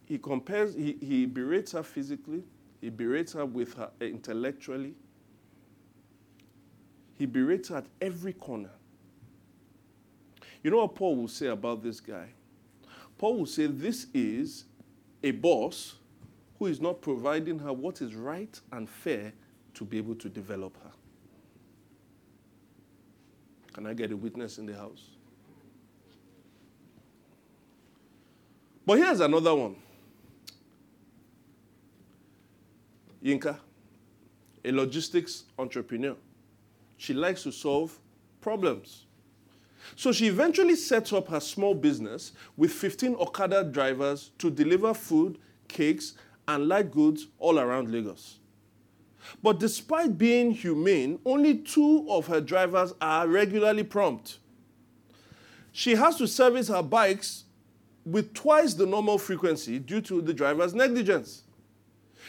he 0.07 0.19
compares, 0.19 0.75
he, 0.75 0.97
he 1.01 1.27
berates 1.27 1.73
her 1.73 1.83
physically, 1.83 2.45
he 2.81 2.91
berates 2.91 3.33
her 3.33 3.45
with 3.45 3.75
her 3.75 3.91
uh, 4.01 4.05
intellectually, 4.05 4.95
he 7.19 7.27
berates 7.27 7.69
her 7.69 7.79
at 7.79 7.87
every 8.01 8.33
corner. 8.33 8.71
You 10.63 10.71
know 10.71 10.79
what 10.79 10.95
Paul 10.95 11.17
will 11.17 11.29
say 11.29 11.49
about 11.49 11.83
this 11.83 12.01
guy? 12.01 12.29
Paul 13.19 13.39
will 13.39 13.47
say 13.47 13.67
this 13.67 14.07
is 14.15 14.65
a 15.23 15.33
boss 15.33 15.97
who 16.59 16.67
is 16.67 16.81
not 16.81 17.01
providing 17.01 17.59
her 17.59 17.73
what 17.73 18.01
is 18.01 18.15
right 18.15 18.61
and 18.73 18.89
fair 18.89 19.33
to 19.75 19.85
be 19.85 19.99
able 19.99 20.15
to 20.15 20.29
develop 20.29 20.77
her. 20.83 20.91
Can 23.73 23.87
I 23.87 23.93
get 23.93 24.13
a 24.13 24.17
witness 24.17 24.59
in 24.59 24.67
the 24.67 24.75
house? 24.75 25.11
But 28.87 28.99
here's 28.99 29.21
another 29.21 29.55
one. 29.55 29.77
Yinka, 33.27 33.59
a 34.65 34.71
logistics 34.71 35.45
entrepreneur. 35.59 36.15
She 36.97 37.13
likes 37.13 37.43
to 37.43 37.51
solve 37.51 37.99
problems. 38.41 39.07
So 39.97 40.13
she 40.13 40.29
eventually 40.29 40.77
sets 40.77 41.13
up 41.13 41.29
her 41.29 41.41
small 41.41 41.75
business 41.75 42.33
with 42.57 42.73
15 42.73 43.17
Okada 43.17 43.65
drivers 43.65 44.31
to 44.39 44.49
deliver 44.51 44.95
food, 44.95 45.39
cakes, 45.67 46.15
and 46.47 46.69
light 46.69 46.93
goods 46.93 47.27
all 47.39 47.59
around 47.59 47.91
Lagos. 47.91 48.39
But 49.43 49.59
despite 49.59 50.17
being 50.17 50.53
humane, 50.53 51.19
only 51.25 51.59
two 51.59 52.07
of 52.09 52.29
her 52.29 52.41
drivers 52.41 52.95
are 53.01 53.27
regularly 53.27 53.83
prompt. 53.83 54.39
She 55.73 55.97
has 55.97 56.17
to 56.19 56.29
service 56.29 56.69
her 56.69 56.83
bikes 56.83 57.45
with 58.05 58.33
twice 58.35 58.75
the 58.75 58.87
normal 58.87 59.19
frequency 59.19 59.81
due 59.81 60.01
to 60.03 60.23
the 60.23 60.33
driver's 60.33 60.75
negligence. 60.75 61.43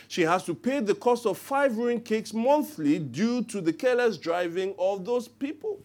She 0.08 0.22
has 0.22 0.44
to 0.46 0.54
pay 0.54 0.80
the 0.80 0.96
cost 0.96 1.26
of 1.26 1.38
five 1.38 1.78
ruined 1.78 2.06
cakes 2.06 2.34
monthly 2.34 3.00
due 3.00 3.44
to 3.44 3.62
the 3.62 3.74
careless 3.74 4.18
driving 4.18 4.74
of 4.78 5.06
those 5.06 5.28
people. 5.28 5.80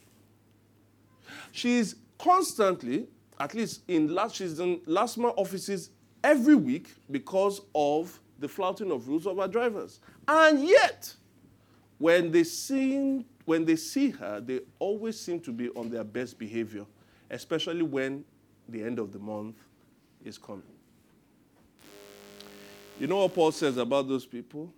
She's 1.51 1.97
constantly, 2.19 3.09
at 3.39 3.55
least 3.55 3.83
in 3.89 4.15
last, 4.15 4.37
she's 4.37 4.59
in 4.59 4.79
LASTMA 4.81 5.35
offices 5.37 5.91
every 6.23 6.55
week 6.55 6.89
because 7.11 7.61
of 7.75 8.19
the 8.39 8.49
flouting 8.49 8.91
of 8.91 9.09
rules 9.09 9.27
of 9.27 9.39
our 9.39 9.49
drivers. 9.49 10.01
And 10.29 10.67
yet, 10.67 11.15
when 11.99 12.31
they 12.31 12.45
see, 12.45 13.25
when 13.45 13.65
they 13.65 13.77
see 13.77 14.11
her, 14.11 14.41
they 14.41 14.61
always 14.79 15.19
seem 15.19 15.41
to 15.41 15.53
be 15.53 15.69
on 15.71 15.91
their 15.91 16.05
best 16.05 16.39
behavior, 16.39 16.85
especially 17.31 17.83
when 17.83 18.25
the 18.69 18.83
end 18.83 18.99
of 18.99 19.13
the 19.13 19.19
month 19.19 19.57
is 20.25 20.39
coming. 20.39 20.63
You 22.99 23.07
know 23.07 23.19
what 23.19 23.35
Paul 23.35 23.53
says 23.53 23.77
about 23.77 24.09
those 24.09 24.27
people? 24.27 24.73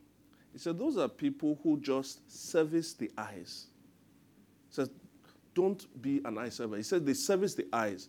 He 0.52 0.58
said, 0.58 0.78
Those 0.78 0.96
are 0.96 1.08
people 1.08 1.58
who 1.62 1.78
just 1.80 2.30
service 2.30 2.92
the 2.94 3.10
eyes. 3.18 3.66
He 4.68 4.74
says, 4.74 4.90
Don't 5.54 6.00
be 6.00 6.20
an 6.24 6.38
eye 6.38 6.48
server. 6.48 6.76
He 6.76 6.82
said, 6.82 7.04
They 7.04 7.14
service 7.14 7.54
the 7.54 7.66
eyes. 7.72 8.08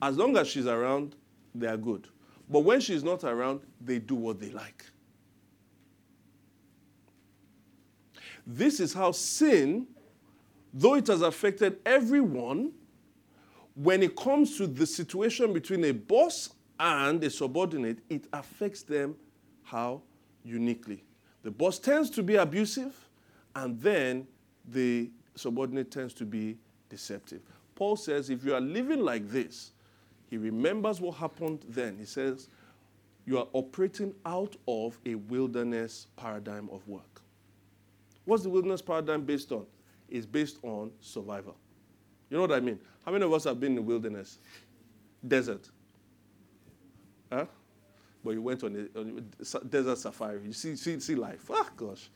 As 0.00 0.16
long 0.16 0.36
as 0.36 0.48
she's 0.48 0.66
around, 0.66 1.14
they 1.54 1.66
are 1.66 1.76
good. 1.76 2.08
But 2.48 2.60
when 2.60 2.80
she's 2.80 3.04
not 3.04 3.24
around, 3.24 3.60
they 3.80 3.98
do 3.98 4.14
what 4.14 4.40
they 4.40 4.50
like. 4.50 4.84
This 8.46 8.80
is 8.80 8.92
how 8.92 9.12
sin, 9.12 9.86
though 10.74 10.94
it 10.94 11.06
has 11.06 11.22
affected 11.22 11.78
everyone, 11.86 12.72
when 13.74 14.02
it 14.02 14.16
comes 14.16 14.56
to 14.56 14.66
the 14.66 14.86
situation 14.86 15.52
between 15.52 15.84
a 15.84 15.92
boss 15.92 16.50
and 16.78 17.22
a 17.22 17.30
subordinate, 17.30 17.98
it 18.10 18.26
affects 18.32 18.82
them 18.82 19.14
how 19.72 20.02
uniquely. 20.44 21.02
The 21.42 21.50
boss 21.50 21.78
tends 21.78 22.10
to 22.10 22.22
be 22.22 22.36
abusive, 22.36 22.94
and 23.56 23.80
then 23.80 24.26
the 24.68 25.10
subordinate 25.34 25.90
tends 25.90 26.12
to 26.14 26.26
be 26.26 26.58
deceptive. 26.90 27.40
Paul 27.74 27.96
says 27.96 28.28
if 28.28 28.44
you 28.44 28.54
are 28.54 28.60
living 28.60 29.00
like 29.00 29.28
this, 29.28 29.72
he 30.28 30.36
remembers 30.36 31.00
what 31.00 31.16
happened 31.16 31.64
then. 31.68 31.96
He 31.98 32.04
says, 32.04 32.48
you 33.24 33.38
are 33.38 33.46
operating 33.52 34.14
out 34.26 34.56
of 34.68 34.98
a 35.06 35.14
wilderness 35.14 36.06
paradigm 36.16 36.68
of 36.70 36.86
work. 36.86 37.22
What's 38.24 38.42
the 38.42 38.50
wilderness 38.50 38.82
paradigm 38.82 39.24
based 39.24 39.52
on? 39.52 39.66
It's 40.08 40.26
based 40.26 40.58
on 40.62 40.90
survival. 41.00 41.56
You 42.28 42.36
know 42.36 42.42
what 42.42 42.52
I 42.52 42.60
mean? 42.60 42.78
How 43.04 43.12
many 43.12 43.24
of 43.24 43.32
us 43.32 43.44
have 43.44 43.58
been 43.58 43.72
in 43.72 43.76
the 43.76 43.82
wilderness? 43.82 44.38
Desert. 45.26 45.70
Huh? 47.32 47.46
But 48.24 48.32
you 48.32 48.42
went 48.42 48.62
on 48.62 48.88
a, 48.94 48.98
on 48.98 49.24
a 49.40 49.64
desert 49.64 49.98
safari. 49.98 50.40
You 50.44 50.52
see, 50.52 50.76
see, 50.76 51.00
see 51.00 51.14
life. 51.14 51.50
Ah, 51.50 51.68
gosh. 51.76 52.08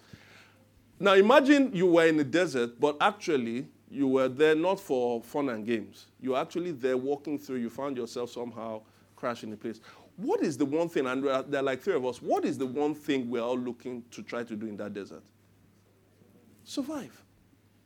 Now 0.98 1.14
imagine 1.14 1.74
you 1.74 1.86
were 1.86 2.06
in 2.06 2.16
the 2.16 2.24
desert, 2.24 2.80
but 2.80 2.96
actually 3.00 3.66
you 3.90 4.08
were 4.08 4.28
there 4.28 4.54
not 4.54 4.80
for 4.80 5.22
fun 5.22 5.48
and 5.48 5.66
games. 5.66 6.06
You 6.20 6.30
were 6.30 6.38
actually 6.38 6.72
there 6.72 6.96
walking 6.96 7.38
through. 7.38 7.58
You 7.58 7.70
found 7.70 7.96
yourself 7.96 8.30
somehow 8.30 8.82
crashing 9.14 9.50
the 9.50 9.56
place. 9.56 9.80
What 10.16 10.42
is 10.42 10.56
the 10.56 10.64
one 10.64 10.88
thing, 10.88 11.06
and 11.06 11.22
there 11.24 11.60
are 11.60 11.62
like 11.62 11.82
three 11.82 11.94
of 11.94 12.06
us, 12.06 12.22
what 12.22 12.44
is 12.44 12.56
the 12.56 12.66
one 12.66 12.94
thing 12.94 13.28
we're 13.28 13.42
all 13.42 13.58
looking 13.58 14.02
to 14.12 14.22
try 14.22 14.44
to 14.44 14.56
do 14.56 14.66
in 14.66 14.76
that 14.78 14.94
desert? 14.94 15.22
Survive. 16.64 17.22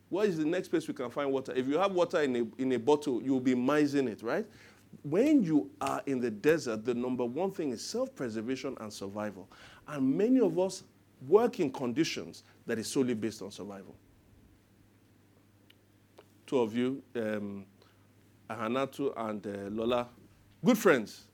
What 0.08 0.26
is 0.28 0.38
the 0.38 0.44
next 0.44 0.68
place 0.68 0.86
we 0.86 0.94
can 0.94 1.10
find 1.10 1.32
water? 1.32 1.52
If 1.54 1.66
you 1.66 1.78
have 1.78 1.92
water 1.92 2.22
in 2.22 2.36
a, 2.36 2.62
in 2.62 2.72
a 2.72 2.78
bottle, 2.78 3.20
you'll 3.22 3.40
be 3.40 3.54
mising 3.54 4.08
it, 4.08 4.22
right? 4.22 4.46
When 5.02 5.42
you 5.42 5.70
are 5.80 6.02
in 6.06 6.20
the 6.20 6.30
desert, 6.30 6.84
the 6.84 6.94
number 6.94 7.24
one 7.24 7.52
thing 7.52 7.70
is 7.70 7.84
self 7.84 8.14
preservation 8.14 8.76
and 8.80 8.92
survival. 8.92 9.48
And 9.88 10.16
many 10.16 10.40
of 10.40 10.58
us 10.58 10.84
work 11.26 11.60
in 11.60 11.70
conditions 11.72 12.42
that 12.66 12.78
is 12.78 12.86
solely 12.86 13.14
based 13.14 13.42
on 13.42 13.50
survival. 13.50 13.94
Two 16.46 16.58
of 16.58 16.74
you, 16.74 17.02
um, 17.16 17.64
Ahanatu 18.48 19.12
and 19.16 19.46
uh, 19.46 19.50
Lola, 19.70 20.08
good 20.64 20.76
friends, 20.76 21.26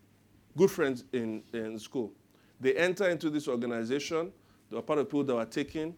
good 0.56 0.70
friends 0.70 1.04
in, 1.12 1.42
in 1.52 1.78
school. 1.78 2.12
They 2.60 2.74
enter 2.74 3.08
into 3.08 3.30
this 3.30 3.48
organization. 3.48 4.32
They 4.70 4.76
were 4.76 4.82
part 4.82 4.98
of 4.98 5.06
people 5.06 5.24
that 5.24 5.34
were 5.34 5.44
taken. 5.44 5.94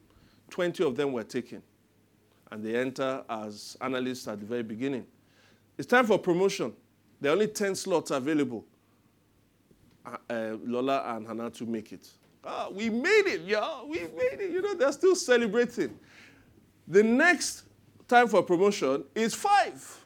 20 0.50 0.84
of 0.84 0.96
them 0.96 1.12
were 1.12 1.24
taken. 1.24 1.62
And 2.50 2.64
they 2.64 2.76
enter 2.76 3.22
as 3.28 3.76
analysts 3.80 4.26
at 4.28 4.40
the 4.40 4.46
very 4.46 4.62
beginning. 4.62 5.06
It's 5.76 5.86
time 5.86 6.06
for 6.06 6.18
promotion. 6.18 6.72
There 7.20 7.30
are 7.30 7.34
only 7.34 7.48
10 7.48 7.74
slots 7.74 8.10
available. 8.10 8.64
Uh, 10.06 10.16
uh, 10.30 10.56
Lola 10.64 11.16
and 11.16 11.26
Hanatu 11.26 11.66
make 11.66 11.92
it. 11.92 12.08
Ah, 12.44 12.68
we 12.70 12.88
made 12.88 13.26
it, 13.26 13.40
y'all. 13.42 13.88
We 13.88 14.00
made 14.00 14.40
it. 14.40 14.50
You 14.50 14.62
know, 14.62 14.74
they're 14.74 14.92
still 14.92 15.16
celebrating. 15.16 15.98
The 16.86 17.02
next 17.02 17.64
time 18.06 18.28
for 18.28 18.42
promotion 18.42 19.04
is 19.14 19.34
five 19.34 20.04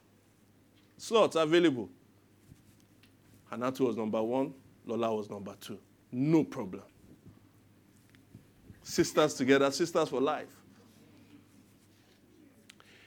slots 0.96 1.36
available. 1.36 1.88
Hanatu 3.52 3.80
was 3.80 3.96
number 3.96 4.22
one, 4.22 4.54
Lola 4.86 5.14
was 5.14 5.28
number 5.28 5.54
two. 5.60 5.78
No 6.10 6.42
problem. 6.42 6.82
Sisters 8.82 9.34
together, 9.34 9.70
sisters 9.70 10.08
for 10.08 10.20
life. 10.20 10.48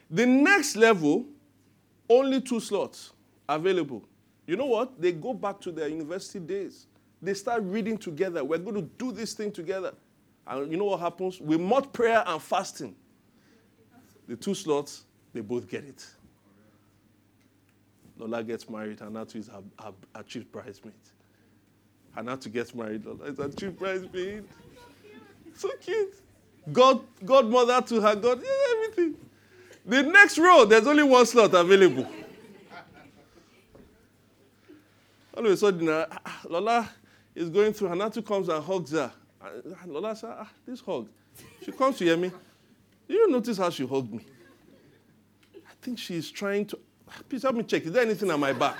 The 0.09 0.25
next 0.25 0.75
level, 0.75 1.25
only 2.07 2.39
two 2.41 2.59
slots 2.59 3.11
available. 3.47 4.03
You 4.47 4.55
know 4.55 4.65
what? 4.65 5.01
They 5.01 5.11
go 5.11 5.33
back 5.33 5.59
to 5.61 5.71
their 5.71 5.87
university 5.87 6.39
days. 6.39 6.87
They 7.21 7.33
start 7.33 7.63
reading 7.63 7.97
together. 7.97 8.43
We're 8.43 8.59
going 8.59 8.75
to 8.75 8.89
do 8.97 9.11
this 9.11 9.33
thing 9.33 9.51
together. 9.51 9.93
And 10.45 10.71
you 10.71 10.77
know 10.77 10.85
what 10.85 10.99
happens? 10.99 11.41
We 11.41 11.57
mod 11.57 11.91
prayer 11.91 12.23
and 12.25 12.41
fasting 12.41 12.95
the 14.27 14.35
two 14.35 14.55
slots, 14.55 15.03
they 15.33 15.41
both 15.41 15.67
get 15.67 15.83
it. 15.83 16.05
Lola 18.17 18.43
gets 18.43 18.69
married, 18.69 18.99
Hanatu 18.99 19.35
is 19.35 19.47
her, 19.47 19.61
her, 19.79 19.93
her 20.15 20.23
chief 20.23 20.49
bridesmaid. 20.51 20.93
Hanatu 22.17 22.51
gets 22.51 22.73
married, 22.73 23.05
Lola 23.05 23.25
is 23.25 23.37
her 23.37 23.49
chief 23.49 23.77
bridesmaid. 23.77 24.45
So 25.55 25.69
cute. 25.81 26.15
God, 26.71 27.01
godmother 27.23 27.81
to 27.87 28.01
her, 28.01 28.15
God, 28.15 28.41
yeah, 28.41 28.73
everything. 28.77 29.15
The 29.85 30.03
next 30.03 30.37
row, 30.37 30.65
there's 30.65 30.87
only 30.87 31.03
one 31.03 31.25
slot 31.25 31.53
available. 31.53 32.07
All 35.35 35.45
of 35.45 35.51
a 35.51 35.57
sudden, 35.57 35.89
uh, 35.89 36.05
ah, 36.25 36.41
Lola 36.49 36.89
is 37.33 37.49
going 37.49 37.73
through. 37.73 37.89
Hanatu 37.89 38.25
comes 38.25 38.47
and 38.47 38.63
hugs 38.63 38.91
her. 38.91 39.11
And 39.81 39.91
Lola 39.91 40.15
says, 40.15 40.31
ah, 40.33 40.49
this 40.65 40.79
hug. 40.79 41.09
She 41.63 41.71
comes 41.71 41.97
to 41.97 42.05
hear 42.05 42.17
me. 42.17 42.31
You 43.07 43.29
notice 43.29 43.57
how 43.57 43.69
she 43.69 43.85
hugged 43.85 44.13
me? 44.13 44.25
I 45.55 45.73
think 45.81 45.99
she's 45.99 46.31
trying 46.31 46.65
to. 46.67 46.79
Please 47.27 47.43
help 47.43 47.55
me 47.55 47.63
check. 47.63 47.83
Is 47.83 47.91
there 47.91 48.03
anything 48.03 48.31
on 48.31 48.39
my 48.39 48.53
back? 48.53 48.77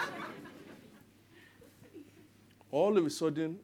All 2.72 2.98
of 2.98 3.06
a 3.06 3.10
sudden, 3.10 3.60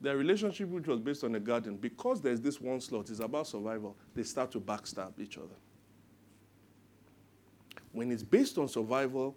their 0.00 0.16
relationship, 0.16 0.68
which 0.68 0.86
was 0.86 0.98
based 0.98 1.22
on 1.22 1.34
a 1.34 1.40
garden, 1.40 1.76
because 1.76 2.20
there's 2.20 2.40
this 2.40 2.60
one 2.60 2.80
slot, 2.80 3.08
is 3.08 3.20
about 3.20 3.46
survival, 3.46 3.96
they 4.14 4.24
start 4.24 4.50
to 4.52 4.60
backstab 4.60 5.12
each 5.18 5.38
other. 5.38 5.54
When 7.92 8.10
it's 8.10 8.22
based 8.22 8.58
on 8.58 8.68
survival, 8.68 9.36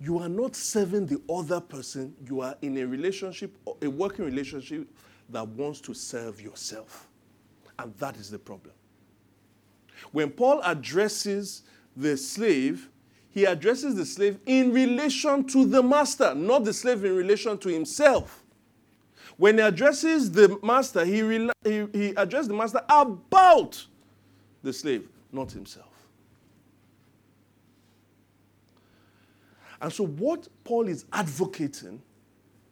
you 0.00 0.18
are 0.18 0.28
not 0.28 0.56
serving 0.56 1.06
the 1.06 1.20
other 1.30 1.60
person, 1.60 2.14
you 2.26 2.40
are 2.40 2.56
in 2.62 2.76
a 2.78 2.84
relationship, 2.86 3.56
a 3.80 3.88
working 3.88 4.24
relationship 4.24 4.88
that 5.30 5.46
wants 5.48 5.80
to 5.82 5.94
serve 5.94 6.40
yourself. 6.40 7.08
And 7.78 7.94
that 7.98 8.16
is 8.16 8.30
the 8.30 8.38
problem. 8.38 8.74
When 10.12 10.30
Paul 10.30 10.60
addresses 10.62 11.62
the 11.96 12.16
slave, 12.16 12.88
he 13.30 13.44
addresses 13.44 13.94
the 13.94 14.04
slave 14.04 14.38
in 14.46 14.72
relation 14.72 15.44
to 15.48 15.64
the 15.64 15.82
master, 15.82 16.34
not 16.34 16.64
the 16.64 16.72
slave 16.72 17.04
in 17.04 17.16
relation 17.16 17.58
to 17.58 17.68
himself. 17.68 18.44
When 19.36 19.56
he 19.58 19.62
addresses 19.62 20.30
the 20.30 20.58
master, 20.62 21.04
he, 21.04 21.22
re- 21.22 21.50
he, 21.64 21.86
he 21.92 22.08
addresses 22.10 22.48
the 22.48 22.54
master 22.54 22.80
about 22.88 23.84
the 24.62 24.72
slave, 24.72 25.08
not 25.32 25.50
himself. 25.50 25.93
And 29.84 29.92
so, 29.92 30.06
what 30.06 30.48
Paul 30.64 30.88
is 30.88 31.04
advocating 31.12 32.00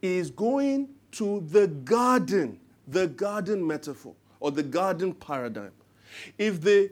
is 0.00 0.30
going 0.30 0.88
to 1.10 1.46
the 1.50 1.66
garden, 1.66 2.58
the 2.88 3.06
garden 3.06 3.66
metaphor, 3.66 4.14
or 4.40 4.50
the 4.50 4.62
garden 4.62 5.12
paradigm. 5.12 5.72
If 6.38 6.62
the 6.62 6.90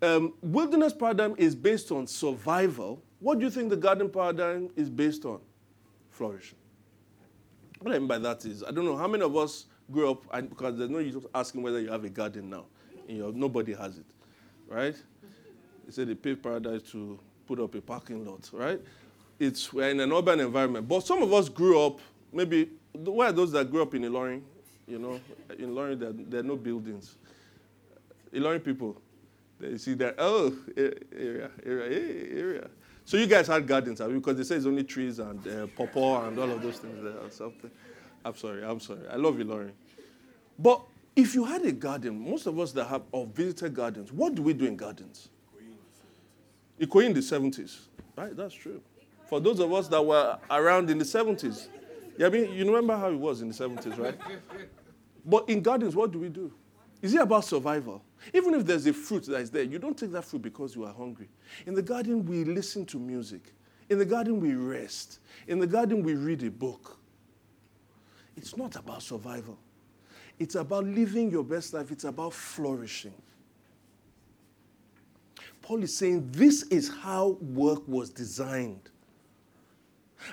um, 0.00 0.32
wilderness 0.40 0.94
paradigm 0.94 1.34
is 1.36 1.54
based 1.54 1.92
on 1.92 2.06
survival, 2.06 3.02
what 3.20 3.38
do 3.38 3.44
you 3.44 3.50
think 3.50 3.68
the 3.68 3.76
garden 3.76 4.08
paradigm 4.08 4.70
is 4.76 4.88
based 4.88 5.26
on? 5.26 5.40
Flourishing. 6.08 6.56
What 7.80 7.94
I 7.94 7.98
mean 7.98 8.08
by 8.08 8.16
that 8.20 8.46
is, 8.46 8.64
I 8.64 8.70
don't 8.70 8.86
know 8.86 8.96
how 8.96 9.08
many 9.08 9.24
of 9.24 9.36
us 9.36 9.66
grew 9.92 10.10
up, 10.10 10.22
and 10.32 10.48
because 10.48 10.78
there's 10.78 10.88
no 10.88 11.00
use 11.00 11.22
asking 11.34 11.60
whether 11.60 11.82
you 11.82 11.90
have 11.90 12.02
a 12.04 12.08
garden 12.08 12.48
now. 12.48 12.64
Your, 13.06 13.30
nobody 13.30 13.74
has 13.74 13.98
it, 13.98 14.06
right? 14.68 14.96
They 15.84 15.92
said 15.92 16.08
they 16.08 16.14
paid 16.14 16.42
paradise 16.42 16.80
to 16.92 17.18
put 17.46 17.60
up 17.60 17.74
a 17.74 17.82
parking 17.82 18.24
lot, 18.24 18.48
right? 18.54 18.80
It's 19.38 19.72
we're 19.72 19.90
in 19.90 20.00
an 20.00 20.12
urban 20.12 20.40
environment, 20.40 20.88
but 20.88 21.04
some 21.06 21.22
of 21.22 21.32
us 21.32 21.48
grew 21.48 21.80
up. 21.80 21.98
Maybe 22.32 22.70
where 22.92 23.28
are 23.28 23.32
those 23.32 23.52
that 23.52 23.70
grew 23.70 23.82
up 23.82 23.94
in 23.94 24.02
Ilorin? 24.02 24.42
You 24.86 24.98
know, 24.98 25.20
in 25.58 25.70
Ilorin 25.70 25.98
there, 25.98 26.12
there 26.12 26.40
are 26.40 26.44
no 26.44 26.56
buildings. 26.56 27.16
Ilorin 28.32 28.64
people, 28.64 29.00
they 29.58 29.78
see 29.78 29.94
that 29.94 30.14
oh 30.18 30.54
area 30.76 31.50
area 31.64 32.38
area. 32.38 32.70
So 33.04 33.16
you 33.16 33.26
guys 33.26 33.46
had 33.48 33.66
gardens, 33.66 34.00
because 34.00 34.36
they 34.36 34.44
say 34.44 34.56
it's 34.56 34.66
only 34.66 34.84
trees 34.84 35.18
and 35.18 35.46
uh, 35.46 35.66
pawpaw 35.76 36.26
and 36.26 36.38
all 36.38 36.50
of 36.50 36.62
those 36.62 36.78
things 36.78 37.02
there 37.02 37.18
or 37.18 37.30
something. 37.30 37.70
I'm 38.24 38.34
sorry, 38.34 38.64
I'm 38.64 38.80
sorry. 38.80 39.06
I 39.10 39.16
love 39.16 39.34
Ilorin. 39.34 39.72
But 40.58 40.80
if 41.14 41.34
you 41.34 41.44
had 41.44 41.64
a 41.64 41.72
garden, 41.72 42.30
most 42.30 42.46
of 42.46 42.58
us 42.58 42.72
that 42.72 42.86
have 42.86 43.02
or 43.12 43.26
visited 43.26 43.74
gardens, 43.74 44.10
what 44.10 44.34
do 44.34 44.42
we 44.42 44.54
do 44.54 44.64
in 44.64 44.76
gardens? 44.76 45.28
In 46.78 46.88
the 46.88 47.20
70s. 47.20 47.78
Right, 48.16 48.36
that's 48.36 48.54
true. 48.54 48.80
For 49.34 49.40
those 49.40 49.58
of 49.58 49.72
us 49.72 49.88
that 49.88 50.00
were 50.00 50.38
around 50.48 50.90
in 50.90 50.98
the 50.98 51.04
70s. 51.04 51.66
Yeah, 52.16 52.28
I 52.28 52.30
mean, 52.30 52.52
you 52.52 52.64
remember 52.64 52.96
how 52.96 53.10
it 53.10 53.18
was 53.18 53.42
in 53.42 53.48
the 53.48 53.54
70s, 53.54 53.98
right? 53.98 54.16
But 55.26 55.48
in 55.48 55.60
gardens, 55.60 55.96
what 55.96 56.12
do 56.12 56.20
we 56.20 56.28
do? 56.28 56.52
Is 57.02 57.14
it 57.14 57.20
about 57.20 57.44
survival? 57.44 58.04
Even 58.32 58.54
if 58.54 58.64
there's 58.64 58.86
a 58.86 58.92
fruit 58.92 59.26
that 59.26 59.40
is 59.40 59.50
there, 59.50 59.64
you 59.64 59.80
don't 59.80 59.98
take 59.98 60.12
that 60.12 60.24
fruit 60.24 60.40
because 60.40 60.76
you 60.76 60.84
are 60.84 60.94
hungry. 60.94 61.28
In 61.66 61.74
the 61.74 61.82
garden, 61.82 62.24
we 62.24 62.44
listen 62.44 62.86
to 62.86 63.00
music. 63.00 63.52
In 63.90 63.98
the 63.98 64.04
garden, 64.04 64.38
we 64.38 64.54
rest. 64.54 65.18
In 65.48 65.58
the 65.58 65.66
garden, 65.66 66.04
we 66.04 66.14
read 66.14 66.44
a 66.44 66.50
book. 66.52 66.96
It's 68.36 68.56
not 68.56 68.76
about 68.76 69.02
survival, 69.02 69.58
it's 70.38 70.54
about 70.54 70.84
living 70.84 71.28
your 71.32 71.42
best 71.42 71.74
life, 71.74 71.90
it's 71.90 72.04
about 72.04 72.34
flourishing. 72.34 73.14
Paul 75.60 75.82
is 75.82 75.96
saying 75.96 76.28
this 76.30 76.62
is 76.64 76.88
how 76.88 77.30
work 77.40 77.82
was 77.88 78.10
designed. 78.10 78.90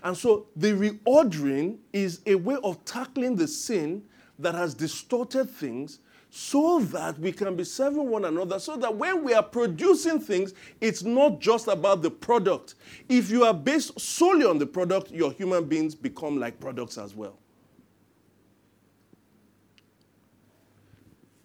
And 0.03 0.15
so 0.15 0.47
the 0.55 0.73
reordering 0.73 1.77
is 1.93 2.21
a 2.25 2.35
way 2.35 2.57
of 2.63 2.83
tackling 2.85 3.35
the 3.35 3.47
sin 3.47 4.03
that 4.39 4.55
has 4.55 4.73
distorted 4.73 5.49
things 5.49 5.99
so 6.33 6.79
that 6.79 7.19
we 7.19 7.31
can 7.33 7.57
be 7.57 7.63
serving 7.65 8.09
one 8.09 8.23
another, 8.23 8.57
so 8.57 8.77
that 8.77 8.95
when 8.95 9.21
we 9.21 9.33
are 9.33 9.43
producing 9.43 10.17
things, 10.17 10.53
it's 10.79 11.03
not 11.03 11.39
just 11.41 11.67
about 11.67 12.01
the 12.01 12.09
product. 12.09 12.75
If 13.09 13.29
you 13.29 13.43
are 13.43 13.53
based 13.53 13.99
solely 13.99 14.45
on 14.45 14.57
the 14.57 14.65
product, 14.65 15.11
your 15.11 15.33
human 15.33 15.65
beings 15.65 15.93
become 15.93 16.39
like 16.39 16.57
products 16.57 16.97
as 16.97 17.13
well. 17.13 17.37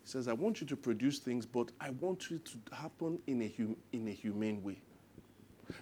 He 0.05 0.11
says, 0.11 0.29
I 0.29 0.35
want 0.35 0.61
you 0.61 0.69
to 0.69 0.77
produce 0.77 1.19
things, 1.19 1.45
but 1.45 1.73
I 1.81 1.91
want 1.91 2.31
it 2.31 2.45
to 2.45 2.77
happen 2.77 3.19
in 3.27 3.43
a, 3.43 3.53
hum- 3.57 3.77
in 3.91 4.07
a 4.07 4.13
humane 4.13 4.63
way. 4.63 4.81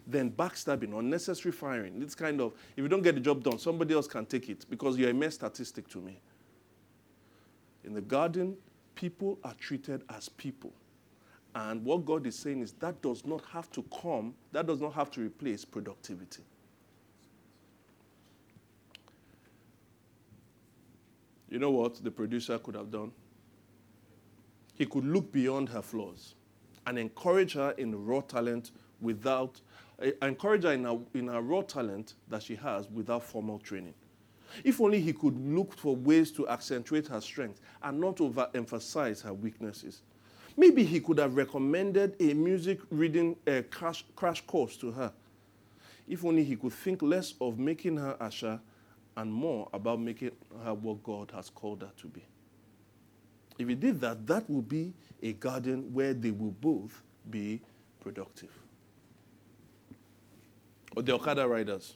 Then 0.07 0.31
backstabbing, 0.31 0.99
unnecessary 0.99 1.53
firing, 1.53 1.99
this 1.99 2.15
kind 2.15 2.41
of, 2.41 2.55
if 2.77 2.83
you 2.83 2.89
don't 2.89 3.03
get 3.03 3.15
the 3.15 3.21
job 3.21 3.43
done, 3.43 3.59
somebody 3.59 3.95
else 3.95 4.07
can 4.07 4.27
take 4.27 4.49
it 4.49 4.67
because 4.69 4.97
you're 4.97 5.11
a 5.11 5.15
mere 5.15 5.31
statistic 5.31 5.89
to 5.89 5.99
me. 5.99 6.21
In 7.85 7.93
the 7.93 8.01
garden, 8.01 8.57
people 8.95 9.39
are 9.45 9.55
treated 9.55 10.03
as 10.09 10.29
people. 10.29 10.73
And 11.55 11.85
what 11.85 12.05
God 12.05 12.27
is 12.27 12.37
saying 12.37 12.63
is 12.63 12.73
that 12.75 13.01
does 13.01 13.25
not 13.25 13.43
have 13.53 13.71
to 13.73 13.85
come, 14.01 14.35
that 14.53 14.67
does 14.67 14.81
not 14.81 14.95
have 14.95 15.11
to 15.13 15.21
replace 15.21 15.65
productivity. 15.65 16.43
You 21.49 21.61
know 21.61 21.71
what 21.71 22.03
the 22.03 22.11
producer 22.11 22.59
could 22.59 22.75
have 22.75 22.91
done? 22.91 23.13
He 24.75 24.87
could 24.87 25.05
look 25.05 25.31
beyond 25.31 25.69
her 25.69 25.83
flaws 25.83 26.35
and 26.87 26.99
encourage 26.99 27.53
her 27.53 27.71
in 27.79 28.05
raw 28.05 28.21
talent 28.23 28.73
without, 29.05 29.61
uh, 30.03 30.11
encourage 30.23 30.65
her 30.65 30.73
in 30.73 30.85
her, 30.85 30.99
in 31.15 31.29
her 31.29 31.41
raw 31.41 31.63
talent 31.63 32.15
that 32.29 32.43
she 32.43 32.57
has 32.57 32.91
without 32.91 33.23
formal 33.23 33.59
training. 33.61 33.95
If 34.65 34.81
only 34.81 35.01
he 35.01 35.13
could 35.13 35.37
look 35.47 35.77
for 35.77 35.95
ways 35.95 36.31
to 36.33 36.49
accentuate 36.49 37.07
her 37.09 37.21
strength 37.21 37.61
and 37.83 38.01
not 38.01 38.17
overemphasize 38.17 39.23
her 39.23 39.35
weaknesses. 39.35 40.03
Maybe 40.57 40.85
he 40.85 41.01
could 41.01 41.19
have 41.19 41.37
recommended 41.37 42.15
a 42.21 42.33
music 42.35 42.79
reading 42.91 43.37
uh, 43.47 43.63
crash, 43.71 44.05
crash 44.15 44.41
course 44.47 44.77
to 44.79 44.93
her. 44.93 45.13
If 46.07 46.25
only 46.25 46.45
he 46.45 46.55
could 46.55 46.73
think 46.73 47.03
less 47.03 47.35
of 47.41 47.59
making 47.59 47.97
her 47.97 48.17
Asa 48.21 48.61
and 49.17 49.33
more 49.33 49.69
about 49.73 50.01
making 50.01 50.33
her 50.65 50.75
what 50.75 51.03
God 51.03 51.33
has 51.35 51.51
called 51.51 51.83
her 51.83 51.91
to 51.97 52.07
be. 52.07 52.23
If 53.59 53.69
he 53.69 53.75
did 53.75 54.01
that, 54.01 54.27
that 54.27 54.49
would 54.51 54.69
be 54.69 54.93
a 55.23 55.33
garden 55.33 55.93
where 55.93 56.13
they 56.15 56.31
will 56.31 56.55
both 56.61 57.03
be 57.31 57.61
productive. 58.01 58.51
Or 60.95 61.03
the 61.03 61.15
Okada 61.15 61.47
riders. 61.47 61.95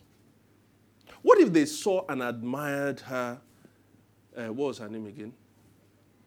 What 1.23 1.41
if 1.41 1.53
they 1.53 1.67
saw 1.67 2.05
and 2.09 2.23
admired 2.23 3.01
her? 3.01 3.41
Uh, 4.37 4.53
what 4.53 4.69
was 4.69 4.79
her 4.79 4.89
name 4.89 5.07
again? 5.07 5.33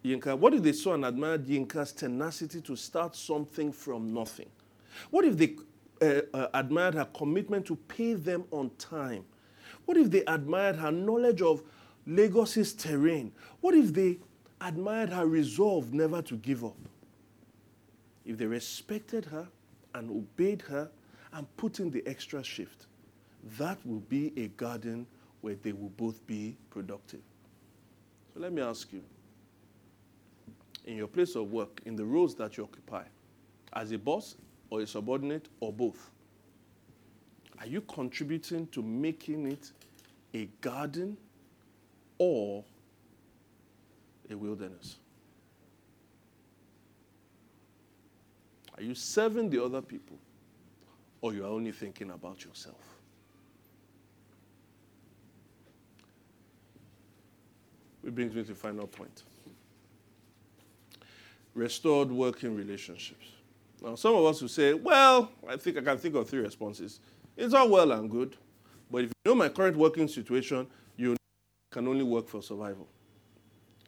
Yinka. 0.04 0.38
What 0.38 0.54
if 0.54 0.64
they 0.64 0.74
saw 0.74 0.94
and 0.94 1.06
admired 1.06 1.46
Yinka's 1.46 1.92
tenacity 1.92 2.62
to 2.62 2.76
start 2.76 3.16
something 3.16 3.72
from 3.72 4.14
nothing? 4.14 4.50
What 5.10 5.26
if 5.26 5.38
they 5.38 5.56
uh, 6.02 6.22
uh, 6.34 6.48
admired 6.54 6.96
her 6.96 7.06
commitment 7.06 7.66
to 7.68 7.76
pay 7.76 8.14
them 8.14 8.46
on 8.52 8.72
time? 8.78 9.24
What 9.86 9.98
if 9.98 10.10
they 10.10 10.24
admired 10.26 10.76
her 10.78 10.92
knowledge 10.92 11.42
of 11.42 11.64
Lagos's 12.08 12.74
terrain? 12.74 13.32
What 13.62 13.76
if 13.76 13.94
they 13.94 14.18
admired 14.60 15.10
her 15.10 15.26
resolve 15.26 15.94
never 15.94 16.22
to 16.24 16.36
give 16.36 16.66
up? 16.66 16.78
If 18.26 18.38
they 18.38 18.46
respected 18.46 19.26
her 19.26 19.48
and 19.94 20.10
obeyed 20.10 20.64
her 20.64 20.90
and 21.34 21.46
put 21.58 21.80
in 21.80 21.90
the 21.92 22.06
extra 22.06 22.44
shift, 22.44 22.88
that 23.58 23.78
will 23.86 24.02
be 24.02 24.34
a 24.38 24.48
garden 24.50 25.06
where 25.42 25.56
they 25.56 25.72
will 25.72 25.92
both 25.98 26.26
be 26.28 26.56
productive. 26.70 27.22
So 28.34 28.40
let 28.40 28.54
me 28.54 28.62
ask 28.62 28.92
you 28.94 29.02
in 30.86 30.98
your 30.98 31.08
place 31.08 31.36
of 31.36 31.52
work, 31.52 31.82
in 31.86 31.96
the 31.96 32.06
roles 32.06 32.36
that 32.36 32.58
you 32.58 32.64
occupy, 32.64 33.04
as 33.74 33.92
a 33.92 33.98
boss 33.98 34.36
or 34.70 34.82
a 34.82 34.88
subordinate 34.88 35.48
or 35.60 35.72
both, 35.72 36.10
are 37.60 37.68
you 37.68 37.82
contributing 37.82 38.68
to 38.68 38.82
making 38.82 39.48
it 39.52 39.72
a 40.34 40.50
garden 40.62 41.18
or 42.18 42.64
a 44.30 44.36
wilderness? 44.36 44.98
Are 48.76 48.84
you 48.84 48.96
serving 48.96 49.50
the 49.50 49.64
other 49.64 49.82
people 49.82 50.18
or 51.22 51.34
you 51.34 51.44
are 51.44 51.50
only 51.50 51.72
thinking 51.72 52.12
about 52.12 52.44
yourself? 52.44 52.82
It 58.04 58.16
brings 58.16 58.34
me 58.34 58.42
to 58.42 58.50
the 58.50 58.56
final 58.56 58.88
point. 58.88 59.24
Restored 61.54 62.12
working 62.12 62.56
relationships. 62.56 63.26
Now, 63.82 63.96
some 63.96 64.16
of 64.16 64.26
us 64.26 64.42
will 64.42 64.50
say, 64.50 64.74
well, 64.74 65.32
I 65.48 65.58
think 65.58 65.78
I 65.78 65.82
can 65.82 65.98
think 65.98 66.16
of 66.16 66.30
three 66.30 66.40
responses. 66.40 67.00
It's 67.38 67.54
all 67.54 67.70
well 67.70 67.92
and 67.92 68.10
good, 68.10 68.38
but 68.90 69.04
if 69.04 69.12
you 69.26 69.32
know 69.32 69.36
my 69.36 69.50
current 69.50 69.76
working 69.76 70.08
situation, 70.08 70.68
you 70.98 71.16
can 71.72 71.88
only 71.88 72.04
work 72.04 72.28
for 72.28 72.42
survival. 72.42 72.88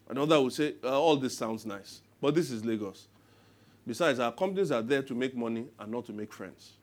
Another 0.10 0.40
will 0.42 0.50
say, 0.50 0.76
uh, 0.84 1.00
all 1.00 1.16
this 1.16 1.38
sounds 1.38 1.66
nice, 1.66 2.02
but 2.22 2.36
this 2.36 2.52
is 2.52 2.66
Lagos. 2.66 3.08
Besides, 3.86 4.20
our 4.20 4.32
companies 4.32 4.72
are 4.72 4.82
there 4.82 5.04
to 5.04 5.14
make 5.14 5.36
money 5.36 5.66
and 5.80 5.92
not 5.92 6.06
to 6.06 6.14
make 6.14 6.34
friends. 6.34 6.74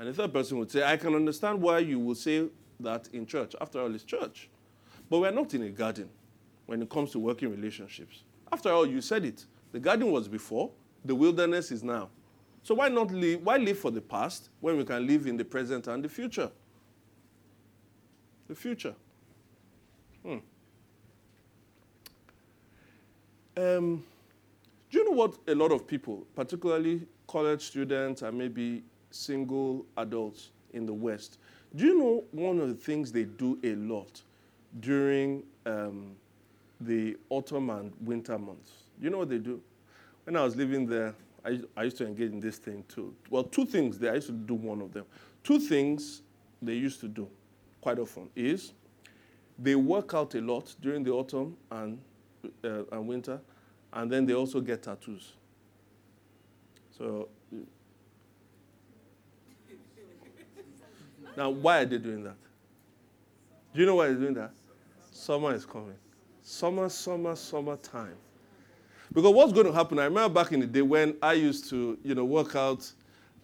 And 0.00 0.08
the 0.08 0.14
third 0.14 0.32
person 0.32 0.58
would 0.58 0.70
say, 0.70 0.82
I 0.82 0.96
can 0.96 1.14
understand 1.14 1.60
why 1.60 1.80
you 1.80 1.98
will 1.98 2.14
say 2.14 2.46
that 2.80 3.10
in 3.12 3.26
church. 3.26 3.54
After 3.60 3.82
all, 3.82 3.94
it's 3.94 4.02
church. 4.02 4.48
But 5.10 5.18
we're 5.18 5.30
not 5.30 5.52
in 5.52 5.62
a 5.62 5.68
garden 5.68 6.08
when 6.64 6.80
it 6.80 6.88
comes 6.88 7.10
to 7.10 7.18
working 7.18 7.50
relationships. 7.50 8.22
After 8.50 8.70
all, 8.70 8.86
you 8.86 9.02
said 9.02 9.26
it. 9.26 9.44
The 9.72 9.78
garden 9.78 10.10
was 10.10 10.26
before, 10.26 10.70
the 11.04 11.14
wilderness 11.14 11.70
is 11.70 11.82
now. 11.82 12.08
So 12.62 12.76
why 12.76 12.88
not 12.88 13.10
live, 13.10 13.44
why 13.44 13.58
live 13.58 13.78
for 13.78 13.90
the 13.90 14.00
past 14.00 14.48
when 14.60 14.78
we 14.78 14.84
can 14.84 15.06
live 15.06 15.26
in 15.26 15.36
the 15.36 15.44
present 15.44 15.86
and 15.86 16.02
the 16.02 16.08
future? 16.08 16.50
The 18.48 18.54
future. 18.54 18.94
Hmm. 20.22 20.38
Um, 23.54 24.04
do 24.90 24.98
you 24.98 25.04
know 25.04 25.16
what 25.16 25.34
a 25.46 25.54
lot 25.54 25.72
of 25.72 25.86
people, 25.86 26.26
particularly 26.34 27.06
college 27.26 27.60
students 27.60 28.22
and 28.22 28.38
maybe 28.38 28.82
single 29.10 29.86
adults 29.96 30.50
in 30.72 30.86
the 30.86 30.94
West, 30.94 31.38
do 31.74 31.84
you 31.84 31.98
know 31.98 32.24
one 32.32 32.58
of 32.58 32.68
the 32.68 32.74
things 32.74 33.12
they 33.12 33.24
do 33.24 33.58
a 33.62 33.74
lot 33.74 34.22
during 34.80 35.42
um, 35.66 36.16
the 36.80 37.16
autumn 37.28 37.70
and 37.70 37.92
winter 38.00 38.38
months? 38.38 38.70
Do 38.98 39.04
you 39.04 39.10
know 39.10 39.18
what 39.18 39.28
they 39.28 39.38
do? 39.38 39.60
When 40.24 40.36
I 40.36 40.42
was 40.42 40.56
living 40.56 40.86
there, 40.86 41.14
I, 41.44 41.60
I 41.76 41.84
used 41.84 41.96
to 41.98 42.06
engage 42.06 42.32
in 42.32 42.40
this 42.40 42.58
thing 42.58 42.84
too. 42.88 43.14
Well, 43.30 43.44
two 43.44 43.64
things 43.64 43.98
there. 43.98 44.12
I 44.12 44.16
used 44.16 44.26
to 44.28 44.32
do 44.32 44.54
one 44.54 44.80
of 44.80 44.92
them. 44.92 45.04
Two 45.42 45.58
things 45.58 46.22
they 46.60 46.74
used 46.74 47.00
to 47.00 47.08
do 47.08 47.28
quite 47.80 47.98
often 47.98 48.28
is 48.36 48.72
they 49.58 49.74
work 49.74 50.14
out 50.14 50.34
a 50.34 50.40
lot 50.40 50.74
during 50.80 51.02
the 51.02 51.10
autumn 51.10 51.56
and, 51.70 51.98
uh, 52.64 52.82
and 52.92 53.06
winter, 53.06 53.40
and 53.92 54.10
then 54.10 54.26
they 54.26 54.34
also 54.34 54.60
get 54.60 54.82
tattoos. 54.82 55.34
So, 56.96 57.28
now 61.36 61.50
why 61.50 61.80
are 61.80 61.86
they 61.86 61.98
doing 61.98 62.24
that? 62.24 62.36
Do 63.72 63.80
you 63.80 63.86
know 63.86 63.96
why 63.96 64.06
they're 64.06 64.16
doing 64.16 64.34
that? 64.34 64.52
Summer 65.12 65.54
is 65.54 65.64
coming. 65.64 65.94
Summer, 66.42 66.88
summer, 66.88 67.36
summer 67.36 67.76
time. 67.76 68.16
Because 69.12 69.32
what's 69.34 69.52
going 69.52 69.66
to 69.66 69.72
happen? 69.72 69.98
I 69.98 70.04
remember 70.04 70.42
back 70.42 70.52
in 70.52 70.60
the 70.60 70.66
day 70.66 70.82
when 70.82 71.16
I 71.22 71.34
used 71.34 71.68
to, 71.70 71.98
you 72.02 72.14
know, 72.14 72.24
work 72.24 72.54
out, 72.54 72.90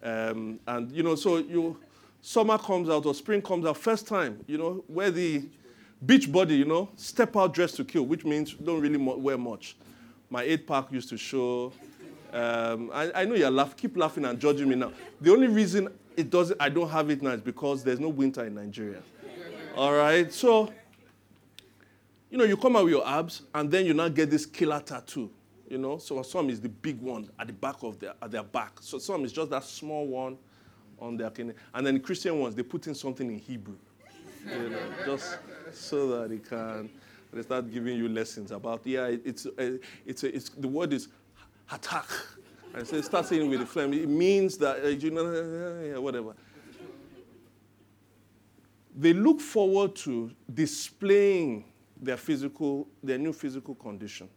um, 0.03 0.61
and 0.66 0.91
you 0.93 1.03
know, 1.03 1.14
so 1.16 1.39
you, 1.39 1.78
summer 2.20 2.59
comes 2.59 2.89
out 2.89 3.07
or 3.07 3.14
spring 3.14 3.43
comes 3.43 3.66
out, 3.66 3.76
first 3.76 4.07
time, 4.07 4.45
you 4.47 4.59
know, 4.59 4.84
where 4.87 5.11
the 5.11 5.49
beach 6.05 6.30
body, 6.30 6.57
you 6.57 6.64
know, 6.64 6.89
step 6.97 7.37
out 7.37 7.53
dressed 7.53 7.76
to 7.76 7.84
kill, 7.84 8.05
which 8.07 8.24
means 8.24 8.55
don't 8.55 8.80
really 8.80 8.97
wear 8.97 9.39
much. 9.39 9.76
My 10.30 10.43
eight 10.43 10.66
pack 10.66 10.91
used 10.93 11.09
to 11.11 11.16
show. 11.16 11.72
Um, 12.32 12.91
I, 12.93 13.22
I, 13.22 13.24
know 13.24 13.34
you 13.34 13.49
laugh, 13.49 13.76
keep 13.76 13.97
laughing 13.97 14.24
and 14.24 14.39
judging 14.39 14.68
me 14.68 14.74
now. 14.74 14.93
The 15.20 15.32
only 15.32 15.47
reason 15.47 15.89
it 16.17 16.31
doesn't, 16.31 16.61
I 16.61 16.69
don't 16.69 16.89
have 16.89 17.11
it 17.11 17.23
now 17.23 17.37
because 17.37 17.85
there's 17.85 18.01
no 18.01 18.09
winter 18.09 18.45
in 18.45 18.55
Nigeria. 18.55 19.03
All 19.77 19.93
right, 19.93 20.33
so 20.33 20.73
you 22.31 22.39
know, 22.39 22.45
you 22.45 22.57
come 22.57 22.77
out 22.77 22.85
with 22.85 22.93
your 22.93 23.07
abs, 23.07 23.43
and 23.55 23.71
then 23.71 23.87
you 23.87 23.95
now 23.95 24.09
get 24.09 24.31
this 24.31 24.45
killer 24.47 24.81
tattoo. 24.81 25.31
You 25.69 25.79
know, 25.79 25.99
so 25.99 26.23
some 26.23 26.51
is 26.51 26.61
the 26.61 26.69
big 26.69 27.01
one 27.01 27.29
at 27.39 27.49
the 27.49 27.53
back 27.53 27.83
of 27.83 27.99
their 27.99 28.14
at 28.23 28.31
their 28.31 28.43
back. 28.43 28.73
So 28.81 28.99
some 28.99 29.25
is 29.25 29.33
just 29.33 29.51
that 29.51 29.64
small 29.64 30.07
one 30.07 30.39
on 30.99 31.17
their 31.17 31.31
kidney. 31.31 31.55
And 31.75 31.87
then 31.87 31.95
the 31.95 32.01
Christian 32.01 32.39
ones, 32.39 32.55
they 32.55 32.62
put 32.62 32.87
in 32.87 32.95
something 32.95 33.31
in 33.31 33.39
Hebrew. 33.39 33.77
You 34.49 34.71
know, 34.71 34.79
just 35.05 35.39
so 35.73 36.09
that 36.09 36.33
it 36.33 36.49
can 36.49 36.89
they 37.33 37.43
start 37.43 37.71
giving 37.71 37.97
you 37.97 38.09
lessons 38.09 38.51
about 38.53 38.87
yeah, 38.87 39.07
it's 39.07 39.47
it's, 40.07 40.23
a, 40.23 40.35
it's 40.35 40.49
the 40.51 40.69
word 40.69 40.93
is 40.93 41.09
hatak. 41.69 42.07
And 42.77 42.87
so 42.87 43.01
start 43.01 43.24
saying 43.24 43.49
with 43.49 43.61
the 43.61 43.66
flame. 43.66 43.95
It 43.95 44.09
means 44.09 44.59
that 44.59 44.85
uh, 44.85 44.89
you 44.89 45.11
know 45.11 46.01
whatever. 46.01 46.35
They 48.95 49.14
look 49.14 49.41
forward 49.41 49.97
to 49.97 50.31
displaying 50.53 51.64
their 52.01 52.18
physical, 52.18 52.87
their 53.03 53.16
new 53.16 53.33
physical 53.33 53.74
condition. 53.74 54.29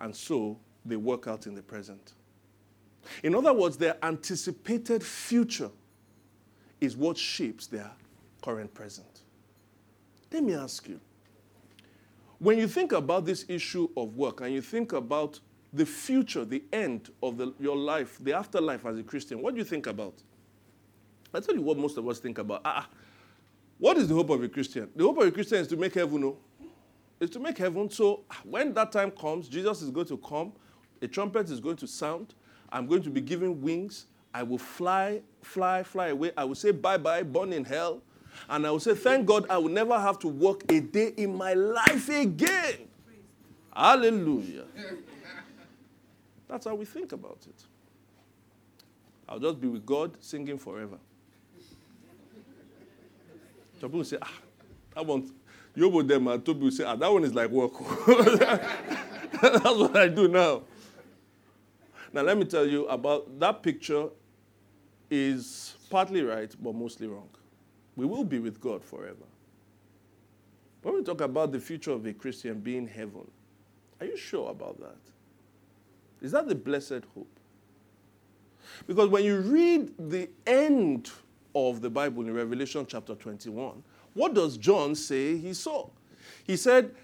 And 0.00 0.14
so 0.14 0.58
they 0.84 0.96
work 0.96 1.28
out 1.28 1.46
in 1.46 1.54
the 1.54 1.62
present. 1.62 2.14
In 3.22 3.36
other 3.36 3.52
words, 3.52 3.76
their 3.76 3.96
anticipated 4.04 5.02
future 5.04 5.70
is 6.80 6.96
what 6.96 7.16
shapes 7.16 7.68
their 7.68 7.90
current 8.42 8.74
present. 8.74 9.22
Let 10.32 10.42
me 10.42 10.54
ask 10.54 10.88
you 10.88 10.98
when 12.40 12.58
you 12.58 12.66
think 12.66 12.90
about 12.90 13.26
this 13.26 13.44
issue 13.46 13.88
of 13.96 14.16
work 14.16 14.40
and 14.40 14.52
you 14.52 14.60
think 14.60 14.92
about 14.92 15.38
the 15.72 15.86
future, 15.86 16.44
the 16.44 16.62
end 16.72 17.10
of 17.22 17.38
the, 17.38 17.54
your 17.58 17.76
life, 17.76 18.18
the 18.20 18.32
afterlife 18.32 18.84
as 18.84 18.98
a 18.98 19.02
Christian, 19.02 19.40
what 19.40 19.54
do 19.54 19.58
you 19.58 19.64
think 19.64 19.86
about? 19.86 20.14
I 21.32 21.40
tell 21.40 21.54
you 21.54 21.62
what 21.62 21.78
most 21.78 21.96
of 21.96 22.06
us 22.06 22.18
think 22.18 22.38
about. 22.38 22.60
Ah, 22.64 22.88
what 23.78 23.96
is 23.96 24.06
the 24.06 24.14
hope 24.14 24.30
of 24.30 24.42
a 24.42 24.48
Christian? 24.48 24.90
The 24.94 25.04
hope 25.04 25.18
of 25.18 25.26
a 25.26 25.30
Christian 25.30 25.58
is 25.58 25.68
to 25.68 25.76
make 25.76 25.94
heaven, 25.94 26.20
no? 26.20 26.36
Is 27.20 27.30
to 27.30 27.40
make 27.40 27.56
heaven. 27.56 27.88
So 27.90 28.24
when 28.44 28.74
that 28.74 28.92
time 28.92 29.10
comes, 29.10 29.48
Jesus 29.48 29.80
is 29.80 29.90
going 29.90 30.06
to 30.06 30.18
come, 30.18 30.52
a 31.00 31.08
trumpet 31.08 31.48
is 31.50 31.58
going 31.58 31.76
to 31.76 31.86
sound, 31.86 32.34
I'm 32.70 32.86
going 32.86 33.02
to 33.02 33.10
be 33.10 33.20
given 33.20 33.62
wings, 33.62 34.06
I 34.34 34.42
will 34.42 34.58
fly, 34.58 35.22
fly, 35.42 35.82
fly 35.82 36.08
away. 36.08 36.32
I 36.36 36.44
will 36.44 36.54
say 36.54 36.70
bye 36.70 36.98
bye, 36.98 37.22
born 37.22 37.52
in 37.52 37.64
hell. 37.64 38.02
And 38.48 38.66
I 38.66 38.70
will 38.70 38.80
say, 38.80 38.94
thank 38.94 39.26
God 39.26 39.46
I 39.50 39.58
will 39.58 39.68
never 39.68 39.98
have 39.98 40.18
to 40.20 40.28
work 40.28 40.70
a 40.72 40.80
day 40.80 41.12
in 41.16 41.36
my 41.36 41.52
life 41.52 42.08
again. 42.08 42.88
Hallelujah. 43.74 44.64
That's 46.52 46.66
how 46.66 46.74
we 46.74 46.84
think 46.84 47.12
about 47.12 47.38
it. 47.48 47.64
I'll 49.26 49.38
just 49.38 49.58
be 49.58 49.68
with 49.68 49.86
God 49.86 50.18
singing 50.20 50.58
forever. 50.58 50.98
Some 53.80 53.88
people 53.88 54.04
say, 54.04 54.18
ah, 54.20 54.30
that 54.94 55.06
one, 55.06 55.32
Yobo 55.74 56.06
them 56.06 56.28
and 56.28 56.44
Toby 56.44 56.64
will 56.64 56.70
say, 56.70 56.84
ah, 56.84 56.94
that 56.94 57.10
one 57.10 57.24
is 57.24 57.34
like 57.34 57.48
work. 57.48 57.72
That's 58.06 59.64
what 59.64 59.96
I 59.96 60.08
do 60.08 60.28
now. 60.28 60.64
Now, 62.12 62.20
let 62.20 62.36
me 62.36 62.44
tell 62.44 62.66
you 62.66 62.86
about 62.86 63.40
that 63.40 63.62
picture 63.62 64.08
is 65.10 65.74
partly 65.88 66.20
right, 66.20 66.54
but 66.62 66.74
mostly 66.74 67.06
wrong. 67.06 67.30
We 67.96 68.04
will 68.04 68.24
be 68.24 68.40
with 68.40 68.60
God 68.60 68.84
forever. 68.84 69.24
When 70.82 70.96
we 70.96 71.02
talk 71.02 71.22
about 71.22 71.50
the 71.50 71.60
future 71.60 71.92
of 71.92 72.04
a 72.04 72.12
Christian 72.12 72.60
being 72.60 72.86
heaven, 72.86 73.26
are 74.00 74.06
you 74.06 74.18
sure 74.18 74.50
about 74.50 74.78
that? 74.80 74.98
Is 76.22 76.32
that 76.32 76.48
the 76.48 76.54
blessed 76.54 77.02
hope? 77.14 77.28
Because 78.86 79.08
when 79.08 79.24
you 79.24 79.40
read 79.40 79.92
the 79.98 80.30
end 80.46 81.10
of 81.54 81.80
the 81.82 81.90
Bible 81.90 82.22
in 82.22 82.32
Revelation 82.32 82.86
chapter 82.88 83.14
21, 83.14 83.82
what 84.14 84.32
does 84.32 84.56
John 84.56 84.94
say 84.94 85.36
he 85.36 85.52
saw? 85.52 85.88
He 86.44 86.56
said, 86.56 86.94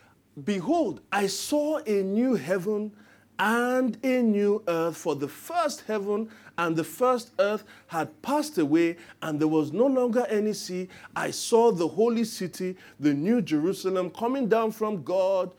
Behold, 0.45 1.01
I 1.11 1.27
saw 1.27 1.79
a 1.79 2.03
new 2.03 2.37
heaven 2.37 2.93
and 3.41 3.99
a 4.05 4.23
new 4.23 4.63
earth, 4.69 4.97
for 4.97 5.15
the 5.15 5.29
first 5.29 5.83
heaven 5.83 6.29
and 6.57 6.75
the 6.75 6.85
first 6.85 7.33
earth 7.39 7.65
had 7.87 8.21
passed 8.23 8.59
away, 8.59 8.97
and 9.23 9.39
there 9.41 9.49
was 9.49 9.73
no 9.73 9.87
longer 9.87 10.27
any 10.29 10.53
sea. 10.53 10.89
I 11.15 11.31
saw 11.31 11.71
the 11.71 11.87
holy 11.87 12.25
city, 12.25 12.77
the 12.99 13.15
new 13.15 13.41
Jerusalem, 13.41 14.11
coming 14.11 14.49
down 14.49 14.73
from 14.73 15.03
God, 15.03 15.53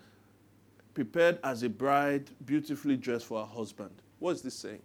prepared 1.00 1.40
as 1.46 1.64
a 1.64 1.70
bride, 1.70 2.30
beautifully 2.46 2.98
dressed 2.98 3.28
for 3.28 3.40
her 3.40 3.46
husband. 3.46 3.92
What 4.20 4.32
is 4.32 4.42
this 4.42 4.56
saying? 4.56 4.82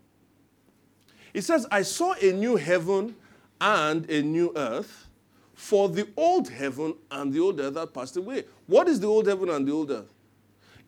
It 1.32 1.42
says, 1.42 1.66
I 1.72 1.82
saw 1.82 2.14
a 2.22 2.32
new 2.32 2.54
heaven 2.54 3.16
and 3.60 4.08
a 4.08 4.22
new 4.22 4.52
earth, 4.54 5.08
for 5.54 5.88
the 5.88 6.06
old 6.16 6.48
heaven 6.48 6.94
and 7.10 7.32
the 7.32 7.40
old 7.40 7.58
earth 7.58 7.76
had 7.76 7.92
passed 7.92 8.16
away. 8.16 8.44
What 8.68 8.86
is 8.86 9.00
the 9.00 9.08
old 9.08 9.26
heaven 9.26 9.48
and 9.48 9.66
the 9.66 9.72
old 9.72 9.90
earth? 9.90 10.12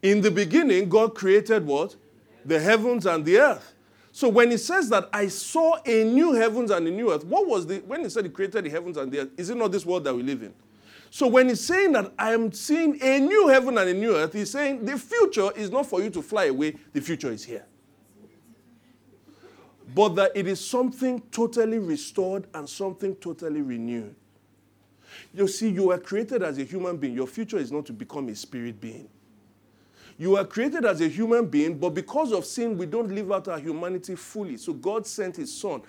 In 0.00 0.20
the 0.20 0.30
beginning, 0.30 0.88
God 0.88 1.16
created 1.16 1.66
what? 1.66 1.96
The 2.44 2.60
heavens 2.60 3.04
and 3.04 3.24
the 3.24 3.40
earth. 3.40 3.74
So 4.12 4.28
when 4.28 4.52
he 4.52 4.58
says 4.58 4.88
that 4.90 5.08
I 5.12 5.26
saw 5.26 5.78
a 5.84 6.04
new 6.04 6.34
heavens 6.34 6.70
and 6.70 6.86
a 6.86 6.90
new 6.90 7.12
earth, 7.12 7.24
what 7.24 7.48
was 7.48 7.66
the 7.66 7.78
when 7.80 8.04
he 8.04 8.10
said 8.10 8.24
he 8.24 8.30
created 8.30 8.64
the 8.64 8.70
heavens 8.70 8.96
and 8.96 9.10
the 9.10 9.22
earth? 9.22 9.30
Is 9.36 9.50
it 9.50 9.56
not 9.56 9.72
this 9.72 9.84
world 9.84 10.04
that 10.04 10.14
we 10.14 10.22
live 10.22 10.44
in? 10.44 10.54
So 11.16 11.26
when 11.28 11.48
he's 11.48 11.64
saying 11.64 11.92
that 11.92 12.12
I 12.18 12.34
am 12.34 12.52
seeing 12.52 13.02
a 13.02 13.18
new 13.18 13.48
heaven 13.48 13.78
and 13.78 13.88
a 13.88 13.94
new 13.94 14.14
earth, 14.14 14.34
he's 14.34 14.50
saying 14.50 14.84
the 14.84 14.98
future 14.98 15.50
is 15.56 15.70
not 15.70 15.86
for 15.86 16.02
you 16.02 16.10
to 16.10 16.20
fly 16.20 16.44
away, 16.46 16.76
the 16.92 17.00
future 17.00 17.32
is 17.32 17.42
here 17.42 17.64
but 19.94 20.14
that 20.14 20.32
it 20.34 20.46
is 20.46 20.62
something 20.62 21.22
totally 21.30 21.78
restored 21.78 22.46
and 22.52 22.68
something 22.68 23.14
totally 23.16 23.62
renewed. 23.62 24.14
You 25.32 25.48
see, 25.48 25.70
you 25.70 25.84
were 25.84 25.98
created 25.98 26.42
as 26.42 26.58
a 26.58 26.64
human 26.64 26.98
being. 26.98 27.14
Your 27.14 27.26
future 27.26 27.56
is 27.56 27.72
not 27.72 27.86
to 27.86 27.94
become 27.94 28.28
a 28.28 28.34
spirit 28.34 28.78
being. 28.78 29.08
You 30.18 30.32
were 30.32 30.44
created 30.44 30.84
as 30.84 31.00
a 31.00 31.08
human 31.08 31.46
being, 31.46 31.78
but 31.78 31.90
because 31.90 32.32
of 32.32 32.44
sin, 32.44 32.76
we 32.76 32.84
don't 32.84 33.10
live 33.10 33.32
out 33.32 33.48
our 33.48 33.58
humanity 33.58 34.16
fully. 34.16 34.58
So 34.58 34.74
God 34.74 35.06
sent 35.06 35.36
His 35.36 35.56
Son 35.56 35.80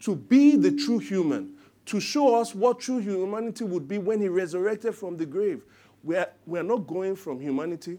to 0.00 0.16
be 0.16 0.56
the 0.56 0.72
true 0.72 0.98
human, 0.98 1.54
to 1.86 2.00
show 2.00 2.40
us 2.40 2.54
what 2.54 2.80
true 2.80 2.98
humanity 2.98 3.64
would 3.64 3.88
be 3.88 3.98
when 3.98 4.20
He 4.20 4.28
resurrected 4.28 4.94
from 4.94 5.16
the 5.16 5.26
grave. 5.26 5.62
We're, 6.04 6.28
we're 6.46 6.62
not 6.62 6.86
going 6.86 7.16
from 7.16 7.40
humanity 7.40 7.98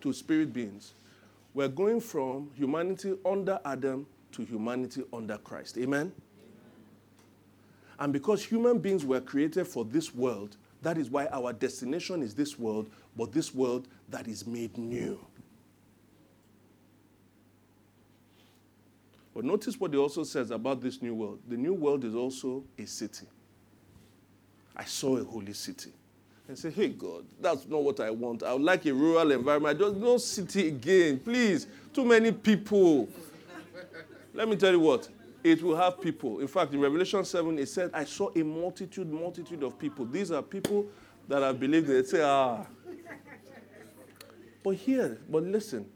to 0.00 0.12
spirit 0.12 0.52
beings. 0.52 0.94
We're 1.54 1.68
going 1.68 2.00
from 2.00 2.50
humanity 2.54 3.16
under 3.24 3.58
Adam 3.64 4.06
to 4.32 4.44
humanity 4.44 5.04
under 5.12 5.38
Christ. 5.38 5.78
Amen? 5.78 6.12
And 7.98 8.12
because 8.12 8.44
human 8.44 8.78
beings 8.78 9.04
were 9.04 9.20
created 9.20 9.66
for 9.66 9.84
this 9.84 10.14
world, 10.14 10.56
that 10.82 10.98
is 10.98 11.10
why 11.10 11.26
our 11.26 11.52
destination 11.52 12.22
is 12.22 12.34
this 12.34 12.58
world, 12.58 12.90
but 13.16 13.32
this 13.32 13.52
world 13.52 13.88
that 14.08 14.28
is 14.28 14.46
made 14.46 14.78
new. 14.78 15.18
But 19.38 19.44
notice 19.44 19.78
what 19.78 19.92
he 19.92 19.96
also 19.96 20.24
says 20.24 20.50
about 20.50 20.80
this 20.80 21.00
new 21.00 21.14
world. 21.14 21.38
The 21.46 21.56
new 21.56 21.72
world 21.72 22.02
is 22.02 22.16
also 22.16 22.64
a 22.76 22.84
city. 22.84 23.24
I 24.76 24.82
saw 24.82 25.16
a 25.16 25.22
holy 25.22 25.52
city. 25.52 25.92
And 26.48 26.58
say, 26.58 26.70
hey 26.70 26.88
God, 26.88 27.24
that's 27.40 27.64
not 27.68 27.84
what 27.84 28.00
I 28.00 28.10
want. 28.10 28.42
I 28.42 28.52
would 28.52 28.62
like 28.62 28.84
a 28.86 28.92
rural 28.92 29.30
environment. 29.30 29.78
Just 29.78 29.94
no 29.94 30.18
city 30.18 30.66
again, 30.66 31.20
please. 31.20 31.68
Too 31.92 32.04
many 32.04 32.32
people. 32.32 33.08
Let 34.34 34.48
me 34.48 34.56
tell 34.56 34.72
you 34.72 34.80
what, 34.80 35.08
it 35.44 35.62
will 35.62 35.76
have 35.76 36.00
people. 36.00 36.40
In 36.40 36.48
fact, 36.48 36.74
in 36.74 36.80
Revelation 36.80 37.24
7, 37.24 37.60
it 37.60 37.68
said, 37.68 37.92
I 37.94 38.06
saw 38.06 38.30
a 38.34 38.42
multitude, 38.42 39.08
multitude 39.08 39.62
of 39.62 39.78
people. 39.78 40.04
These 40.04 40.32
are 40.32 40.42
people 40.42 40.84
that 41.28 41.42
have 41.42 41.60
believed 41.60 41.86
They 41.86 42.02
Say, 42.02 42.22
ah. 42.24 42.66
But 44.64 44.74
here, 44.74 45.20
but 45.30 45.44
listen. 45.44 45.88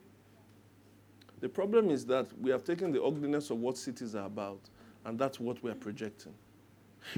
The 1.43 1.49
problem 1.49 1.91
is 1.91 2.07
that 2.07 2.27
we 2.41 2.51
have 2.51 2.65
taken 2.65 2.91
the 2.91 3.03
ugliness 3.03 3.51
of 3.51 3.59
what 3.59 3.77
cities 3.77 4.15
are 4.15 4.27
about, 4.27 4.61
and 5.05 5.19
that's 5.19 5.39
what 5.39 5.63
we 5.63 5.71
are 5.71 5.75
projecting. 5.75 6.33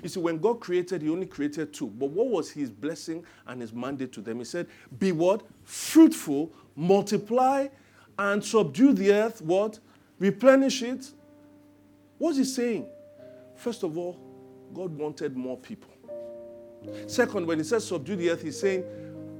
You 0.02 0.08
see, 0.08 0.18
when 0.18 0.38
God 0.38 0.60
created, 0.60 1.02
He 1.02 1.10
only 1.10 1.26
created 1.26 1.72
two. 1.72 1.86
But 1.86 2.10
what 2.10 2.28
was 2.28 2.50
His 2.50 2.70
blessing 2.70 3.24
and 3.46 3.60
His 3.60 3.72
mandate 3.72 4.12
to 4.14 4.20
them? 4.20 4.38
He 4.38 4.44
said, 4.44 4.66
Be 4.98 5.12
what? 5.12 5.42
Fruitful, 5.62 6.50
multiply, 6.74 7.68
and 8.18 8.42
subdue 8.42 8.94
the 8.94 9.12
earth, 9.12 9.42
what? 9.42 9.78
Replenish 10.18 10.82
it, 10.82 11.12
What's 12.18 12.38
he 12.38 12.44
saying? 12.44 12.86
First 13.56 13.82
of 13.82 13.98
all, 13.98 14.18
God 14.72 14.96
wanted 14.96 15.36
more 15.36 15.56
people. 15.56 15.90
Second, 17.06 17.46
when 17.46 17.58
he 17.58 17.64
says 17.64 17.86
subdue 17.86 18.16
the 18.16 18.30
earth, 18.30 18.42
he's 18.42 18.58
saying, 18.58 18.84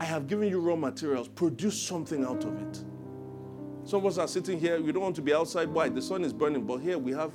I 0.00 0.04
have 0.04 0.26
given 0.26 0.48
you 0.48 0.60
raw 0.60 0.76
materials, 0.76 1.28
produce 1.28 1.80
something 1.80 2.24
out 2.24 2.44
of 2.44 2.60
it. 2.60 2.84
Some 3.84 4.00
of 4.00 4.06
us 4.06 4.18
are 4.18 4.28
sitting 4.28 4.58
here, 4.58 4.80
we 4.80 4.92
don't 4.92 5.02
want 5.02 5.16
to 5.16 5.22
be 5.22 5.34
outside. 5.34 5.68
Why? 5.68 5.88
The 5.90 6.00
sun 6.00 6.24
is 6.24 6.32
burning, 6.32 6.64
but 6.64 6.78
here 6.78 6.96
we 6.96 7.12
have 7.12 7.32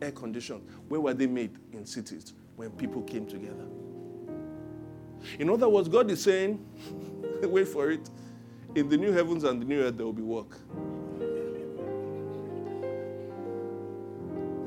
air 0.00 0.12
conditioned. 0.12 0.62
Where 0.88 1.00
were 1.00 1.14
they 1.14 1.26
made? 1.26 1.58
In 1.72 1.84
cities, 1.84 2.34
when 2.56 2.70
people 2.70 3.02
came 3.02 3.26
together. 3.26 3.66
In 5.40 5.50
other 5.50 5.68
words, 5.68 5.88
God 5.88 6.10
is 6.10 6.22
saying, 6.22 6.64
wait 7.42 7.66
for 7.66 7.90
it, 7.90 8.08
in 8.76 8.88
the 8.88 8.96
new 8.96 9.12
heavens 9.12 9.42
and 9.42 9.60
the 9.60 9.66
new 9.66 9.80
earth, 9.80 9.96
there 9.96 10.06
will 10.06 10.12
be 10.12 10.22
work. 10.22 10.56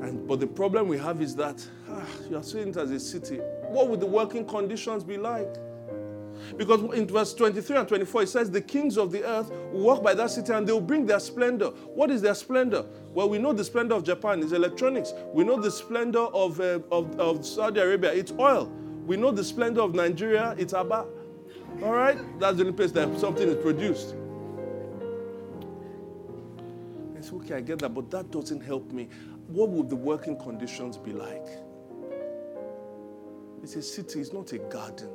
And, 0.02 0.26
but 0.26 0.40
the 0.40 0.46
problem 0.46 0.88
we 0.88 0.98
have 0.98 1.22
is 1.22 1.34
that 1.36 1.66
ah, 1.88 2.04
you 2.28 2.36
are 2.36 2.42
seeing 2.42 2.68
it 2.68 2.76
as 2.76 2.90
a 2.90 3.00
city. 3.00 3.36
What 3.68 3.88
would 3.88 4.00
the 4.00 4.06
working 4.06 4.44
conditions 4.44 5.02
be 5.02 5.16
like? 5.16 5.54
Because 6.56 6.80
in 6.94 7.06
verse 7.06 7.34
23 7.34 7.76
and 7.76 7.88
24, 7.88 8.22
it 8.22 8.28
says, 8.28 8.50
The 8.50 8.60
kings 8.60 8.96
of 8.96 9.12
the 9.12 9.24
earth 9.24 9.50
walk 9.72 10.02
by 10.02 10.14
that 10.14 10.30
city 10.30 10.52
and 10.52 10.66
they 10.66 10.72
will 10.72 10.80
bring 10.80 11.06
their 11.06 11.20
splendor. 11.20 11.66
What 11.94 12.10
is 12.10 12.22
their 12.22 12.34
splendor? 12.34 12.84
Well, 13.14 13.28
we 13.28 13.38
know 13.38 13.52
the 13.52 13.64
splendor 13.64 13.94
of 13.94 14.04
Japan 14.04 14.40
is 14.40 14.52
electronics. 14.52 15.12
We 15.32 15.44
know 15.44 15.60
the 15.60 15.70
splendor 15.70 16.20
of, 16.20 16.60
uh, 16.60 16.80
of, 16.90 17.18
of 17.18 17.46
Saudi 17.46 17.80
Arabia, 17.80 18.12
it's 18.12 18.32
oil. 18.38 18.66
We 19.06 19.16
know 19.16 19.30
the 19.30 19.44
splendor 19.44 19.82
of 19.82 19.94
Nigeria, 19.94 20.54
it's 20.58 20.72
Aba. 20.72 21.06
All 21.82 21.92
right? 21.92 22.18
That's 22.38 22.56
the 22.56 22.62
only 22.62 22.72
place 22.74 22.92
that 22.92 23.18
something 23.18 23.48
is 23.48 23.56
produced. 23.56 24.14
I 27.14 27.18
It's 27.18 27.32
okay, 27.32 27.56
I 27.56 27.60
get 27.60 27.78
that, 27.80 27.94
but 27.94 28.10
that 28.10 28.30
doesn't 28.30 28.60
help 28.60 28.90
me 28.92 29.08
what 29.52 29.68
would 29.68 29.90
the 29.90 29.96
working 29.96 30.36
conditions 30.38 30.96
be 30.96 31.12
like? 31.12 31.46
It's 33.62 33.76
a 33.76 33.82
city, 33.82 34.20
it's 34.20 34.32
not 34.32 34.52
a 34.52 34.58
garden. 34.58 35.10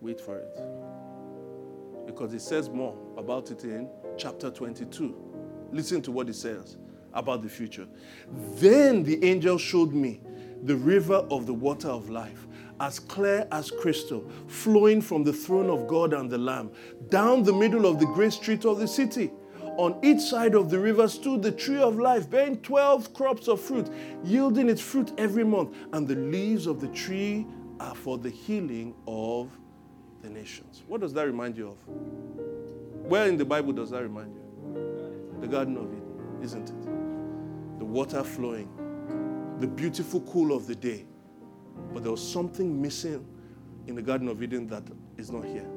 Wait 0.00 0.20
for 0.20 0.38
it. 0.38 2.06
Because 2.06 2.32
it 2.34 2.40
says 2.40 2.68
more 2.70 2.96
about 3.16 3.50
it 3.50 3.64
in 3.64 3.88
chapter 4.16 4.50
22. 4.50 5.14
Listen 5.72 6.00
to 6.02 6.12
what 6.12 6.28
it 6.28 6.34
says 6.34 6.76
about 7.12 7.42
the 7.42 7.48
future. 7.48 7.86
Then 8.54 9.02
the 9.02 9.24
angel 9.24 9.58
showed 9.58 9.92
me 9.92 10.20
the 10.62 10.76
river 10.76 11.26
of 11.30 11.46
the 11.46 11.54
water 11.54 11.88
of 11.88 12.08
life, 12.10 12.46
as 12.80 12.98
clear 12.98 13.46
as 13.52 13.70
crystal, 13.70 14.30
flowing 14.46 15.00
from 15.00 15.24
the 15.24 15.32
throne 15.32 15.70
of 15.70 15.86
God 15.88 16.12
and 16.12 16.30
the 16.30 16.38
Lamb, 16.38 16.70
down 17.08 17.42
the 17.42 17.52
middle 17.52 17.86
of 17.86 17.98
the 17.98 18.06
great 18.06 18.32
street 18.32 18.64
of 18.64 18.78
the 18.78 18.88
city. 18.88 19.30
On 19.76 19.98
each 20.02 20.20
side 20.20 20.54
of 20.54 20.70
the 20.70 20.78
river 20.78 21.06
stood 21.08 21.42
the 21.42 21.52
tree 21.52 21.80
of 21.80 21.98
life, 21.98 22.30
bearing 22.30 22.58
12 22.62 23.12
crops 23.12 23.48
of 23.48 23.60
fruit, 23.60 23.90
yielding 24.24 24.68
its 24.70 24.80
fruit 24.80 25.12
every 25.18 25.44
month. 25.44 25.76
And 25.92 26.08
the 26.08 26.14
leaves 26.14 26.66
of 26.66 26.80
the 26.80 26.88
tree 26.88 27.46
are 27.80 27.94
for 27.94 28.16
the 28.16 28.30
healing 28.30 28.94
of 29.06 29.50
the 30.26 30.32
nations. 30.38 30.82
What 30.86 31.00
does 31.00 31.12
that 31.14 31.26
remind 31.26 31.56
you 31.56 31.68
of? 31.68 31.76
Where 33.08 33.28
in 33.28 33.36
the 33.36 33.44
Bible 33.44 33.72
does 33.72 33.90
that 33.90 34.02
remind 34.02 34.34
you? 34.34 34.42
The 35.40 35.46
Garden 35.46 35.76
of 35.76 35.84
Eden, 35.84 36.40
isn't 36.42 36.68
it? 36.68 37.78
The 37.78 37.84
water 37.84 38.24
flowing, 38.24 38.68
the 39.60 39.66
beautiful 39.66 40.20
cool 40.22 40.56
of 40.56 40.66
the 40.66 40.74
day. 40.74 41.04
But 41.92 42.02
there 42.02 42.10
was 42.10 42.26
something 42.26 42.80
missing 42.80 43.24
in 43.86 43.94
the 43.94 44.02
Garden 44.02 44.28
of 44.28 44.42
Eden 44.42 44.66
that 44.68 44.82
is 45.16 45.30
not 45.30 45.44
here. 45.44 45.68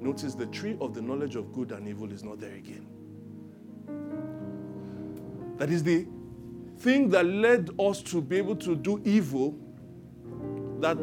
Notice 0.00 0.34
the 0.34 0.46
tree 0.46 0.76
of 0.80 0.94
the 0.94 1.02
knowledge 1.02 1.36
of 1.36 1.52
good 1.52 1.72
and 1.72 1.86
evil 1.86 2.10
is 2.12 2.24
not 2.24 2.40
there 2.40 2.54
again. 2.54 2.86
That 5.58 5.70
is 5.70 5.82
the 5.82 6.06
thing 6.78 7.08
that 7.10 7.24
led 7.24 7.70
us 7.78 8.02
to 8.02 8.20
be 8.20 8.36
able 8.36 8.56
to 8.56 8.74
do 8.74 9.00
evil, 9.04 9.56
that 10.80 10.98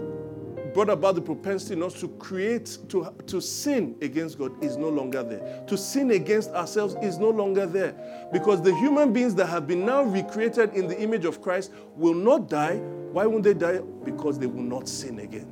brought 0.74 0.89
about 0.89 1.15
the 1.15 1.21
propensity 1.21 1.82
us 1.82 1.99
to 1.99 2.07
create, 2.07 2.78
to, 2.89 3.13
to 3.28 3.41
sin 3.41 3.95
against 4.01 4.38
God 4.38 4.63
is 4.63 4.78
no 4.78 4.89
longer 4.89 5.24
there. 5.24 5.63
To 5.67 5.78
sin 5.78 6.11
against 6.11 6.49
ourselves 6.51 6.95
is 7.01 7.17
no 7.17 7.30
longer 7.30 7.65
there. 7.65 7.95
Because 8.32 8.61
the 8.61 8.76
human 8.76 9.13
beings 9.13 9.36
that 9.36 9.47
have 9.47 9.67
been 9.67 9.86
now 9.86 10.03
recreated 10.03 10.74
in 10.74 10.88
the 10.88 10.99
image 10.99 11.26
of 11.26 11.41
Christ 11.41 11.71
will 11.95 12.15
not 12.15 12.49
die. 12.49 12.78
Why 12.78 13.26
won't 13.26 13.43
they 13.43 13.53
die? 13.53 13.80
Because 14.03 14.39
they 14.39 14.47
will 14.47 14.63
not 14.63 14.88
sin 14.88 15.19
again. 15.19 15.51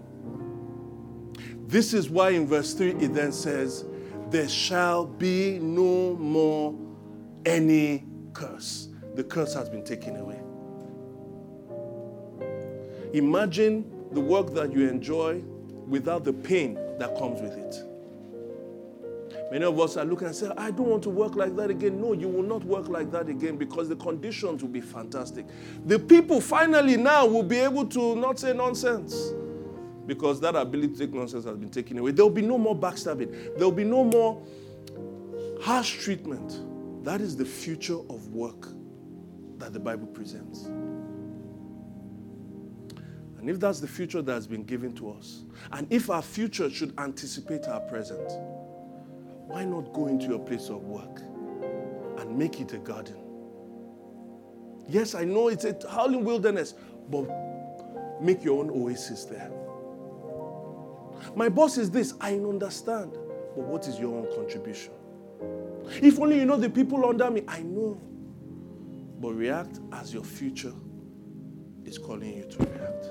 This 1.67 1.93
is 1.93 2.09
why 2.09 2.32
in 2.32 2.47
verse 2.47 2.74
3 2.74 2.91
it 2.95 3.13
then 3.13 3.32
says, 3.32 3.86
There 4.30 4.49
shall 4.49 5.05
be 5.05 5.59
no 5.59 6.15
more 6.15 6.78
any 7.45 8.05
curse. 8.34 8.89
The 9.15 9.24
curse 9.24 9.53
has 9.53 9.69
been 9.69 9.84
taken 9.84 10.15
away. 10.15 10.39
Imagine 13.13 13.90
the 14.12 14.22
work 14.22 14.53
that 14.53 14.74
you 14.74 14.88
enjoy 14.88 15.41
without 15.88 16.24
the 16.24 16.34
pain 16.34 16.76
that 16.99 17.18
comes 17.18 17.41
with 17.41 17.53
it. 17.53 17.76
Many 19.51 19.66
of 19.66 19.78
us 19.80 19.97
are 19.97 20.05
looking 20.05 20.28
and 20.28 20.36
say, 20.36 20.49
I 20.57 20.72
don't 20.72 20.88
want 20.88 21.03
to 21.03 21.09
work 21.09 21.36
like 21.36 21.57
that 21.57 21.70
again. 21.70 21.99
No, 21.99 22.14
you 22.14 22.30
will 22.30 22.43
not 22.43 22.64
work 22.64 22.88
like 22.88 23.12
that 23.12 23.28
again 23.28 23.57
because 23.57 23.89
the 23.89 23.97
conditions 23.97 24.62
will 24.62 24.70
be 24.70 24.80
fantastic. 24.80 25.45
The 25.86 25.99
people 25.99 26.39
finally 26.39 26.95
now 26.95 27.26
will 27.26 27.43
be 27.43 27.57
able 27.57 27.86
to 27.88 28.16
not 28.16 28.39
say 28.39 28.53
nonsense 28.53 29.34
because 30.07 30.39
that 30.39 30.55
ability 30.55 30.93
to 30.93 30.99
take 30.99 31.14
nonsense 31.14 31.43
has 31.43 31.57
been 31.57 31.70
taken 31.70 31.97
away. 31.97 32.12
There 32.12 32.24
will 32.26 32.32
be 32.32 32.41
no 32.41 32.57
more 32.57 32.76
backstabbing. 32.76 33.57
There 33.57 33.68
will 33.68 33.72
be 33.72 33.84
no 33.84 34.05
more 34.05 34.41
harsh 35.62 35.97
treatment. 36.01 37.03
That 37.03 37.20
is 37.20 37.36
the 37.36 37.45
future 37.45 37.99
of 38.09 38.30
work 38.30 38.68
that 39.57 39.74
the 39.74 39.80
Bible 39.80 40.07
presents. 40.07 40.70
And 43.41 43.49
if 43.49 43.59
that's 43.59 43.79
the 43.79 43.87
future 43.87 44.21
that 44.21 44.31
has 44.31 44.45
been 44.45 44.63
given 44.63 44.93
to 44.93 45.09
us, 45.09 45.45
and 45.71 45.87
if 45.89 46.11
our 46.11 46.21
future 46.21 46.69
should 46.69 46.93
anticipate 46.99 47.67
our 47.67 47.79
present, 47.79 48.31
why 49.47 49.65
not 49.65 49.91
go 49.93 50.05
into 50.07 50.27
your 50.27 50.37
place 50.37 50.69
of 50.69 50.83
work 50.83 51.21
and 52.19 52.37
make 52.37 52.61
it 52.61 52.71
a 52.73 52.77
garden? 52.77 53.17
Yes, 54.87 55.15
I 55.15 55.23
know 55.23 55.47
it's 55.47 55.65
a 55.65 55.75
howling 55.89 56.23
wilderness, 56.23 56.75
but 57.09 57.25
make 58.21 58.43
your 58.43 58.59
own 58.63 58.69
oasis 58.69 59.25
there. 59.25 59.51
My 61.35 61.49
boss 61.49 61.79
is 61.79 61.89
this. 61.89 62.13
I 62.21 62.35
understand. 62.35 63.13
But 63.55 63.65
what 63.65 63.87
is 63.87 63.99
your 63.99 64.15
own 64.15 64.31
contribution? 64.35 64.93
If 66.01 66.19
only 66.19 66.37
you 66.37 66.45
know 66.45 66.57
the 66.57 66.69
people 66.69 67.03
under 67.09 67.31
me. 67.31 67.41
I 67.47 67.61
know. 67.63 67.99
But 69.19 69.33
react 69.33 69.79
as 69.93 70.13
your 70.13 70.23
future 70.23 70.73
is 71.85 71.97
calling 71.97 72.37
you 72.37 72.43
to 72.43 72.57
react. 72.59 73.11